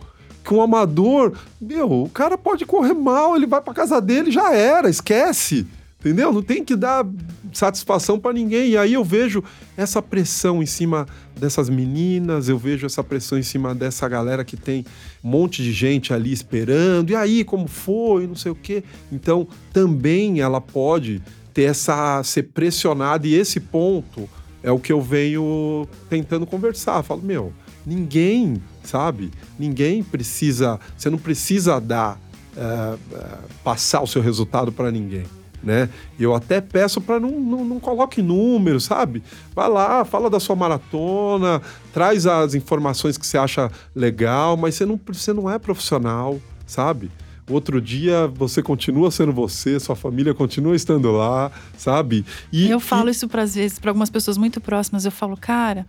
que 0.44 0.52
um 0.54 0.61
amador, 0.62 1.32
meu, 1.61 1.90
o 2.02 2.08
cara 2.08 2.37
pode 2.37 2.64
correr 2.66 2.94
mal, 2.94 3.37
ele 3.37 3.46
vai 3.46 3.61
para 3.61 3.74
casa 3.74 4.00
dele, 4.00 4.30
já 4.30 4.52
era, 4.54 4.88
esquece. 4.90 5.66
Entendeu? 6.02 6.32
Não 6.32 6.42
tem 6.42 6.64
que 6.64 6.74
dar 6.74 7.06
satisfação 7.52 8.18
para 8.18 8.32
ninguém. 8.32 8.70
E 8.70 8.76
aí 8.76 8.94
eu 8.94 9.04
vejo 9.04 9.42
essa 9.76 10.02
pressão 10.02 10.60
em 10.60 10.66
cima 10.66 11.06
dessas 11.38 11.70
meninas, 11.70 12.48
eu 12.48 12.58
vejo 12.58 12.86
essa 12.86 13.04
pressão 13.04 13.38
em 13.38 13.42
cima 13.42 13.72
dessa 13.72 14.08
galera 14.08 14.44
que 14.44 14.56
tem 14.56 14.84
um 15.22 15.30
monte 15.30 15.62
de 15.62 15.72
gente 15.72 16.12
ali 16.12 16.32
esperando. 16.32 17.10
E 17.10 17.14
aí, 17.14 17.44
como 17.44 17.68
foi? 17.68 18.26
Não 18.26 18.34
sei 18.34 18.50
o 18.50 18.54
quê. 18.56 18.82
Então, 19.12 19.46
também 19.72 20.40
ela 20.40 20.60
pode 20.60 21.22
ter 21.54 21.64
essa 21.64 22.20
ser 22.24 22.44
pressionada 22.44 23.28
e 23.28 23.34
esse 23.34 23.60
ponto 23.60 24.28
é 24.60 24.72
o 24.72 24.80
que 24.80 24.92
eu 24.92 25.00
venho 25.00 25.86
tentando 26.10 26.44
conversar. 26.46 26.96
Eu 26.96 27.02
falo, 27.04 27.22
meu, 27.22 27.52
ninguém, 27.86 28.60
sabe? 28.82 29.30
Ninguém 29.56 30.02
precisa, 30.02 30.80
você 30.96 31.08
não 31.08 31.18
precisa 31.18 31.80
dar 31.80 32.18
eh, 32.56 32.96
eh, 33.12 33.38
passar 33.62 34.02
o 34.02 34.06
seu 34.06 34.22
resultado 34.22 34.72
para 34.72 34.90
ninguém 34.90 35.24
né? 35.62 35.88
Eu 36.18 36.35
até 36.35 36.61
peço 36.61 37.01
para 37.01 37.20
não, 37.20 37.31
não, 37.40 37.64
não 37.64 37.81
coloque 37.81 38.20
números, 38.20 38.85
sabe? 38.85 39.22
Vai 39.55 39.68
lá, 39.68 40.05
fala 40.05 40.28
da 40.28 40.41
sua 40.41 40.57
maratona, 40.57 41.62
traz 41.93 42.26
as 42.26 42.55
informações 42.55 43.16
que 43.16 43.26
você 43.26 43.39
acha 43.39 43.70
legal, 43.95 44.57
mas 44.57 44.74
você 44.74 44.86
não, 44.86 45.01
você 45.07 45.32
não 45.32 45.51
é 45.51 45.59
profissional, 45.59 46.41
sabe? 46.66 47.11
Outro 47.51 47.80
dia 47.80 48.28
você 48.28 48.62
continua 48.62 49.11
sendo 49.11 49.32
você, 49.32 49.78
sua 49.80 49.97
família 49.97 50.32
continua 50.32 50.76
estando 50.76 51.11
lá, 51.11 51.51
sabe? 51.76 52.24
E, 52.53 52.70
eu 52.70 52.78
falo 52.78 53.11
isso 53.11 53.28
para 53.28 53.43
às 53.43 53.55
vezes 53.55 53.78
para 53.78 53.91
algumas 53.91 54.11
pessoas 54.11 54.39
muito 54.39 54.61
próximas. 54.61 55.05
Eu 55.05 55.11
falo, 55.11 55.36
cara, 55.36 55.84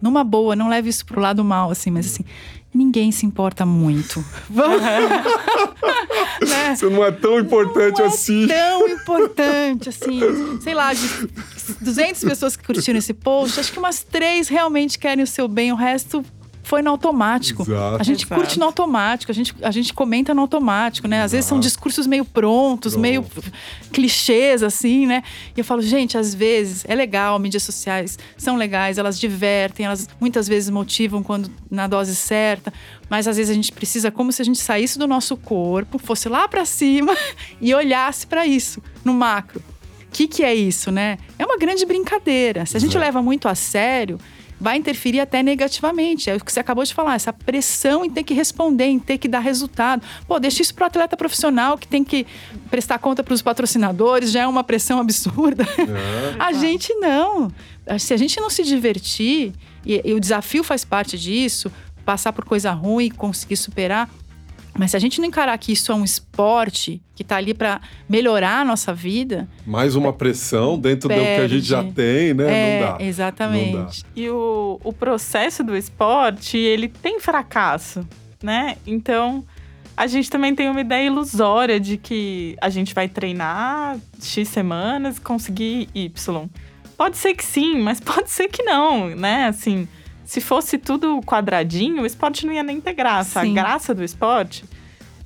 numa 0.00 0.24
boa, 0.24 0.56
não 0.56 0.68
leve 0.68 0.88
isso 0.88 1.04
pro 1.04 1.20
lado 1.20 1.44
mal, 1.44 1.70
assim, 1.70 1.90
mas 1.90 2.06
assim, 2.06 2.24
ninguém 2.74 3.12
se 3.12 3.26
importa 3.26 3.66
muito. 3.66 4.24
Vamos. 4.48 4.80
né? 4.80 6.74
Você 6.74 6.88
não 6.88 7.04
é 7.04 7.10
tão 7.10 7.38
importante 7.40 7.98
não 7.98 8.04
é 8.04 8.08
assim. 8.08 8.46
Tão 8.46 8.88
importante 8.88 9.88
assim. 9.88 10.20
Sei 10.60 10.74
lá, 10.74 10.92
de 10.92 11.08
200 11.80 12.22
pessoas 12.24 12.56
que 12.56 12.64
curtiram 12.64 12.98
esse 12.98 13.14
post, 13.14 13.60
acho 13.60 13.72
que 13.72 13.78
umas 13.78 14.02
três 14.02 14.48
realmente 14.48 14.98
querem 14.98 15.22
o 15.22 15.26
seu 15.26 15.48
bem, 15.48 15.72
o 15.72 15.76
resto 15.76 16.24
foi 16.70 16.82
no 16.82 16.90
automático. 16.90 17.64
Exato. 17.64 17.96
A 18.00 18.04
gente 18.04 18.24
Exato. 18.24 18.40
curte 18.40 18.56
no 18.56 18.64
automático, 18.64 19.32
a 19.32 19.34
gente, 19.34 19.52
a 19.60 19.72
gente 19.72 19.92
comenta 19.92 20.32
no 20.32 20.42
automático, 20.42 21.08
né? 21.08 21.22
Às 21.24 21.32
vezes 21.32 21.46
são 21.46 21.58
Exato. 21.58 21.66
discursos 21.68 22.06
meio 22.06 22.24
prontos, 22.24 22.92
Pronto. 22.92 23.02
meio 23.02 23.26
clichês, 23.90 24.62
assim, 24.62 25.04
né? 25.04 25.24
E 25.56 25.58
eu 25.58 25.64
falo, 25.64 25.82
gente, 25.82 26.16
às 26.16 26.32
vezes 26.32 26.84
é 26.86 26.94
legal, 26.94 27.36
mídias 27.40 27.64
sociais 27.64 28.16
são 28.38 28.54
legais, 28.54 28.98
elas 28.98 29.18
divertem, 29.18 29.84
elas 29.84 30.08
muitas 30.20 30.46
vezes 30.46 30.70
motivam 30.70 31.24
quando 31.24 31.50
na 31.68 31.88
dose 31.88 32.14
certa, 32.14 32.72
mas 33.08 33.26
às 33.26 33.36
vezes 33.36 33.50
a 33.50 33.54
gente 33.54 33.72
precisa 33.72 34.12
como 34.12 34.30
se 34.30 34.40
a 34.40 34.44
gente 34.44 34.60
saísse 34.60 34.96
do 34.96 35.08
nosso 35.08 35.36
corpo, 35.36 35.98
fosse 35.98 36.28
lá 36.28 36.46
para 36.46 36.64
cima 36.64 37.16
e 37.60 37.74
olhasse 37.74 38.28
para 38.28 38.46
isso, 38.46 38.80
no 39.04 39.12
macro. 39.12 39.60
O 40.06 40.12
que, 40.12 40.28
que 40.28 40.44
é 40.44 40.54
isso, 40.54 40.92
né? 40.92 41.18
É 41.36 41.44
uma 41.44 41.56
grande 41.58 41.84
brincadeira. 41.84 42.64
Se 42.64 42.76
a 42.76 42.80
gente 42.80 42.90
Exato. 42.90 43.04
leva 43.04 43.22
muito 43.22 43.48
a 43.48 43.56
sério, 43.56 44.18
vai 44.60 44.76
interferir 44.76 45.20
até 45.20 45.42
negativamente. 45.42 46.28
É 46.28 46.36
o 46.36 46.44
que 46.44 46.52
você 46.52 46.60
acabou 46.60 46.84
de 46.84 46.92
falar, 46.92 47.14
essa 47.14 47.32
pressão 47.32 48.04
em 48.04 48.10
ter 48.10 48.22
que 48.22 48.34
responder, 48.34 48.84
em 48.84 48.98
ter 48.98 49.18
que 49.18 49.26
dar 49.26 49.40
resultado. 49.40 50.02
Pô, 50.26 50.38
deixa 50.38 50.62
isso 50.62 50.74
para 50.74 50.84
o 50.84 50.86
atleta 50.86 51.16
profissional 51.16 51.78
que 51.78 51.88
tem 51.88 52.04
que 52.04 52.26
prestar 52.70 52.98
conta 52.98 53.22
para 53.22 53.32
os 53.32 53.40
patrocinadores, 53.40 54.30
já 54.30 54.42
é 54.42 54.46
uma 54.46 54.62
pressão 54.62 55.00
absurda. 55.00 55.64
É. 55.64 56.36
A 56.38 56.52
gente 56.52 56.92
não. 56.94 57.50
Se 57.98 58.14
a 58.14 58.16
gente 58.16 58.38
não 58.40 58.50
se 58.50 58.62
divertir, 58.62 59.52
e, 59.84 60.00
e 60.04 60.12
o 60.12 60.20
desafio 60.20 60.62
faz 60.62 60.84
parte 60.84 61.18
disso, 61.18 61.72
passar 62.04 62.32
por 62.32 62.44
coisa 62.44 62.70
ruim, 62.70 63.10
conseguir 63.10 63.56
superar. 63.56 64.08
Mas 64.80 64.92
se 64.92 64.96
a 64.96 64.98
gente 64.98 65.20
não 65.20 65.28
encarar 65.28 65.58
que 65.58 65.72
isso 65.72 65.92
é 65.92 65.94
um 65.94 66.02
esporte 66.02 67.02
que 67.14 67.20
está 67.20 67.36
ali 67.36 67.52
para 67.52 67.82
melhorar 68.08 68.62
a 68.62 68.64
nossa 68.64 68.94
vida, 68.94 69.46
Mais 69.66 69.94
uma 69.94 70.10
pressão 70.10 70.78
dentro 70.78 71.06
do 71.06 71.14
que 71.14 71.20
a 71.20 71.46
gente 71.46 71.66
já 71.66 71.82
Perde. 71.82 71.92
tem, 71.92 72.32
né? 72.32 72.78
é, 72.78 72.80
não 72.80 72.96
dá. 72.96 73.04
exatamente. 73.04 74.06
E 74.16 74.30
o, 74.30 74.80
o 74.82 74.90
processo 74.90 75.62
do 75.62 75.76
esporte, 75.76 76.56
ele 76.56 76.88
tem 76.88 77.20
fracasso, 77.20 78.08
né? 78.42 78.78
Então, 78.86 79.44
a 79.94 80.06
gente 80.06 80.30
também 80.30 80.54
tem 80.54 80.70
uma 80.70 80.80
ideia 80.80 81.08
ilusória 81.08 81.78
de 81.78 81.98
que 81.98 82.56
a 82.58 82.70
gente 82.70 82.94
vai 82.94 83.06
treinar 83.06 83.98
X 84.18 84.48
semanas 84.48 85.18
e 85.18 85.20
conseguir 85.20 85.90
Y. 85.94 86.48
Pode 86.96 87.18
ser 87.18 87.34
que 87.34 87.44
sim, 87.44 87.82
mas 87.82 88.00
pode 88.00 88.30
ser 88.30 88.48
que 88.48 88.62
não, 88.62 89.10
né? 89.10 89.44
Assim, 89.48 89.86
se 90.30 90.40
fosse 90.40 90.78
tudo 90.78 91.20
quadradinho, 91.22 92.04
o 92.04 92.06
esporte 92.06 92.46
não 92.46 92.52
ia 92.52 92.62
nem 92.62 92.80
ter 92.80 92.92
graça. 92.92 93.40
Sim. 93.40 93.50
A 93.50 93.62
graça 93.62 93.92
do 93.92 94.04
esporte 94.04 94.64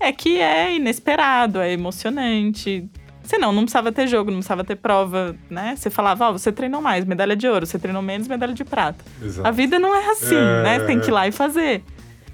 é 0.00 0.10
que 0.10 0.40
é 0.40 0.74
inesperado, 0.76 1.60
é 1.60 1.70
emocionante. 1.70 2.88
Senão, 3.22 3.52
não 3.52 3.64
precisava 3.64 3.92
ter 3.92 4.06
jogo, 4.06 4.30
não 4.30 4.38
precisava 4.38 4.64
ter 4.64 4.76
prova, 4.76 5.36
né? 5.50 5.74
Você 5.76 5.90
falava, 5.90 6.28
ó, 6.30 6.32
você 6.32 6.50
treinou 6.50 6.80
mais, 6.80 7.04
medalha 7.04 7.36
de 7.36 7.46
ouro. 7.46 7.66
Você 7.66 7.78
treinou 7.78 8.00
menos, 8.00 8.26
medalha 8.26 8.54
de 8.54 8.64
prata. 8.64 9.04
Exato. 9.22 9.46
A 9.46 9.50
vida 9.50 9.78
não 9.78 9.94
é 9.94 10.08
assim, 10.10 10.36
É. 10.36 10.62
né? 10.62 10.80
Tem 10.86 10.98
que 10.98 11.08
ir 11.08 11.12
lá 11.12 11.28
e 11.28 11.32
fazer. 11.32 11.84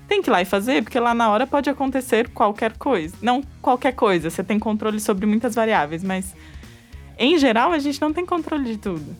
Tem 0.06 0.22
que 0.22 0.30
ir 0.30 0.32
lá 0.32 0.40
e 0.40 0.44
fazer, 0.44 0.84
porque 0.84 1.00
lá 1.00 1.12
na 1.12 1.28
hora 1.28 1.48
pode 1.48 1.68
acontecer 1.68 2.28
qualquer 2.28 2.76
coisa. 2.76 3.16
Não 3.20 3.42
qualquer 3.60 3.94
coisa, 3.94 4.30
você 4.30 4.44
tem 4.44 4.60
controle 4.60 5.00
sobre 5.00 5.26
muitas 5.26 5.56
variáveis, 5.56 6.04
mas 6.04 6.36
em 7.18 7.36
geral 7.36 7.72
a 7.72 7.80
gente 7.80 8.00
não 8.00 8.12
tem 8.12 8.24
controle 8.24 8.64
de 8.64 8.76
tudo. 8.78 9.16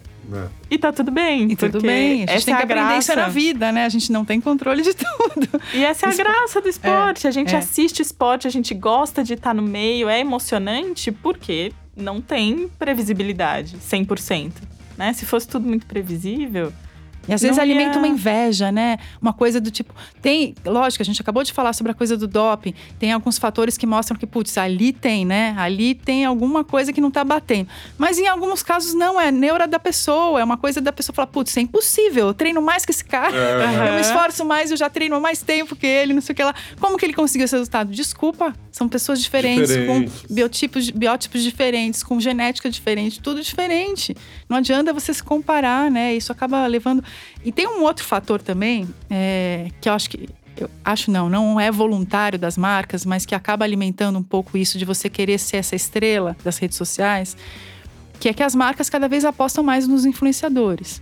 E 0.71 0.79
tá 0.79 0.93
tudo 0.93 1.11
bem. 1.11 1.51
E 1.51 1.57
tudo 1.57 1.73
porque 1.73 1.87
bem, 1.87 2.13
a 2.13 2.17
gente 2.19 2.31
essa 2.31 2.45
tem 2.47 2.55
é 2.55 2.57
que 2.59 2.63
aprender 2.65 2.81
graça. 2.89 3.13
isso 3.13 3.21
na 3.21 3.29
vida, 3.29 3.73
né? 3.73 3.85
A 3.85 3.89
gente 3.89 4.13
não 4.13 4.25
tem 4.25 4.41
controle 4.41 4.83
de 4.83 4.93
tudo. 4.95 5.49
E 5.75 5.85
essa 5.85 6.07
é 6.07 6.09
a 6.09 6.13
Espo- 6.13 6.23
graça 6.25 6.61
do 6.61 6.69
esporte. 6.69 7.27
a 7.27 7.31
gente 7.31 7.55
é. 7.55 7.59
assiste 7.59 8.01
esporte, 8.01 8.47
a 8.47 8.51
gente 8.51 8.73
gosta 8.75 9.23
de 9.25 9.35
estar 9.35 9.55
no 9.55 9.63
meio, 9.63 10.09
é 10.09 10.21
emocionante 10.21 11.11
porque 11.13 11.73
não 11.97 12.21
tem 12.21 12.69
previsibilidade 12.79 13.77
100%. 13.79 14.53
Né? 14.97 15.13
Se 15.13 15.25
fosse 15.27 15.49
tudo 15.49 15.67
muito 15.67 15.87
previsível, 15.87 16.73
E 17.29 17.35
às 17.35 17.43
vezes 17.43 17.57
Não 17.57 17.65
ia- 17.65 17.71
alimenta 17.75 17.99
uma 17.99 18.09
inveja, 18.09 18.73
né? 18.73 18.99
Uma 19.21 19.33
coisa 19.33 19.61
do 19.61 19.71
tipo. 19.71 19.95
Tem, 20.23 20.55
lógico, 20.65 21.03
a 21.03 21.05
gente 21.07 21.21
acabou 21.21 21.43
de 21.45 21.53
falar 21.53 21.73
sobre 21.75 21.93
a 21.93 21.95
coisa 21.95 22.17
do 22.17 22.27
doping. 22.27 22.75
Tem 22.99 23.13
alguns 23.13 23.39
fatores 23.39 23.77
que 23.77 23.87
mostram 23.87 24.19
que, 24.19 24.27
putz, 24.27 24.57
ali 24.59 24.93
tem, 24.93 25.25
né? 25.25 25.55
Ali 25.59 25.95
tem 25.95 26.25
alguma 26.25 26.65
coisa 26.65 26.93
que 26.93 27.01
não 27.01 27.11
tá 27.11 27.23
batendo. 27.23 27.69
Mas 27.99 28.19
em 28.19 28.27
alguns 28.27 28.63
casos 28.63 28.95
não, 28.95 29.21
é 29.21 29.31
neura 29.31 29.69
da 29.69 29.79
pessoa. 29.79 30.41
É 30.41 30.45
uma 30.45 30.57
coisa 30.57 30.81
da 30.81 30.93
pessoa 30.93 31.15
falar, 31.15 31.27
putz, 31.27 31.57
é 31.57 31.61
impossível. 31.61 32.29
Eu 32.29 32.35
treino 32.35 32.61
mais 32.63 32.85
que 32.85 32.91
esse 32.91 33.05
cara. 33.05 33.37
Eu 33.91 33.95
me 33.95 34.01
esforço 34.01 34.45
mais, 34.45 34.71
eu 34.71 34.77
já 34.77 34.89
treino 34.91 35.15
há 35.17 35.21
mais 35.21 35.43
tempo 35.43 35.77
que 35.77 35.87
ele, 35.87 36.13
não 36.15 36.21
sei 36.21 36.33
o 36.33 36.37
que 36.37 36.43
lá. 36.43 36.55
Como 36.81 36.97
que 36.97 37.05
ele 37.07 37.13
conseguiu 37.15 37.45
esse 37.45 37.55
resultado? 37.55 37.93
Desculpa, 37.93 38.55
são 38.73 38.89
pessoas 38.89 39.21
diferentes, 39.21 39.69
Diferentes. 39.69 40.23
com 40.27 40.35
biotipos, 40.35 40.91
biótipos 40.91 41.43
diferentes, 41.43 42.03
com 42.03 42.19
genética 42.21 42.69
diferente, 42.71 43.21
tudo 43.21 43.43
diferente. 43.43 44.17
Não 44.49 44.57
adianta 44.59 44.93
você 44.93 45.13
se 45.15 45.23
comparar, 45.23 45.91
né? 45.91 46.15
Isso 46.15 46.33
acaba 46.33 46.67
levando. 46.67 47.03
E 47.45 47.51
tem 47.51 47.67
um 47.67 47.83
outro 47.83 48.05
fator 48.05 48.41
também, 48.41 48.89
é, 49.09 49.69
que 49.81 49.89
eu 49.89 49.93
acho 49.93 50.11
que. 50.11 50.29
Eu 50.57 50.69
acho 50.85 51.11
não, 51.11 51.31
não 51.31 51.59
é 51.59 51.71
voluntário 51.71 52.39
das 52.39 52.59
marcas, 52.59 53.07
mas 53.07 53.25
que 53.25 53.35
acaba 53.35 53.65
alimentando 53.65 54.19
um 54.19 54.23
pouco 54.23 54.59
isso 54.59 54.77
de 54.77 54.85
você 54.85 55.09
querer 55.09 55.39
ser 55.39 55.57
essa 55.57 55.75
estrela 55.75 56.37
das 56.45 56.59
redes 56.59 56.77
sociais, 56.77 57.35
que 58.19 58.29
é 58.29 58.35
que 58.35 58.43
as 58.43 58.55
marcas 58.55 58.91
cada 58.91 59.09
vez 59.09 59.25
apostam 59.25 59.65
mais 59.65 59.89
nos 59.89 60.05
influenciadores. 60.05 61.01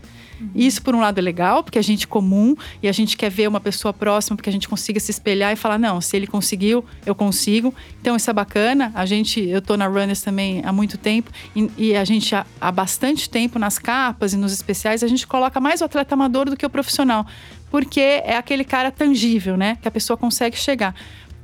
Isso, 0.55 0.83
por 0.83 0.95
um 0.95 1.01
lado, 1.01 1.19
é 1.19 1.23
legal, 1.23 1.63
porque 1.63 1.79
a 1.79 1.83
gente 1.83 2.05
é 2.05 2.09
comum 2.09 2.55
e 2.83 2.89
a 2.89 2.93
gente 2.93 3.17
quer 3.17 3.31
ver 3.31 3.49
uma 3.49 3.61
pessoa 3.61 3.93
próxima, 3.93 4.37
porque 4.37 4.49
a 4.49 4.53
gente 4.53 4.69
consiga 4.69 5.01
se 5.01 5.11
espelhar 5.11 5.53
e 5.53 5.57
falar: 5.57 5.79
não, 5.79 6.01
se 6.01 6.17
ele 6.17 6.27
conseguiu, 6.27 6.85
eu 7.05 7.15
consigo. 7.15 7.75
Então, 8.01 8.17
isso 8.17 8.31
é 8.31 8.33
bacana. 8.33 8.93
A 8.95 9.05
gente, 9.07 9.41
eu 9.41 9.61
tô 9.61 9.77
na 9.77 9.87
Runners 9.87 10.21
também 10.21 10.63
há 10.65 10.73
muito 10.73 10.97
tempo 10.99 11.31
e, 11.55 11.71
e 11.77 11.97
a 11.97 12.05
gente, 12.05 12.35
há, 12.35 12.47
há 12.61 12.71
bastante 12.71 13.29
tempo, 13.29 13.59
nas 13.59 13.79
capas 13.79 14.33
e 14.33 14.37
nos 14.37 14.53
especiais, 14.53 15.03
a 15.03 15.09
gente 15.09 15.27
coloca 15.27 15.61
mais 15.61 15.81
o 15.81 15.85
atleta 15.85 16.15
amador 16.15 16.49
do 16.49 16.57
que 16.57 16.65
o 16.65 16.71
profissional, 16.71 17.27
porque 17.71 18.01
é 18.01 18.37
aquele 18.37 18.65
cara 18.65 18.91
tangível, 18.91 19.57
né? 19.57 19.77
Que 19.81 19.89
a 19.89 19.91
pessoa 19.91 20.17
consegue 20.17 20.57
chegar. 20.57 20.95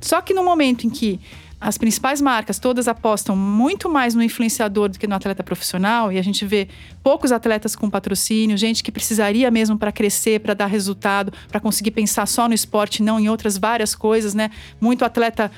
Só 0.01 0.21
que 0.21 0.33
no 0.33 0.43
momento 0.43 0.85
em 0.85 0.89
que 0.89 1.19
as 1.65 1.79
principais 1.79 2.21
marcas 2.21 2.59
todas 2.59 2.87
apostam 2.87 3.35
muito 3.35 3.89
mais 3.89 4.13
no 4.13 4.21
influenciador 4.21 4.87
do 4.87 4.99
que 4.99 5.07
no 5.07 5.15
atleta 5.15 5.43
profissional 5.43 6.11
e 6.11 6.19
a 6.19 6.21
gente 6.21 6.45
vê 6.45 6.67
poucos 7.01 7.31
atletas 7.31 7.75
com 7.75 7.89
patrocínio, 7.89 8.55
gente 8.55 8.83
que 8.83 8.91
precisaria 8.91 9.49
mesmo 9.49 9.75
para 9.75 9.91
crescer, 9.91 10.41
para 10.41 10.53
dar 10.53 10.67
resultado, 10.67 11.33
para 11.47 11.59
conseguir 11.59 11.89
pensar 11.89 12.27
só 12.27 12.47
no 12.47 12.53
esporte, 12.53 13.01
não 13.01 13.19
em 13.19 13.29
outras 13.29 13.57
várias 13.57 13.95
coisas, 13.95 14.35
né? 14.35 14.51
Muito 14.79 15.03
atleta 15.03 15.51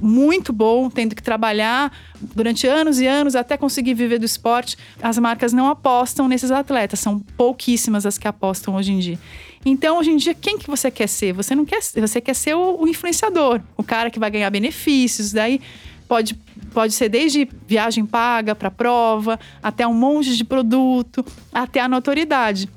muito 0.00 0.52
bom, 0.52 0.90
tendo 0.90 1.14
que 1.14 1.22
trabalhar 1.22 1.92
durante 2.34 2.66
anos 2.66 3.00
e 3.00 3.06
anos 3.06 3.34
até 3.34 3.56
conseguir 3.56 3.94
viver 3.94 4.18
do 4.18 4.24
esporte. 4.24 4.76
As 5.02 5.18
marcas 5.18 5.52
não 5.52 5.68
apostam 5.68 6.28
nesses 6.28 6.50
atletas, 6.50 7.00
são 7.00 7.18
pouquíssimas 7.18 8.06
as 8.06 8.18
que 8.18 8.28
apostam 8.28 8.74
hoje 8.74 8.92
em 8.92 8.98
dia. 8.98 9.18
Então, 9.64 9.98
hoje 9.98 10.10
em 10.10 10.16
dia, 10.16 10.34
quem 10.34 10.58
que 10.58 10.68
você 10.68 10.90
quer 10.90 11.08
ser? 11.08 11.32
Você 11.32 11.54
não 11.54 11.64
quer, 11.64 11.80
você 11.82 12.20
quer 12.20 12.34
ser 12.34 12.54
o, 12.54 12.82
o 12.82 12.88
influenciador, 12.88 13.60
o 13.76 13.82
cara 13.82 14.10
que 14.10 14.18
vai 14.18 14.30
ganhar 14.30 14.48
benefícios, 14.50 15.32
daí 15.32 15.60
pode, 16.06 16.38
pode 16.72 16.94
ser 16.94 17.08
desde 17.08 17.48
viagem 17.66 18.06
paga 18.06 18.54
para 18.54 18.70
prova, 18.70 19.38
até 19.62 19.86
um 19.86 19.94
monte 19.94 20.36
de 20.36 20.44
produto, 20.44 21.24
até 21.52 21.80
a 21.80 21.88
notoriedade. 21.88 22.68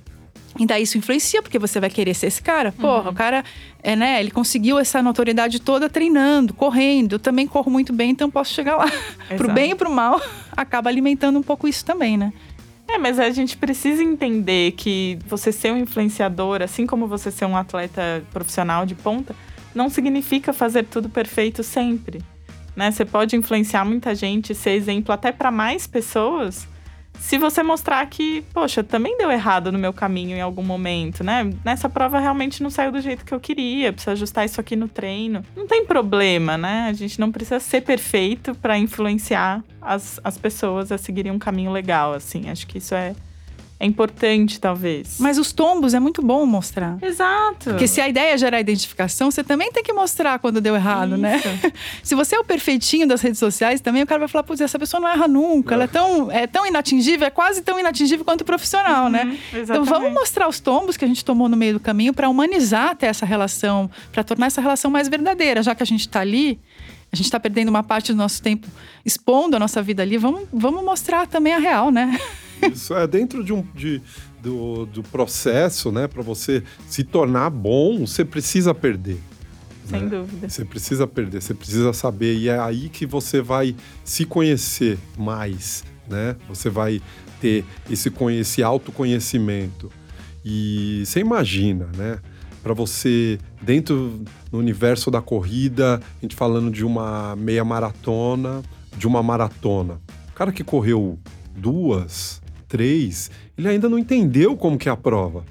E 0.59 0.65
daí 0.65 0.83
isso 0.83 0.97
influencia, 0.97 1.41
porque 1.41 1.57
você 1.57 1.79
vai 1.79 1.89
querer 1.89 2.13
ser 2.13 2.27
esse 2.27 2.41
cara. 2.41 2.73
Porra, 2.73 3.11
o 3.11 3.13
cara, 3.13 3.45
é, 3.81 3.95
né, 3.95 4.19
ele 4.19 4.29
conseguiu 4.29 4.77
essa 4.77 5.01
notoriedade 5.01 5.59
toda 5.59 5.89
treinando, 5.89 6.53
correndo. 6.53 7.13
Eu 7.13 7.19
também 7.19 7.47
corro 7.47 7.71
muito 7.71 7.93
bem, 7.93 8.09
então 8.09 8.29
posso 8.29 8.53
chegar 8.53 8.75
lá. 8.75 8.91
pro 9.37 9.51
bem 9.53 9.71
e 9.71 9.75
pro 9.75 9.89
mal, 9.89 10.21
acaba 10.55 10.89
alimentando 10.89 11.39
um 11.39 11.43
pouco 11.43 11.65
isso 11.65 11.85
também, 11.85 12.17
né? 12.17 12.33
É, 12.89 12.97
mas 12.97 13.19
a 13.19 13.29
gente 13.29 13.55
precisa 13.55 14.03
entender 14.03 14.71
que 14.71 15.17
você 15.27 15.51
ser 15.51 15.71
um 15.71 15.77
influenciador, 15.77 16.61
assim 16.61 16.85
como 16.85 17.07
você 17.07 17.31
ser 17.31 17.45
um 17.45 17.55
atleta 17.55 18.23
profissional 18.33 18.85
de 18.85 18.95
ponta, 18.95 19.35
não 19.73 19.89
significa 19.89 20.51
fazer 20.51 20.83
tudo 20.83 21.07
perfeito 21.07 21.63
sempre. 21.63 22.19
Né? 22.75 22.91
Você 22.91 23.05
pode 23.05 23.35
influenciar 23.35 23.85
muita 23.85 24.15
gente, 24.15 24.55
ser 24.55 24.71
exemplo 24.71 25.13
até 25.13 25.31
para 25.31 25.51
mais 25.51 25.85
pessoas, 25.85 26.67
se 27.19 27.37
você 27.37 27.61
mostrar 27.61 28.03
que, 28.07 28.41
poxa, 28.53 28.83
também 28.83 29.17
deu 29.17 29.29
errado 29.29 29.71
no 29.71 29.77
meu 29.77 29.93
caminho 29.93 30.35
em 30.35 30.41
algum 30.41 30.63
momento, 30.63 31.23
né? 31.23 31.51
Nessa 31.63 31.89
prova 31.89 32.19
realmente 32.19 32.63
não 32.63 32.69
saiu 32.69 32.91
do 32.91 33.01
jeito 33.01 33.25
que 33.25 33.33
eu 33.33 33.39
queria, 33.39 33.91
preciso 33.91 34.11
ajustar 34.11 34.45
isso 34.45 34.59
aqui 34.59 34.75
no 34.75 34.87
treino. 34.87 35.43
Não 35.55 35.67
tem 35.67 35.85
problema, 35.85 36.57
né? 36.57 36.87
A 36.89 36.93
gente 36.93 37.19
não 37.19 37.31
precisa 37.31 37.59
ser 37.59 37.81
perfeito 37.81 38.55
para 38.55 38.77
influenciar 38.77 39.63
as, 39.81 40.19
as 40.23 40.37
pessoas 40.37 40.91
a 40.91 40.97
seguirem 40.97 41.31
um 41.31 41.37
caminho 41.37 41.71
legal, 41.71 42.13
assim. 42.13 42.49
Acho 42.49 42.65
que 42.65 42.77
isso 42.77 42.95
é, 42.95 43.13
é 43.79 43.85
importante, 43.85 44.59
talvez. 44.59 45.17
Mas 45.19 45.37
os 45.37 45.53
tombos 45.53 45.93
é 45.93 45.99
muito 46.01 46.21
bom 46.21 46.45
mostrar. 46.45 46.97
Exato. 47.01 47.69
Porque 47.69 47.87
se 47.87 48.01
a 48.01 48.09
ideia 48.09 48.33
é 48.33 48.37
gerar 48.37 48.59
identificação, 48.59 49.31
você 49.31 49.41
também 49.41 49.71
tem 49.71 49.81
que 49.81 49.93
mostrar 49.93 50.37
quando 50.39 50.59
deu 50.59 50.75
errado, 50.75 51.15
né? 51.15 51.37
Isso. 51.37 51.73
Se 52.03 52.15
você 52.15 52.35
é 52.35 52.39
o 52.39 52.43
perfeitinho 52.43 53.07
das 53.07 53.21
redes 53.21 53.39
sociais, 53.39 53.79
também 53.79 54.03
o 54.03 54.07
cara 54.07 54.19
vai 54.19 54.27
falar, 54.27 54.43
putz, 54.43 54.59
essa 54.59 54.77
pessoa 54.77 54.99
não 54.99 55.07
erra 55.07 55.27
nunca. 55.29 55.75
Ela 55.75 55.85
é 55.85 55.87
tão, 55.87 56.29
é 56.29 56.45
tão 56.45 56.65
inatingível, 56.65 57.25
é 57.25 57.29
quase 57.29 57.61
tão 57.61 57.79
inatingível 57.79 58.25
quanto 58.25 58.41
o 58.41 58.45
profissional, 58.45 59.09
né? 59.09 59.23
Uhum, 59.23 59.31
Então 59.49 59.59
exatamente. 59.61 59.89
vamos 59.89 60.13
mostrar 60.13 60.49
os 60.49 60.59
tombos 60.59 60.97
que 60.97 61.05
a 61.05 61.07
gente 61.07 61.23
tomou 61.23 61.47
no 61.47 61.55
meio 61.55 61.73
do 61.73 61.79
caminho 61.79 62.13
para 62.13 62.27
humanizar 62.27 62.89
até 62.89 63.07
essa 63.07 63.25
relação, 63.25 63.89
para 64.11 64.23
tornar 64.25 64.47
essa 64.47 64.59
relação 64.59 64.91
mais 64.91 65.07
verdadeira, 65.07 65.63
já 65.63 65.73
que 65.73 65.83
a 65.83 65.85
gente 65.85 66.01
está 66.01 66.19
ali. 66.19 66.59
A 67.11 67.15
gente 67.15 67.25
está 67.25 67.39
perdendo 67.39 67.69
uma 67.69 67.81
parte 67.81 68.11
do 68.11 68.17
nosso 68.17 68.41
tempo 68.41 68.67
expondo 69.05 69.55
a 69.55 69.59
nossa 69.59 69.81
vida 69.81 70.03
ali. 70.03 70.17
Vamos, 70.17 70.41
vamos 70.51 70.83
mostrar 70.83 71.25
também 71.27 71.53
a 71.53 71.57
real, 71.59 71.89
né? 71.91 72.19
Isso 72.73 72.93
é 72.93 73.07
dentro 73.07 73.43
de 73.43 73.53
um 73.53 73.61
de, 73.73 74.01
do, 74.41 74.85
do 74.85 75.03
processo, 75.03 75.91
né? 75.91 76.07
Para 76.07 76.21
você 76.21 76.63
se 76.87 77.03
tornar 77.03 77.49
bom, 77.49 78.05
você 78.05 78.25
precisa 78.25 78.73
perder. 78.73 79.19
Sem 79.85 80.01
né? 80.03 80.09
dúvida. 80.09 80.49
Você 80.49 80.63
precisa 80.63 81.07
perder, 81.07 81.41
você 81.41 81.53
precisa 81.53 81.93
saber. 81.93 82.35
E 82.37 82.49
é 82.49 82.59
aí 82.59 82.89
que 82.89 83.05
você 83.05 83.41
vai 83.41 83.75
se 84.03 84.25
conhecer 84.25 84.97
mais, 85.17 85.83
né? 86.07 86.35
Você 86.47 86.69
vai 86.69 87.01
ter 87.41 87.65
esse, 87.89 88.11
esse 88.39 88.63
autoconhecimento. 88.63 89.91
E 90.45 91.03
você 91.05 91.19
imagina, 91.19 91.89
né? 91.97 92.19
Para 92.61 92.73
você, 92.73 93.39
dentro 93.61 94.21
do 94.51 94.57
universo 94.57 95.09
da 95.09 95.21
corrida, 95.21 96.01
a 96.17 96.21
gente 96.21 96.35
falando 96.35 96.69
de 96.69 96.85
uma 96.85 97.35
meia 97.35 97.63
maratona, 97.63 98.61
de 98.97 99.07
uma 99.07 99.23
maratona. 99.23 99.99
O 100.29 100.33
cara 100.33 100.51
que 100.51 100.63
correu 100.63 101.17
duas, 101.55 102.41
três, 102.69 103.29
ele 103.57 103.67
ainda 103.67 103.89
não 103.89 103.99
entendeu 103.99 104.55
como 104.55 104.77
que 104.77 104.87
é 104.87 104.91
a 104.91 104.95
prova. 104.95 105.43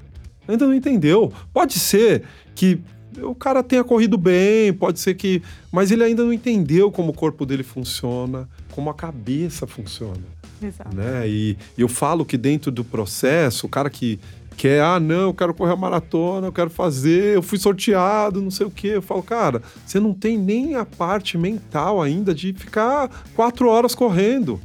Ainda 0.46 0.66
não 0.66 0.74
entendeu. 0.74 1.30
Pode 1.52 1.74
ser 1.74 2.22
que 2.54 2.80
o 3.22 3.34
cara 3.34 3.62
tenha 3.62 3.84
corrido 3.84 4.16
bem, 4.16 4.72
pode 4.72 5.00
ser 5.00 5.14
que. 5.14 5.42
Mas 5.70 5.90
ele 5.90 6.04
ainda 6.04 6.24
não 6.24 6.32
entendeu 6.32 6.90
como 6.90 7.10
o 7.10 7.14
corpo 7.14 7.44
dele 7.44 7.62
funciona, 7.62 8.48
como 8.70 8.88
a 8.88 8.94
cabeça 8.94 9.66
funciona. 9.66 10.22
Exato. 10.62 10.96
Né? 10.96 11.28
E 11.28 11.56
eu 11.76 11.88
falo 11.88 12.24
que 12.24 12.38
dentro 12.38 12.70
do 12.70 12.82
processo, 12.84 13.66
o 13.66 13.68
cara 13.68 13.90
que 13.90 14.18
quer, 14.56 14.82
ah, 14.82 14.98
não, 14.98 15.28
eu 15.28 15.34
quero 15.34 15.54
correr 15.54 15.72
a 15.72 15.76
maratona, 15.76 16.48
eu 16.48 16.52
quero 16.52 16.68
fazer, 16.68 17.36
eu 17.36 17.42
fui 17.42 17.58
sorteado, 17.58 18.42
não 18.42 18.50
sei 18.50 18.66
o 18.66 18.70
quê. 18.70 18.88
Eu 18.94 19.02
falo, 19.02 19.22
cara, 19.22 19.62
você 19.86 20.00
não 20.00 20.12
tem 20.12 20.36
nem 20.36 20.74
a 20.74 20.84
parte 20.84 21.38
mental 21.38 22.02
ainda 22.02 22.34
de 22.34 22.52
ficar 22.52 23.08
quatro 23.36 23.68
horas 23.68 23.94
correndo. 23.94 24.60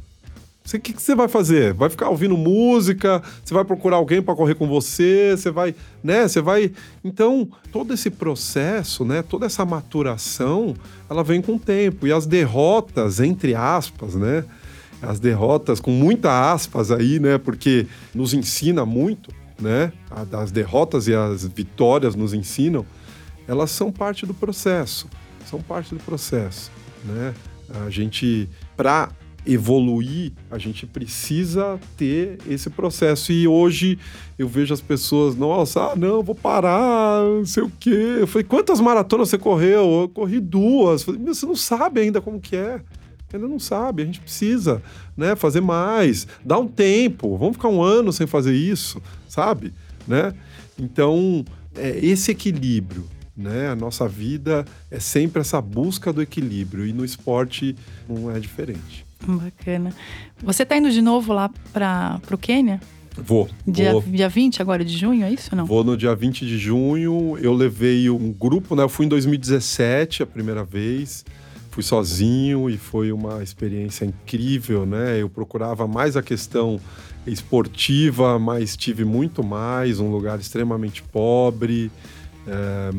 O 0.66 0.78
que, 0.80 0.94
que 0.94 1.02
você 1.02 1.14
vai 1.14 1.28
fazer? 1.28 1.74
Vai 1.74 1.90
ficar 1.90 2.08
ouvindo 2.08 2.38
música? 2.38 3.22
Você 3.44 3.52
vai 3.52 3.66
procurar 3.66 3.96
alguém 3.96 4.22
para 4.22 4.34
correr 4.34 4.54
com 4.54 4.66
você? 4.66 5.36
Você 5.36 5.50
vai, 5.50 5.74
né? 6.02 6.26
Você 6.26 6.40
vai. 6.40 6.72
Então, 7.04 7.46
todo 7.70 7.92
esse 7.92 8.08
processo, 8.08 9.04
né? 9.04 9.22
Toda 9.22 9.44
essa 9.44 9.62
maturação, 9.66 10.74
ela 11.08 11.22
vem 11.22 11.42
com 11.42 11.56
o 11.56 11.58
tempo. 11.58 12.06
E 12.06 12.12
as 12.12 12.24
derrotas, 12.24 13.20
entre 13.20 13.54
aspas, 13.54 14.14
né? 14.14 14.42
As 15.02 15.20
derrotas 15.20 15.80
com 15.80 15.90
muita 15.90 16.50
aspas 16.50 16.90
aí, 16.90 17.20
né? 17.20 17.36
Porque 17.36 17.86
nos 18.14 18.32
ensina 18.32 18.86
muito, 18.86 19.30
né? 19.60 19.92
As 20.32 20.50
derrotas 20.50 21.06
e 21.06 21.14
as 21.14 21.44
vitórias 21.44 22.14
nos 22.14 22.32
ensinam. 22.32 22.86
Elas 23.46 23.70
são 23.70 23.92
parte 23.92 24.24
do 24.24 24.32
processo. 24.32 25.10
São 25.44 25.60
parte 25.60 25.94
do 25.94 26.00
processo, 26.02 26.72
né? 27.04 27.34
A 27.84 27.90
gente, 27.90 28.48
para 28.74 29.10
evoluir, 29.46 30.32
a 30.50 30.58
gente 30.58 30.86
precisa 30.86 31.78
ter 31.96 32.38
esse 32.48 32.70
processo. 32.70 33.32
E 33.32 33.46
hoje 33.46 33.98
eu 34.38 34.48
vejo 34.48 34.72
as 34.72 34.80
pessoas, 34.80 35.36
nossa, 35.36 35.92
ah, 35.92 35.96
não, 35.96 36.22
vou 36.22 36.34
parar, 36.34 37.22
não 37.22 37.44
sei 37.44 37.62
o 37.62 37.72
quê. 37.78 38.18
Eu 38.20 38.26
falei, 38.26 38.44
quantas 38.44 38.80
maratonas 38.80 39.28
você 39.28 39.38
correu? 39.38 40.02
Eu 40.02 40.08
corri 40.08 40.40
duas. 40.40 41.02
Eu 41.02 41.06
falei, 41.06 41.20
"Meu, 41.20 41.34
você 41.34 41.46
não 41.46 41.56
sabe 41.56 42.00
ainda 42.00 42.20
como 42.20 42.40
que 42.40 42.56
é. 42.56 42.80
Ainda 43.32 43.48
não 43.48 43.58
sabe, 43.58 44.02
a 44.02 44.06
gente 44.06 44.20
precisa, 44.20 44.80
né, 45.16 45.34
fazer 45.34 45.60
mais, 45.60 46.24
dar 46.44 46.60
um 46.60 46.68
tempo, 46.68 47.36
vamos 47.36 47.56
ficar 47.56 47.68
um 47.68 47.82
ano 47.82 48.12
sem 48.12 48.28
fazer 48.28 48.54
isso, 48.54 49.02
sabe, 49.28 49.74
né? 50.06 50.32
Então, 50.78 51.44
é 51.74 51.98
esse 51.98 52.30
equilíbrio, 52.30 53.04
né? 53.36 53.68
A 53.68 53.74
nossa 53.74 54.06
vida 54.06 54.64
é 54.88 55.00
sempre 55.00 55.40
essa 55.40 55.60
busca 55.60 56.12
do 56.12 56.22
equilíbrio 56.22 56.86
e 56.86 56.92
no 56.92 57.04
esporte 57.04 57.74
não 58.08 58.30
é 58.30 58.38
diferente. 58.38 59.03
Bacana. 59.26 59.92
Você 60.42 60.64
tá 60.64 60.76
indo 60.76 60.90
de 60.90 61.00
novo 61.00 61.32
lá 61.32 61.50
para 61.72 62.20
o 62.30 62.38
Quênia? 62.38 62.80
Vou, 63.16 63.48
Dia, 63.66 63.92
vou, 63.92 64.02
dia 64.02 64.28
20 64.28 64.60
agora 64.60 64.84
de 64.84 64.96
junho, 64.96 65.24
é 65.24 65.32
isso 65.32 65.50
ou 65.52 65.58
não? 65.58 65.64
vou 65.64 65.84
no 65.84 65.96
dia 65.96 66.14
20 66.14 66.44
de 66.44 66.58
junho. 66.58 67.38
Eu 67.40 67.52
levei 67.52 68.10
um 68.10 68.32
grupo, 68.32 68.74
né? 68.74 68.82
Eu 68.82 68.88
fui 68.88 69.06
em 69.06 69.08
2017 69.08 70.24
a 70.24 70.26
primeira 70.26 70.64
vez. 70.64 71.24
Fui 71.70 71.82
sozinho 71.82 72.68
e 72.68 72.76
foi 72.76 73.12
uma 73.12 73.42
experiência 73.42 74.04
incrível, 74.04 74.84
né? 74.84 75.20
Eu 75.20 75.28
procurava 75.28 75.86
mais 75.86 76.16
a 76.16 76.22
questão 76.22 76.80
esportiva, 77.26 78.38
mas 78.38 78.76
tive 78.76 79.04
muito 79.04 79.42
mais, 79.42 79.98
um 79.98 80.10
lugar 80.10 80.38
extremamente 80.38 81.02
pobre, 81.02 81.90
é, 82.46 82.90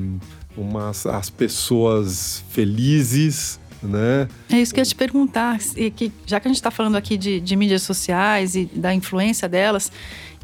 umas, 0.57 1.05
as 1.05 1.29
pessoas 1.29 2.43
felizes, 2.49 3.59
né? 3.87 4.27
É 4.49 4.59
isso 4.59 4.73
que 4.73 4.79
eu 4.79 4.83
ia 4.83 4.85
te 4.85 4.95
perguntar. 4.95 5.59
e 5.75 5.89
que, 5.91 6.11
já 6.25 6.39
que 6.39 6.47
a 6.47 6.49
gente 6.49 6.57
está 6.57 6.71
falando 6.71 6.95
aqui 6.95 7.17
de, 7.17 7.39
de 7.39 7.55
mídias 7.55 7.83
sociais 7.83 8.55
e 8.55 8.65
da 8.65 8.93
influência 8.93 9.47
delas, 9.47 9.91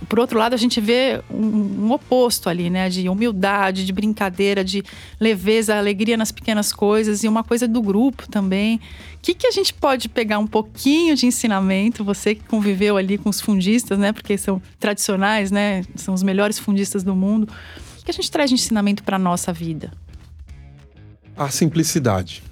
por 0.08 0.20
outro 0.20 0.40
lado, 0.40 0.54
a 0.54 0.58
gente 0.58 0.82
vê 0.82 1.22
um, 1.30 1.86
um 1.86 1.92
oposto 1.92 2.50
ali, 2.50 2.70
né? 2.70 2.90
De 2.90 3.08
humildade, 3.08 3.86
de 3.86 3.94
brincadeira, 3.94 4.64
de 4.64 4.84
leveza, 5.20 5.76
alegria 5.76 6.18
nas 6.18 6.32
pequenas 6.32 6.74
coisas 6.74 7.24
e 7.24 7.28
uma 7.28 7.44
coisa 7.44 7.68
do 7.68 7.82
grupo 7.82 8.30
também. 8.30 8.78
O 8.78 8.80
que, 9.22 9.36
que 9.36 9.46
a 9.46 9.52
gente 9.52 9.74
pode 9.74 10.10
pegar 10.10 10.40
um 10.40 10.48
pouquinho 10.48 11.16
de 11.16 11.28
ensinamento? 11.28 12.04
Você 12.04 12.34
que 12.34 12.44
conviveu 12.44 12.98
ali 12.98 13.18
com 13.18 13.30
os 13.30 13.40
fundistas, 13.40 14.00
né? 14.00 14.12
Porque 14.12 14.38
são 14.38 14.62
tradicionais, 14.80 15.52
né? 15.52 15.84
São 15.96 16.14
os 16.14 16.24
melhores 16.24 16.58
fundistas 16.58 17.04
do 17.04 17.16
mundo. 17.16 17.44
O 17.44 17.98
que, 17.98 18.06
que 18.06 18.12
a 18.12 18.14
gente 18.14 18.32
traz 18.32 18.50
de 18.50 18.56
ensinamento 18.56 19.04
para 19.04 19.20
nossa 19.20 19.54
vida? 19.54 19.94
A 21.38 21.50
simplicidade. 21.50 22.44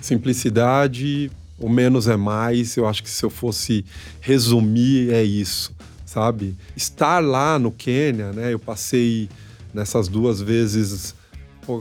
Simplicidade, 0.00 1.30
o 1.58 1.68
menos 1.68 2.08
é 2.08 2.16
mais. 2.16 2.76
Eu 2.76 2.86
acho 2.86 3.02
que 3.02 3.10
se 3.10 3.24
eu 3.24 3.30
fosse 3.30 3.84
resumir, 4.20 5.12
é 5.12 5.22
isso, 5.22 5.74
sabe? 6.06 6.56
Estar 6.76 7.22
lá 7.22 7.58
no 7.58 7.72
Quênia, 7.72 8.32
né? 8.32 8.52
Eu 8.52 8.58
passei 8.58 9.28
nessas 9.74 10.08
duas 10.08 10.40
vezes 10.40 11.14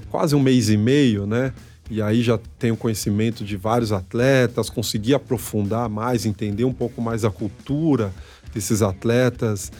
quase 0.09 0.35
um 0.35 0.39
mês 0.39 0.69
e 0.69 0.77
meio, 0.77 1.25
né? 1.25 1.53
E 1.89 2.01
aí 2.01 2.21
já 2.21 2.37
tenho 2.59 2.75
conhecimento 2.75 3.45
de 3.45 3.55
vários 3.55 3.93
atletas, 3.93 4.69
consegui 4.69 5.13
aprofundar 5.13 5.87
mais, 5.87 6.25
entender 6.25 6.65
um 6.65 6.73
pouco 6.73 7.01
mais 7.01 7.23
a 7.23 7.31
cultura 7.31 8.13
desses 8.53 8.81
atletas. 8.81 9.71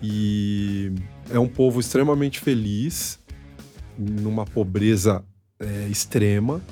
E 0.00 0.92
é 1.30 1.38
um 1.38 1.48
povo 1.48 1.80
extremamente 1.80 2.38
feliz, 2.38 3.18
numa 3.98 4.44
pobreza 4.44 5.24
é, 5.58 5.88
extrema. 5.88 6.62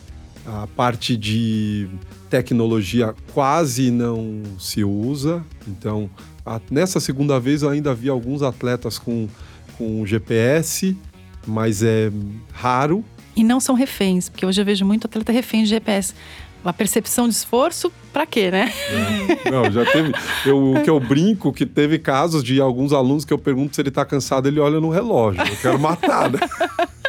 A 0.47 0.67
parte 0.77 1.17
de 1.17 1.89
tecnologia 2.29 3.15
quase 3.33 3.91
não 3.91 4.43
se 4.59 4.85
usa. 4.85 5.43
Então, 5.67 6.11
a- 6.45 6.61
nessa 6.71 7.01
segunda 7.01 7.41
vez 7.41 7.63
eu 7.63 7.71
ainda 7.71 7.95
vi 7.95 8.09
alguns 8.09 8.43
atletas 8.43 8.99
com, 8.99 9.27
com 9.79 10.05
GPS, 10.05 10.97
mas 11.47 11.83
é 11.83 12.11
raro. 12.53 13.05
E 13.37 13.43
não 13.43 13.59
são 13.59 13.75
reféns, 13.75 14.29
porque 14.29 14.45
hoje 14.45 14.61
eu 14.61 14.65
vejo 14.65 14.85
muito 14.85 15.07
atleta 15.07 15.33
refém 15.33 15.63
de 15.65 15.71
GPS. 15.71 16.15
A 16.65 16.73
percepção 16.73 17.29
de 17.29 17.35
esforço, 17.35 17.93
pra 18.11 18.25
quê, 18.25 18.51
né? 18.51 18.73
Não, 19.51 19.71
já 19.71 19.85
teve. 19.85 20.13
Eu, 20.47 20.73
o 20.73 20.83
que 20.83 20.89
eu 20.89 20.99
brinco, 20.99 21.53
que 21.53 21.67
teve 21.67 21.99
casos 21.99 22.43
de 22.43 22.59
alguns 22.59 22.91
alunos 22.95 23.23
que 23.25 23.33
eu 23.35 23.39
pergunto 23.39 23.75
se 23.75 23.83
ele 23.83 23.91
tá 23.91 24.03
cansado, 24.03 24.49
ele 24.49 24.59
olha 24.61 24.81
no 24.81 24.89
relógio. 24.89 25.43
Eu 25.43 25.57
quero 25.57 25.79
matar, 25.79 26.31
né? 26.31 26.39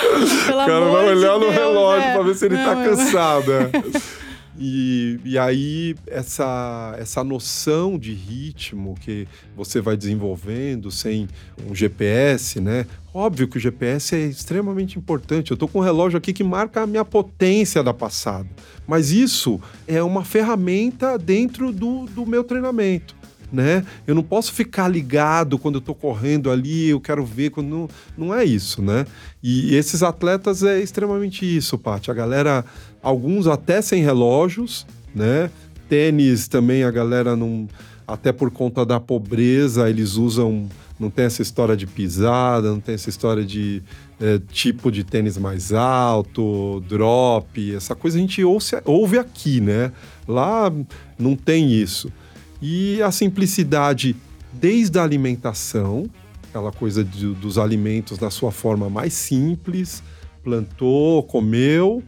Pelo 0.00 0.62
O 0.62 0.66
cara 0.66 0.84
vai 0.90 1.04
de 1.04 1.10
olhar 1.12 1.34
no 1.34 1.40
Deus, 1.40 1.54
relógio 1.54 2.08
é. 2.08 2.12
pra 2.14 2.22
ver 2.22 2.34
se 2.34 2.46
ele 2.46 2.56
tá 2.56 2.74
Não, 2.74 2.82
é- 2.82 2.88
cansado. 2.88 3.52
é. 3.52 3.70
E, 4.62 5.18
e 5.24 5.38
aí, 5.38 5.94
essa, 6.06 6.94
essa 6.98 7.24
noção 7.24 7.98
de 7.98 8.12
ritmo 8.12 8.94
que 9.00 9.26
você 9.56 9.80
vai 9.80 9.96
desenvolvendo 9.96 10.90
sem 10.90 11.26
um 11.66 11.74
GPS, 11.74 12.60
né? 12.60 12.84
Óbvio 13.14 13.48
que 13.48 13.56
o 13.56 13.60
GPS 13.60 14.14
é 14.14 14.26
extremamente 14.26 14.98
importante. 14.98 15.50
Eu 15.50 15.56
tô 15.56 15.66
com 15.66 15.78
um 15.78 15.82
relógio 15.82 16.18
aqui 16.18 16.32
que 16.34 16.44
marca 16.44 16.82
a 16.82 16.86
minha 16.86 17.06
potência 17.06 17.82
da 17.82 17.94
passada. 17.94 18.48
Mas 18.86 19.10
isso 19.12 19.58
é 19.88 20.02
uma 20.02 20.24
ferramenta 20.24 21.16
dentro 21.16 21.72
do, 21.72 22.04
do 22.06 22.26
meu 22.26 22.44
treinamento. 22.44 23.14
Né? 23.52 23.84
Eu 24.06 24.14
não 24.14 24.22
posso 24.22 24.52
ficar 24.52 24.86
ligado 24.86 25.58
quando 25.58 25.76
eu 25.76 25.80
tô 25.80 25.92
correndo 25.92 26.50
ali, 26.50 26.88
eu 26.88 27.00
quero 27.00 27.24
ver 27.24 27.50
quando 27.50 27.68
não, 27.68 27.88
não 28.16 28.34
é 28.34 28.44
isso, 28.44 28.80
né? 28.80 29.04
E 29.42 29.74
esses 29.74 30.04
atletas 30.04 30.62
é 30.62 30.80
extremamente 30.80 31.44
isso, 31.44 31.76
Paty. 31.76 32.12
A 32.12 32.14
galera, 32.14 32.64
alguns 33.02 33.48
até 33.48 33.82
sem 33.82 34.04
relógios, 34.04 34.86
né? 35.12 35.50
Tênis 35.88 36.46
também 36.46 36.84
a 36.84 36.90
galera 36.92 37.34
não. 37.34 37.68
até 38.06 38.30
por 38.30 38.52
conta 38.52 38.86
da 38.86 39.00
pobreza, 39.00 39.90
eles 39.90 40.14
usam. 40.14 40.68
Não 40.98 41.08
tem 41.08 41.24
essa 41.24 41.40
história 41.40 41.74
de 41.74 41.86
pisada, 41.86 42.70
não 42.70 42.78
tem 42.78 42.94
essa 42.94 43.08
história 43.08 43.42
de 43.42 43.82
é, 44.20 44.38
tipo 44.52 44.92
de 44.92 45.02
tênis 45.02 45.38
mais 45.38 45.72
alto, 45.72 46.82
drop, 46.86 47.74
essa 47.74 47.94
coisa 47.94 48.18
a 48.18 48.20
gente 48.20 48.44
ouve, 48.44 48.66
ouve 48.84 49.18
aqui, 49.18 49.60
né? 49.60 49.90
Lá 50.28 50.70
não 51.18 51.34
tem 51.34 51.72
isso. 51.72 52.12
E 52.60 53.00
a 53.02 53.10
simplicidade 53.10 54.14
desde 54.52 54.98
a 54.98 55.02
alimentação, 55.02 56.08
aquela 56.48 56.72
coisa 56.72 57.04
de, 57.04 57.32
dos 57.34 57.58
alimentos 57.58 58.18
na 58.18 58.30
sua 58.30 58.50
forma 58.50 58.90
mais 58.90 59.12
simples, 59.12 60.02
plantou, 60.42 61.22
comeu, 61.22 62.02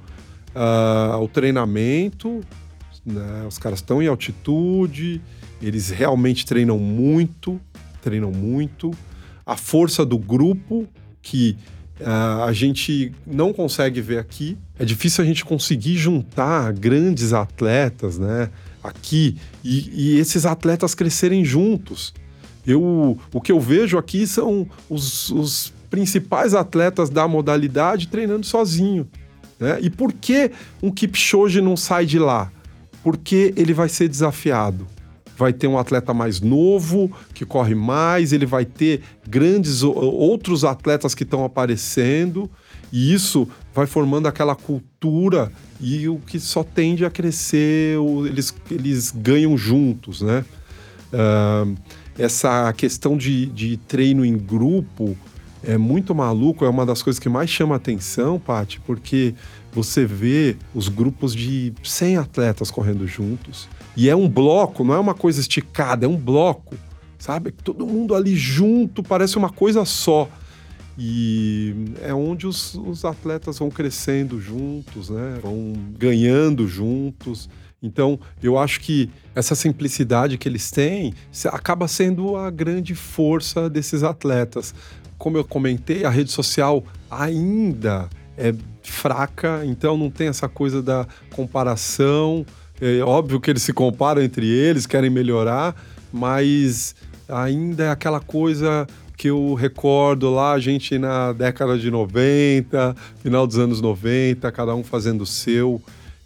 uh, 0.55 1.16
o 1.18 1.28
treinamento, 1.28 2.40
né? 3.05 3.44
os 3.46 3.59
caras 3.59 3.78
estão 3.78 4.03
em 4.03 4.07
altitude, 4.07 5.20
eles 5.61 5.90
realmente 5.90 6.44
treinam 6.44 6.78
muito, 6.78 7.61
treinam 8.00 8.32
muito. 8.32 8.90
A 9.44 9.57
força 9.57 10.05
do 10.05 10.18
grupo, 10.18 10.88
que 11.20 11.57
uh, 12.00 12.44
a 12.44 12.53
gente 12.53 13.12
não 13.26 13.53
consegue 13.53 14.00
ver 14.00 14.18
aqui. 14.18 14.57
É 14.78 14.84
difícil 14.84 15.22
a 15.22 15.26
gente 15.26 15.44
conseguir 15.44 15.96
juntar 15.96 16.72
grandes 16.72 17.32
atletas, 17.32 18.18
né? 18.18 18.50
Aqui 18.83 19.37
e, 19.62 20.14
e 20.14 20.18
esses 20.18 20.45
atletas 20.45 20.95
crescerem 20.95 21.45
juntos. 21.45 22.12
Eu, 22.66 23.18
o 23.33 23.41
que 23.41 23.53
eu 23.53 23.61
vejo 23.61 23.99
aqui 23.99 24.26
são 24.26 24.68
os, 24.89 25.30
os 25.30 25.72
principais 25.91 26.55
atletas 26.55 27.11
da 27.11 27.28
modalidade 27.28 28.09
treinando 28.09 28.47
sozinho. 28.47 29.09
Né? 29.59 29.78
E 29.83 29.91
por 29.91 30.12
que 30.12 30.51
um 30.83 30.91
Kipchoge 30.91 31.61
não 31.61 31.76
sai 31.76 32.07
de 32.07 32.18
lá? 32.18 32.51
Porque 33.03 33.53
ele 33.57 33.74
vai 33.74 33.89
ser 33.89 34.09
desafiado. 34.09 34.87
Vai 35.37 35.53
ter 35.53 35.66
um 35.66 35.78
atleta 35.78 36.14
mais 36.14 36.41
novo, 36.41 37.11
que 37.35 37.45
corre 37.45 37.74
mais, 37.74 38.33
ele 38.33 38.47
vai 38.47 38.64
ter 38.64 39.03
grandes 39.28 39.83
outros 39.83 40.64
atletas 40.64 41.14
que 41.14 41.24
estão 41.24 41.45
aparecendo, 41.45 42.51
e 42.93 43.12
isso 43.12 43.49
vai 43.75 43.87
formando 43.87 44.27
aquela 44.29 44.55
cultura 44.55 45.51
e 45.81 46.09
o 46.09 46.18
que 46.18 46.39
só 46.39 46.62
tende 46.62 47.05
a 47.05 47.11
crescer, 47.11 47.99
eles, 48.27 48.55
eles 48.70 49.11
ganham 49.11 49.57
juntos, 49.57 50.23
né? 50.23 50.45
Uh, 51.12 51.77
essa 52.18 52.73
questão 52.75 53.16
de, 53.16 53.47
de 53.47 53.77
treino 53.77 54.25
em 54.25 54.37
grupo 54.37 55.16
é 55.64 55.79
muito 55.79 56.14
maluco, 56.14 56.64
é 56.64 56.68
uma 56.68 56.85
das 56.85 57.03
coisas 57.03 57.18
que 57.18 57.29
mais 57.29 57.49
chama 57.49 57.77
atenção, 57.77 58.39
Paty, 58.39 58.81
porque 58.81 59.35
você 59.73 60.05
vê 60.05 60.57
os 60.75 60.89
grupos 60.89 61.35
de 61.35 61.73
100 61.83 62.16
atletas 62.18 62.70
correndo 62.70 63.07
juntos. 63.07 63.68
E 63.97 64.09
é 64.09 64.16
um 64.16 64.29
bloco, 64.29 64.85
não 64.85 64.95
é 64.95 64.99
uma 64.99 65.14
coisa 65.14 65.41
esticada, 65.41 66.05
é 66.05 66.09
um 66.09 66.16
bloco, 66.16 66.75
sabe? 67.18 67.53
Todo 67.53 67.87
mundo 67.87 68.14
ali 68.14 68.35
junto, 68.35 69.03
parece 69.03 69.37
uma 69.37 69.51
coisa 69.51 69.85
só. 69.85 70.29
E 71.05 71.74
é 72.00 72.14
onde 72.14 72.46
os, 72.46 72.76
os 72.76 73.05
atletas 73.05 73.59
vão 73.59 73.68
crescendo 73.68 74.40
juntos, 74.40 75.11
né? 75.11 75.36
Vão 75.42 75.72
ganhando 75.98 76.68
juntos. 76.68 77.50
Então, 77.82 78.20
eu 78.40 78.57
acho 78.57 78.78
que 78.78 79.11
essa 79.34 79.57
simplicidade 79.57 80.38
que 80.38 80.48
eles 80.48 80.70
têm 80.70 81.12
acaba 81.46 81.88
sendo 81.88 82.36
a 82.36 82.48
grande 82.53 82.94
força 82.94 83.68
desses 83.68 84.05
atletas. 84.05 84.72
Como 85.18 85.36
eu 85.36 85.44
comentei, 85.44 86.05
a 86.05 86.09
rede 86.09 86.30
social 86.30 86.84
ainda 87.11 88.09
é 88.38 88.55
fraca, 88.84 89.62
então 89.64 89.96
não 89.96 90.09
tem 90.09 90.28
essa 90.28 90.48
coisa 90.48 90.80
da 90.80 91.05
comparação. 91.34 92.46
É 92.80 93.00
óbvio 93.00 93.40
que 93.40 93.50
eles 93.50 93.64
se 93.64 93.72
comparam 93.72 94.22
entre 94.22 94.46
eles, 94.46 94.86
querem 94.86 95.11
melhorar, 95.11 95.74
mas 96.12 96.94
ainda 97.28 97.84
é 97.84 97.90
aquela 97.90 98.20
coisa 98.20 98.86
que 99.23 99.29
eu 99.29 99.55
recordo 99.55 100.29
lá, 100.31 100.51
a 100.51 100.59
gente 100.59 100.99
na 100.99 101.33
década 101.33 101.79
de 101.79 101.89
90, 101.93 102.97
final 103.23 103.47
dos 103.47 103.57
anos 103.57 103.81
90, 103.81 104.51
cada 104.51 104.75
um 104.75 104.83
fazendo 104.83 105.20
o 105.20 105.27
seu, 105.27 105.81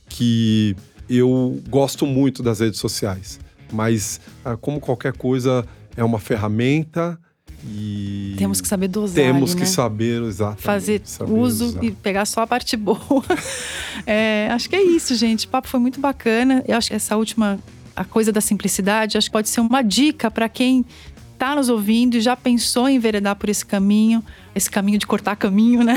que 0.09 0.75
eu 1.07 1.61
gosto 1.69 2.07
muito 2.07 2.43
das 2.43 2.61
redes 2.61 2.81
sociais, 2.81 3.39
mas 3.71 4.19
ah, 4.43 4.57
como 4.57 4.81
qualquer 4.81 5.13
coisa 5.13 5.63
é 5.95 6.03
uma 6.03 6.19
ferramenta 6.19 7.21
e 7.69 8.35
temos 8.39 8.63
que 8.63 8.69
saber 8.69 8.89
dosar. 8.89 9.17
Temos 9.17 9.55
né? 9.55 9.61
que 9.61 9.67
saber 9.67 10.23
exatamente. 10.23 10.63
Fazer 10.63 11.03
uso 11.29 11.67
usar. 11.67 11.85
e 11.85 11.91
pegar 11.91 12.25
só 12.25 12.41
a 12.41 12.47
parte 12.47 12.79
boa. 12.79 12.99
é, 14.07 14.49
acho 14.53 14.71
que 14.71 14.77
é 14.77 14.83
isso, 14.83 15.15
gente. 15.17 15.45
O 15.45 15.51
papo 15.51 15.69
foi 15.69 15.81
muito 15.81 16.01
bacana. 16.01 16.65
Eu 16.67 16.79
acho 16.79 16.89
que 16.89 16.97
essa 16.97 17.15
última 17.15 17.59
a 17.97 18.05
coisa 18.05 18.31
da 18.31 18.43
simplicidade, 18.43 19.17
acho 19.17 19.29
que 19.29 19.33
pode 19.33 19.49
ser 19.49 19.61
uma 19.61 19.83
dica 19.83 20.31
para 20.31 20.49
quem 20.49 20.85
está 21.37 21.55
nos 21.55 21.69
ouvindo 21.69 22.17
e 22.17 22.21
já 22.21 22.35
pensou 22.35 22.89
em 22.89 22.97
enveredar 22.97 23.37
por 23.37 23.49
esse 23.49 23.65
caminho, 23.65 24.25
esse 24.55 24.71
caminho 24.71 24.99
de 24.99 25.07
cortar 25.07 25.37
caminho, 25.37 25.85
né? 25.85 25.95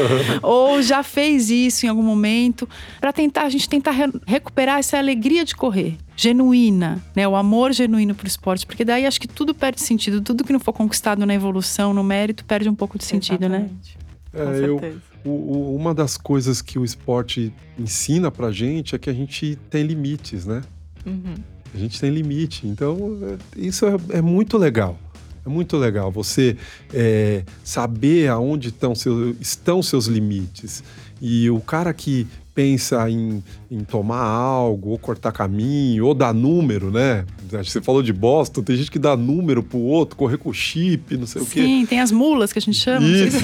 Ou 0.42 0.82
já 0.82 1.02
fez 1.02 1.50
isso 1.50 1.86
em 1.86 1.88
algum 1.88 2.02
momento, 2.02 2.68
para 3.00 3.12
tentar 3.12 3.42
a 3.44 3.48
gente 3.48 3.68
tentar 3.68 3.90
re 3.92 4.04
recuperar 4.26 4.78
essa 4.78 4.98
alegria 4.98 5.44
de 5.44 5.54
correr, 5.56 5.96
genuína, 6.16 7.02
né? 7.16 7.26
O 7.26 7.34
amor 7.34 7.72
genuíno 7.72 8.14
para 8.14 8.24
o 8.24 8.28
esporte, 8.28 8.66
porque 8.66 8.84
daí 8.84 9.06
acho 9.06 9.20
que 9.20 9.26
tudo 9.28 9.54
perde 9.54 9.80
sentido, 9.80 10.20
tudo 10.20 10.44
que 10.44 10.52
não 10.52 10.60
for 10.60 10.72
conquistado 10.72 11.24
na 11.24 11.34
evolução, 11.34 11.92
no 11.94 12.04
mérito, 12.04 12.44
perde 12.44 12.68
um 12.68 12.74
pouco 12.74 12.98
de 12.98 13.04
sentido, 13.04 13.48
né? 13.48 13.68
Exatamente. 13.70 13.98
É, 14.34 14.44
Com 14.44 14.50
eu, 14.52 15.00
o- 15.24 15.30
o- 15.30 15.76
uma 15.76 15.94
das 15.94 16.16
coisas 16.16 16.60
que 16.62 16.78
o 16.78 16.84
esporte 16.84 17.52
ensina 17.78 18.30
pra 18.30 18.50
gente 18.52 18.94
é 18.94 18.98
que 18.98 19.08
a 19.10 19.12
gente 19.14 19.58
tem 19.70 19.82
limites, 19.84 20.46
né? 20.46 20.62
Uhum. 21.04 21.34
A 21.74 21.78
gente 21.78 22.00
tem 22.00 22.10
limite. 22.10 22.66
Então, 22.66 23.18
é, 23.22 23.38
isso 23.56 23.86
é, 23.86 24.18
é 24.18 24.22
muito 24.22 24.58
legal. 24.58 24.98
É 25.44 25.48
muito 25.48 25.76
legal 25.76 26.10
você 26.10 26.56
é, 26.94 27.42
saber 27.64 28.28
aonde 28.28 28.68
estão, 28.68 28.94
seu, 28.94 29.30
estão 29.40 29.82
seus 29.82 30.06
limites. 30.06 30.84
E 31.20 31.50
o 31.50 31.60
cara 31.60 31.92
que 31.92 32.26
pensa 32.54 33.08
em, 33.08 33.42
em 33.70 33.80
tomar 33.80 34.22
algo, 34.22 34.90
ou 34.90 34.98
cortar 34.98 35.32
caminho, 35.32 36.06
ou 36.06 36.14
dar 36.14 36.34
número, 36.34 36.90
né? 36.90 37.24
Você 37.50 37.80
falou 37.80 38.02
de 38.02 38.12
Boston, 38.12 38.62
tem 38.62 38.76
gente 38.76 38.90
que 38.90 38.98
dá 38.98 39.16
número 39.16 39.62
pro 39.62 39.78
outro, 39.78 40.16
correr 40.16 40.36
com 40.36 40.52
chip, 40.52 41.16
não 41.16 41.26
sei 41.26 41.42
o 41.42 41.46
quê. 41.46 41.62
Sim, 41.62 41.86
tem 41.86 42.00
as 42.00 42.12
mulas 42.12 42.52
que 42.52 42.58
a 42.58 42.62
gente 42.62 42.78
chama. 42.78 43.06
Isso. 43.06 43.38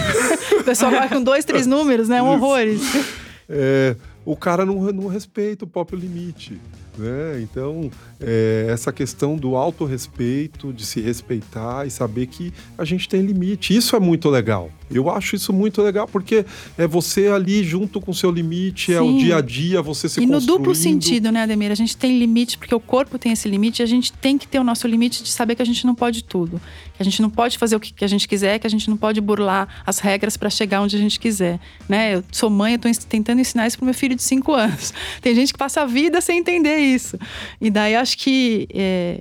o 0.61 0.65
pessoal 0.65 0.91
vai 0.91 1.09
com 1.09 1.23
dois, 1.23 1.45
três 1.45 1.67
números, 1.67 2.09
né? 2.09 2.23
Um 2.23 2.35
Isso. 2.35 2.45
horror. 2.45 2.61
isso. 2.61 3.05
É, 3.49 3.97
o 4.25 4.37
cara 4.37 4.67
não, 4.67 4.93
não 4.93 5.09
respeita 5.09 5.65
o 5.65 5.69
próprio 5.69 5.99
limite. 5.99 6.61
Né? 6.99 7.41
Então, 7.41 7.91
é, 8.21 8.67
essa 8.69 8.93
questão 8.93 9.37
do 9.37 9.57
autorrespeito, 9.57 10.73
de 10.73 10.85
se 10.85 11.01
respeitar 11.01 11.87
e 11.87 11.91
saber 11.91 12.27
que 12.27 12.53
a 12.77 12.85
gente 12.85 13.09
tem 13.09 13.23
limite. 13.23 13.75
Isso 13.75 13.95
é 13.95 14.01
muito 14.01 14.29
legal. 14.29 14.71
Eu 14.91 15.11
acho 15.11 15.37
isso 15.37 15.53
muito 15.53 15.83
legal, 15.83 16.09
porque 16.09 16.45
é 16.77 16.87
você 16.87 17.29
ali 17.29 17.63
junto 17.63 18.01
com 18.01 18.11
o 18.11 18.15
seu 18.15 18.31
limite, 18.31 18.93
é 18.93 19.01
o 19.01 19.07
Sim. 19.07 19.19
dia 19.19 19.37
a 19.37 19.41
dia, 19.41 19.83
você 19.83 20.09
se 20.09 20.21
E 20.21 20.27
no 20.27 20.41
duplo 20.41 20.75
sentido, 20.75 21.31
né, 21.31 21.43
Ademir? 21.43 21.71
A 21.71 21.75
gente 21.75 21.97
tem 21.97 22.19
limite, 22.19 22.57
porque 22.57 22.75
o 22.75 22.81
corpo 22.81 23.19
tem 23.19 23.33
esse 23.33 23.49
limite, 23.49 23.81
e 23.81 23.83
a 23.83 23.87
gente 23.87 24.13
tem 24.13 24.39
que 24.39 24.49
ter 24.49 24.59
o 24.59 24.65
nosso 24.65 24.87
limite 24.87 25.23
de 25.23 25.31
saber 25.31 25.55
que 25.55 25.63
a 25.63 25.65
gente 25.65 25.87
não 25.87 25.95
pode 25.95 26.25
tudo. 26.25 26.61
Que 26.97 27.03
a 27.03 27.05
gente 27.05 27.21
não 27.21 27.31
pode 27.31 27.59
fazer 27.59 27.77
o 27.77 27.81
que 27.81 28.05
a 28.05 28.09
gente 28.09 28.27
quiser, 28.27 28.59
que 28.59 28.67
a 28.67 28.71
gente 28.71 28.89
não 28.89 28.97
pode 28.97 29.21
burlar 29.21 29.83
as 29.87 29.99
regras 29.99 30.37
para 30.37 30.51
chegar 30.51 30.81
onde 30.81 30.97
a 30.97 30.99
gente 30.99 31.21
quiser. 31.21 31.61
Né? 31.89 32.17
Eu 32.17 32.25
sou 32.33 32.49
mãe, 32.49 32.75
eu 32.75 32.79
tô 32.79 32.89
tentando 33.09 33.41
ensinar 33.41 33.67
isso 33.67 33.77
pro 33.77 33.85
meu 33.85 33.95
filho 33.95 34.15
de 34.15 34.23
cinco 34.23 34.53
anos. 34.53 34.93
Tem 35.21 35.35
gente 35.35 35.53
que 35.53 35.59
passa 35.59 35.83
a 35.83 35.87
vida 35.87 36.21
sem 36.21 36.39
entender 36.39 36.79
isso. 36.79 37.19
E 37.61 37.71
daí 37.71 37.95
acho 37.95 38.17
que. 38.17 38.67
é, 38.73 39.21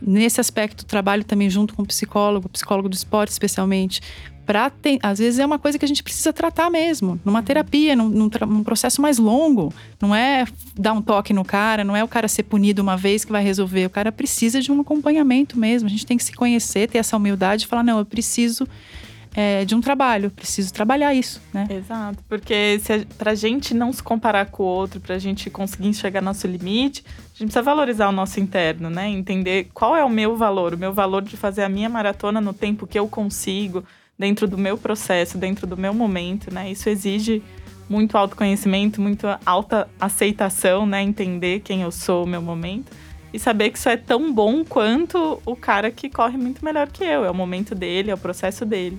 Nesse 0.00 0.40
aspecto, 0.40 0.86
trabalho 0.86 1.24
também 1.24 1.50
junto 1.50 1.74
com 1.74 1.82
o 1.82 1.86
psicólogo, 1.86 2.48
psicólogo 2.48 2.88
do 2.88 2.94
esporte 2.94 3.30
especialmente, 3.30 4.00
para 4.48 4.72
às 5.02 5.18
vezes 5.18 5.38
é 5.38 5.44
uma 5.44 5.58
coisa 5.58 5.78
que 5.78 5.84
a 5.84 5.88
gente 5.88 6.02
precisa 6.02 6.32
tratar 6.32 6.70
mesmo, 6.70 7.20
numa 7.22 7.42
terapia, 7.42 7.94
num, 7.94 8.08
num 8.08 8.30
num 8.46 8.64
processo 8.64 9.02
mais 9.02 9.18
longo. 9.18 9.74
Não 10.00 10.14
é 10.14 10.46
dar 10.74 10.94
um 10.94 11.02
toque 11.02 11.34
no 11.34 11.44
cara, 11.44 11.84
não 11.84 11.94
é 11.94 12.02
o 12.02 12.08
cara 12.08 12.26
ser 12.28 12.44
punido 12.44 12.80
uma 12.80 12.96
vez 12.96 13.26
que 13.26 13.30
vai 13.30 13.44
resolver. 13.44 13.84
O 13.84 13.90
cara 13.90 14.10
precisa 14.10 14.58
de 14.62 14.72
um 14.72 14.80
acompanhamento 14.80 15.58
mesmo. 15.58 15.86
A 15.86 15.90
gente 15.90 16.06
tem 16.06 16.16
que 16.16 16.24
se 16.24 16.32
conhecer, 16.32 16.88
ter 16.88 16.96
essa 16.96 17.14
humildade 17.14 17.64
e 17.64 17.66
falar: 17.66 17.82
não, 17.82 17.98
eu 17.98 18.06
preciso 18.06 18.66
é, 19.34 19.66
de 19.66 19.74
um 19.74 19.82
trabalho, 19.82 20.30
preciso 20.30 20.72
trabalhar 20.72 21.12
isso, 21.12 21.42
né? 21.52 21.66
Exato, 21.68 22.24
porque 22.26 22.80
se 22.82 22.90
a, 22.94 23.06
pra 23.18 23.34
gente 23.34 23.74
não 23.74 23.92
se 23.92 24.02
comparar 24.02 24.46
com 24.46 24.62
o 24.62 24.66
outro, 24.66 24.98
pra 24.98 25.18
gente 25.18 25.50
conseguir 25.50 25.88
enxergar 25.88 26.22
nosso 26.22 26.46
limite, 26.46 27.04
a 27.06 27.38
gente 27.38 27.48
precisa 27.48 27.62
valorizar 27.62 28.08
o 28.08 28.12
nosso 28.12 28.40
interno, 28.40 28.88
né? 28.88 29.10
Entender 29.10 29.68
qual 29.74 29.94
é 29.94 30.02
o 30.02 30.08
meu 30.08 30.38
valor, 30.38 30.72
o 30.72 30.78
meu 30.78 30.94
valor 30.94 31.20
de 31.20 31.36
fazer 31.36 31.64
a 31.64 31.68
minha 31.68 31.90
maratona 31.90 32.40
no 32.40 32.54
tempo 32.54 32.86
que 32.86 32.98
eu 32.98 33.06
consigo, 33.06 33.84
dentro 34.18 34.48
do 34.48 34.58
meu 34.58 34.76
processo, 34.76 35.38
dentro 35.38 35.66
do 35.66 35.76
meu 35.76 35.94
momento, 35.94 36.52
né? 36.52 36.70
Isso 36.70 36.88
exige 36.88 37.42
muito 37.88 38.18
autoconhecimento, 38.18 39.00
muita 39.00 39.38
alta 39.46 39.88
aceitação, 39.98 40.84
né? 40.84 41.02
Entender 41.02 41.60
quem 41.60 41.82
eu 41.82 41.90
sou, 41.90 42.24
o 42.24 42.26
meu 42.26 42.42
momento. 42.42 42.90
E 43.32 43.38
saber 43.38 43.70
que 43.70 43.78
isso 43.78 43.88
é 43.88 43.96
tão 43.96 44.32
bom 44.32 44.64
quanto 44.64 45.40
o 45.44 45.54
cara 45.54 45.90
que 45.90 46.08
corre 46.08 46.36
muito 46.36 46.64
melhor 46.64 46.88
que 46.88 47.04
eu. 47.04 47.24
É 47.24 47.30
o 47.30 47.34
momento 47.34 47.74
dele, 47.74 48.10
é 48.10 48.14
o 48.14 48.18
processo 48.18 48.64
dele. 48.64 48.98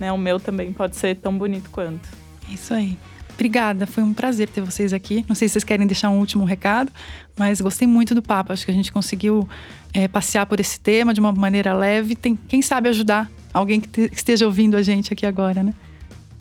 Né? 0.00 0.10
O 0.12 0.18
meu 0.18 0.40
também 0.40 0.72
pode 0.72 0.96
ser 0.96 1.16
tão 1.16 1.36
bonito 1.36 1.70
quanto. 1.70 2.08
É 2.48 2.54
Isso 2.54 2.74
aí. 2.74 2.98
Obrigada, 3.34 3.86
foi 3.86 4.02
um 4.02 4.14
prazer 4.14 4.48
ter 4.48 4.62
vocês 4.62 4.94
aqui. 4.94 5.22
Não 5.28 5.34
sei 5.34 5.46
se 5.46 5.52
vocês 5.52 5.64
querem 5.64 5.86
deixar 5.86 6.08
um 6.08 6.18
último 6.18 6.46
recado, 6.46 6.90
mas 7.36 7.60
gostei 7.60 7.86
muito 7.86 8.14
do 8.14 8.22
papo. 8.22 8.50
Acho 8.50 8.64
que 8.64 8.70
a 8.70 8.74
gente 8.74 8.90
conseguiu 8.90 9.46
é, 9.92 10.08
passear 10.08 10.46
por 10.46 10.58
esse 10.58 10.80
tema 10.80 11.12
de 11.12 11.20
uma 11.20 11.32
maneira 11.32 11.74
leve. 11.74 12.16
Tem, 12.16 12.34
quem 12.34 12.62
sabe 12.62 12.88
ajudar 12.88 13.30
alguém 13.56 13.80
que, 13.80 13.88
te, 13.88 14.08
que 14.08 14.16
esteja 14.16 14.46
ouvindo 14.46 14.76
a 14.76 14.82
gente 14.82 15.12
aqui 15.12 15.24
agora, 15.24 15.62
né? 15.62 15.74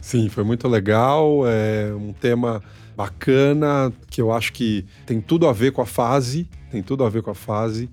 Sim, 0.01 0.29
foi 0.29 0.43
muito 0.43 0.67
legal. 0.67 1.47
É 1.47 1.93
um 1.95 2.13
tema 2.13 2.61
bacana 2.95 3.91
que 4.09 4.21
eu 4.21 4.31
acho 4.31 4.53
que 4.53 4.85
tem 5.05 5.19
tudo 5.19 5.47
a 5.47 5.53
ver 5.53 5.71
com 5.71 5.81
a 5.81 5.85
fase. 5.85 6.47
Tem 6.71 6.83
tudo 6.83 7.03
a 7.03 7.09
ver 7.09 7.23
com 7.23 7.31
a 7.31 7.35
fase. 7.35 7.89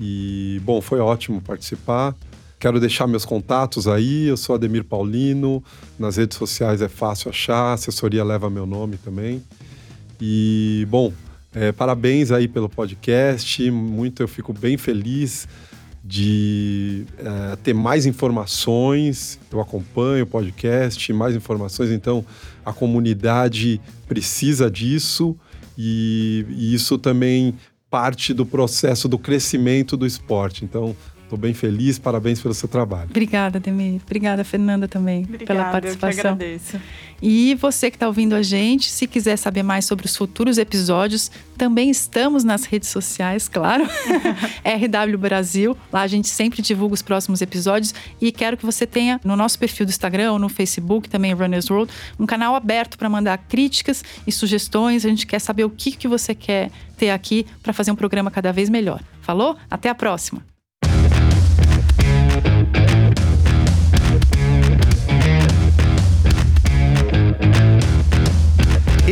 E, 0.00 0.60
bom, 0.64 0.80
foi 0.80 0.98
ótimo 0.98 1.40
participar. 1.40 2.14
Quero 2.58 2.80
deixar 2.80 3.06
meus 3.06 3.24
contatos 3.24 3.86
aí. 3.86 4.26
Eu 4.26 4.36
sou 4.36 4.56
Ademir 4.56 4.84
Paulino. 4.84 5.62
Nas 5.98 6.16
redes 6.16 6.36
sociais 6.36 6.82
é 6.82 6.88
fácil 6.88 7.30
achar. 7.30 7.70
A 7.70 7.72
assessoria 7.74 8.24
leva 8.24 8.50
meu 8.50 8.66
nome 8.66 8.96
também. 8.98 9.42
E, 10.20 10.86
bom, 10.90 11.12
é, 11.54 11.70
parabéns 11.70 12.32
aí 12.32 12.48
pelo 12.48 12.68
podcast. 12.68 13.70
Muito 13.70 14.22
eu 14.22 14.28
fico 14.28 14.52
bem 14.52 14.76
feliz 14.76 15.46
de 16.08 17.04
é, 17.18 17.56
ter 17.56 17.74
mais 17.74 18.06
informações. 18.06 19.38
Eu 19.52 19.60
acompanho 19.60 20.24
o 20.24 20.26
podcast, 20.26 21.12
mais 21.12 21.36
informações. 21.36 21.90
Então, 21.90 22.24
a 22.64 22.72
comunidade 22.72 23.78
precisa 24.08 24.70
disso 24.70 25.36
e, 25.76 26.46
e 26.48 26.72
isso 26.72 26.96
também 26.96 27.54
parte 27.90 28.32
do 28.32 28.46
processo 28.46 29.06
do 29.06 29.18
crescimento 29.18 29.98
do 29.98 30.06
esporte. 30.06 30.64
Então, 30.64 30.96
Estou 31.28 31.38
bem 31.38 31.52
feliz, 31.52 31.98
parabéns 31.98 32.40
pelo 32.40 32.54
seu 32.54 32.66
trabalho. 32.66 33.10
Obrigada, 33.10 33.60
Demir. 33.60 34.00
Obrigada, 34.02 34.42
Fernanda, 34.44 34.88
também, 34.88 35.24
Obrigada, 35.24 35.44
pela 35.44 35.64
participação. 35.70 36.30
Eu 36.30 36.36
que 36.38 36.44
agradeço. 36.44 36.80
E 37.20 37.54
você 37.56 37.90
que 37.90 37.96
está 37.96 38.06
ouvindo 38.06 38.34
a 38.34 38.40
gente, 38.40 38.90
se 38.90 39.06
quiser 39.06 39.36
saber 39.36 39.62
mais 39.62 39.84
sobre 39.84 40.06
os 40.06 40.16
futuros 40.16 40.56
episódios, 40.56 41.30
também 41.58 41.90
estamos 41.90 42.44
nas 42.44 42.64
redes 42.64 42.88
sociais, 42.88 43.46
claro. 43.46 43.84
RW 44.64 45.18
Brasil. 45.18 45.76
Lá 45.92 46.00
a 46.00 46.06
gente 46.06 46.28
sempre 46.28 46.62
divulga 46.62 46.94
os 46.94 47.02
próximos 47.02 47.42
episódios. 47.42 47.92
E 48.18 48.32
quero 48.32 48.56
que 48.56 48.64
você 48.64 48.86
tenha 48.86 49.20
no 49.22 49.36
nosso 49.36 49.58
perfil 49.58 49.84
do 49.84 49.90
Instagram 49.90 50.32
ou 50.32 50.38
no 50.38 50.48
Facebook, 50.48 51.10
também 51.10 51.34
Runners 51.34 51.68
World, 51.68 51.92
um 52.18 52.24
canal 52.24 52.54
aberto 52.54 52.96
para 52.96 53.10
mandar 53.10 53.36
críticas 53.36 54.02
e 54.26 54.32
sugestões. 54.32 55.04
A 55.04 55.10
gente 55.10 55.26
quer 55.26 55.40
saber 55.40 55.64
o 55.64 55.70
que, 55.70 55.92
que 55.92 56.08
você 56.08 56.34
quer 56.34 56.70
ter 56.96 57.10
aqui 57.10 57.44
para 57.62 57.74
fazer 57.74 57.90
um 57.90 57.96
programa 57.96 58.30
cada 58.30 58.50
vez 58.50 58.70
melhor. 58.70 59.02
Falou? 59.20 59.58
Até 59.70 59.90
a 59.90 59.94
próxima! 59.94 60.57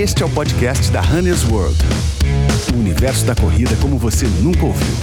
Este 0.07 0.23
é 0.23 0.27
o 0.27 0.31
podcast 0.31 0.89
da 0.93 1.01
Runners 1.01 1.43
World. 1.51 1.77
O 2.73 2.79
universo 2.79 3.25
da 3.25 3.35
corrida 3.35 3.75
como 3.83 3.99
você 3.99 4.25
nunca 4.41 4.65
ouviu. 4.65 4.95